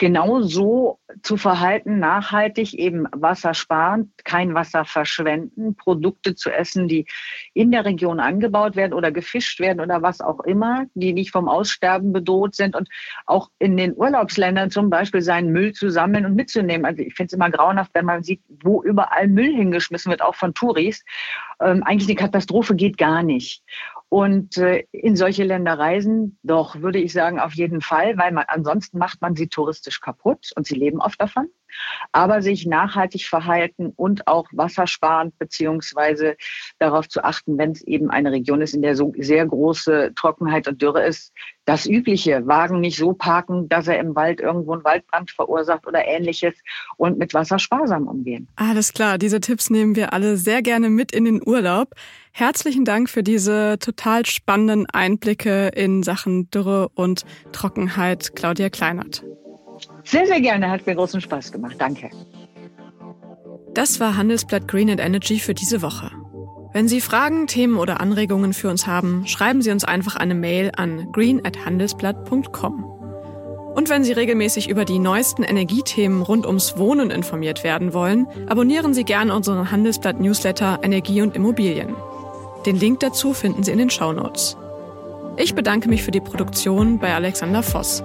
genau 0.00 0.40
so 0.40 0.98
zu 1.22 1.36
verhalten, 1.36 1.98
nachhaltig 1.98 2.72
eben 2.72 3.06
Wasser 3.12 3.52
sparen, 3.52 4.12
kein 4.24 4.54
Wasser 4.54 4.86
verschwenden, 4.86 5.76
Produkte 5.76 6.34
zu 6.34 6.50
essen, 6.50 6.88
die 6.88 7.06
in 7.52 7.70
der 7.70 7.84
Region 7.84 8.18
angebaut 8.18 8.76
werden 8.76 8.94
oder 8.94 9.12
gefischt 9.12 9.60
werden 9.60 9.80
oder 9.80 10.00
was 10.00 10.22
auch 10.22 10.40
immer, 10.40 10.86
die 10.94 11.12
nicht 11.12 11.32
vom 11.32 11.50
Aussterben 11.50 12.14
bedroht 12.14 12.54
sind 12.54 12.74
und 12.74 12.88
auch 13.26 13.50
in 13.58 13.76
den 13.76 13.94
Urlaubsländern 13.94 14.70
zum 14.70 14.88
Beispiel 14.88 15.20
seinen 15.20 15.52
Müll 15.52 15.72
zu 15.74 15.90
sammeln 15.90 16.24
und 16.24 16.34
mitzunehmen. 16.34 16.86
Also 16.86 17.02
ich 17.02 17.14
finde 17.14 17.26
es 17.26 17.32
immer 17.34 17.50
grauenhaft, 17.50 17.90
wenn 17.92 18.06
man 18.06 18.22
sieht, 18.22 18.40
wo 18.48 18.82
überall 18.82 19.28
Müll 19.28 19.54
hingeschmissen 19.54 20.10
wird, 20.10 20.22
auch 20.22 20.34
von 20.34 20.54
Touris. 20.54 21.04
Ähm, 21.60 21.82
eigentlich 21.82 22.08
eine 22.08 22.16
Katastrophe 22.16 22.74
geht 22.74 22.98
gar 22.98 23.22
nicht. 23.22 23.62
Und 24.08 24.56
äh, 24.56 24.84
in 24.92 25.14
solche 25.14 25.44
Länder 25.44 25.78
reisen, 25.78 26.38
doch, 26.42 26.80
würde 26.80 26.98
ich 26.98 27.12
sagen, 27.12 27.38
auf 27.38 27.54
jeden 27.54 27.80
Fall, 27.80 28.16
weil 28.16 28.32
man 28.32 28.44
ansonsten 28.48 28.98
macht 28.98 29.20
man 29.20 29.36
sie 29.36 29.48
touristisch 29.48 30.00
kaputt 30.00 30.50
und 30.56 30.66
sie 30.66 30.74
leben 30.74 31.00
oft 31.00 31.20
davon 31.20 31.48
aber 32.12 32.42
sich 32.42 32.66
nachhaltig 32.66 33.26
verhalten 33.26 33.92
und 33.96 34.26
auch 34.26 34.46
wassersparend 34.52 35.38
beziehungsweise 35.38 36.36
darauf 36.78 37.08
zu 37.08 37.24
achten, 37.24 37.58
wenn 37.58 37.72
es 37.72 37.82
eben 37.82 38.10
eine 38.10 38.32
Region 38.32 38.60
ist, 38.60 38.74
in 38.74 38.82
der 38.82 38.96
so 38.96 39.12
sehr 39.18 39.46
große 39.46 40.12
Trockenheit 40.14 40.68
und 40.68 40.80
Dürre 40.82 41.04
ist, 41.04 41.32
das 41.70 41.86
Übliche, 41.86 42.46
Wagen 42.46 42.80
nicht 42.80 42.96
so 42.98 43.12
parken, 43.12 43.68
dass 43.68 43.86
er 43.86 44.00
im 44.00 44.16
Wald 44.16 44.40
irgendwo 44.40 44.72
einen 44.72 44.82
Waldbrand 44.82 45.30
verursacht 45.30 45.86
oder 45.86 46.04
ähnliches 46.04 46.54
und 46.96 47.18
mit 47.18 47.32
Wasser 47.32 47.58
sparsam 47.60 48.08
umgehen. 48.08 48.48
Alles 48.56 48.92
klar, 48.92 49.18
diese 49.18 49.40
Tipps 49.40 49.70
nehmen 49.70 49.94
wir 49.94 50.12
alle 50.12 50.36
sehr 50.36 50.62
gerne 50.62 50.90
mit 50.90 51.12
in 51.12 51.24
den 51.24 51.40
Urlaub. 51.46 51.94
Herzlichen 52.32 52.84
Dank 52.84 53.08
für 53.08 53.22
diese 53.22 53.78
total 53.78 54.26
spannenden 54.26 54.86
Einblicke 54.86 55.68
in 55.68 56.02
Sachen 56.02 56.50
Dürre 56.50 56.88
und 56.94 57.24
Trockenheit, 57.52 58.34
Claudia 58.34 58.68
Kleinert. 58.68 59.24
Sehr, 60.04 60.26
sehr 60.26 60.40
gerne. 60.40 60.70
Hat 60.70 60.86
mir 60.86 60.94
großen 60.94 61.20
Spaß 61.20 61.52
gemacht. 61.52 61.76
Danke. 61.78 62.10
Das 63.74 64.00
war 64.00 64.16
Handelsblatt 64.16 64.66
Green 64.66 64.90
and 64.90 65.00
Energy 65.00 65.38
für 65.38 65.54
diese 65.54 65.82
Woche. 65.82 66.10
Wenn 66.72 66.88
Sie 66.88 67.00
Fragen, 67.00 67.46
Themen 67.46 67.78
oder 67.78 68.00
Anregungen 68.00 68.52
für 68.52 68.68
uns 68.68 68.86
haben, 68.86 69.26
schreiben 69.26 69.60
Sie 69.62 69.70
uns 69.70 69.84
einfach 69.84 70.16
eine 70.16 70.34
Mail 70.34 70.70
an 70.76 71.10
green@handelsblatt.com. 71.12 72.84
Und 73.74 73.88
wenn 73.88 74.04
Sie 74.04 74.12
regelmäßig 74.12 74.68
über 74.68 74.84
die 74.84 74.98
neuesten 74.98 75.42
Energiethemen 75.42 76.22
rund 76.22 76.46
ums 76.46 76.76
Wohnen 76.76 77.10
informiert 77.10 77.64
werden 77.64 77.92
wollen, 77.92 78.26
abonnieren 78.48 78.94
Sie 78.94 79.04
gerne 79.04 79.34
unseren 79.34 79.70
Handelsblatt 79.70 80.20
Newsletter 80.20 80.80
Energie 80.82 81.22
und 81.22 81.36
Immobilien. 81.36 81.94
Den 82.66 82.76
Link 82.76 83.00
dazu 83.00 83.32
finden 83.32 83.62
Sie 83.62 83.72
in 83.72 83.78
den 83.78 83.90
Shownotes. 83.90 84.56
Ich 85.36 85.54
bedanke 85.54 85.88
mich 85.88 86.02
für 86.02 86.10
die 86.10 86.20
Produktion 86.20 86.98
bei 86.98 87.14
Alexander 87.14 87.62
Voss. 87.62 88.02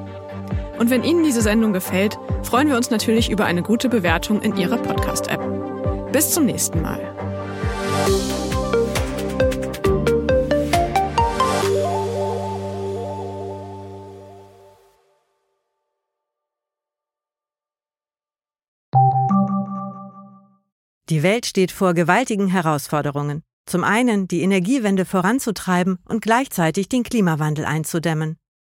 Und 0.78 0.90
wenn 0.90 1.04
Ihnen 1.04 1.24
diese 1.24 1.42
Sendung 1.42 1.74
gefällt, 1.74 2.18
freuen 2.44 2.68
wir 2.68 2.76
uns 2.76 2.90
natürlich 2.90 3.30
über 3.30 3.46
eine 3.46 3.64
gute 3.64 3.90
Bewertung 3.90 4.42
in 4.42 4.58
Ihrer 4.58 4.78
Podcast-App. 4.78 6.12
Bis 6.12 6.32
zum 6.32 6.46
nächsten 6.46 6.82
Mal. 6.82 7.00
Die 21.10 21.22
Welt 21.22 21.46
steht 21.46 21.72
vor 21.72 21.94
gewaltigen 21.94 22.48
Herausforderungen. 22.48 23.44
Zum 23.68 23.84
einen 23.84 24.28
die 24.28 24.42
Energiewende 24.42 25.06
voranzutreiben 25.06 26.00
und 26.08 26.22
gleichzeitig 26.22 26.90
den 26.90 27.04
Klimawandel 27.04 27.66
einzudämmen. 27.66 28.38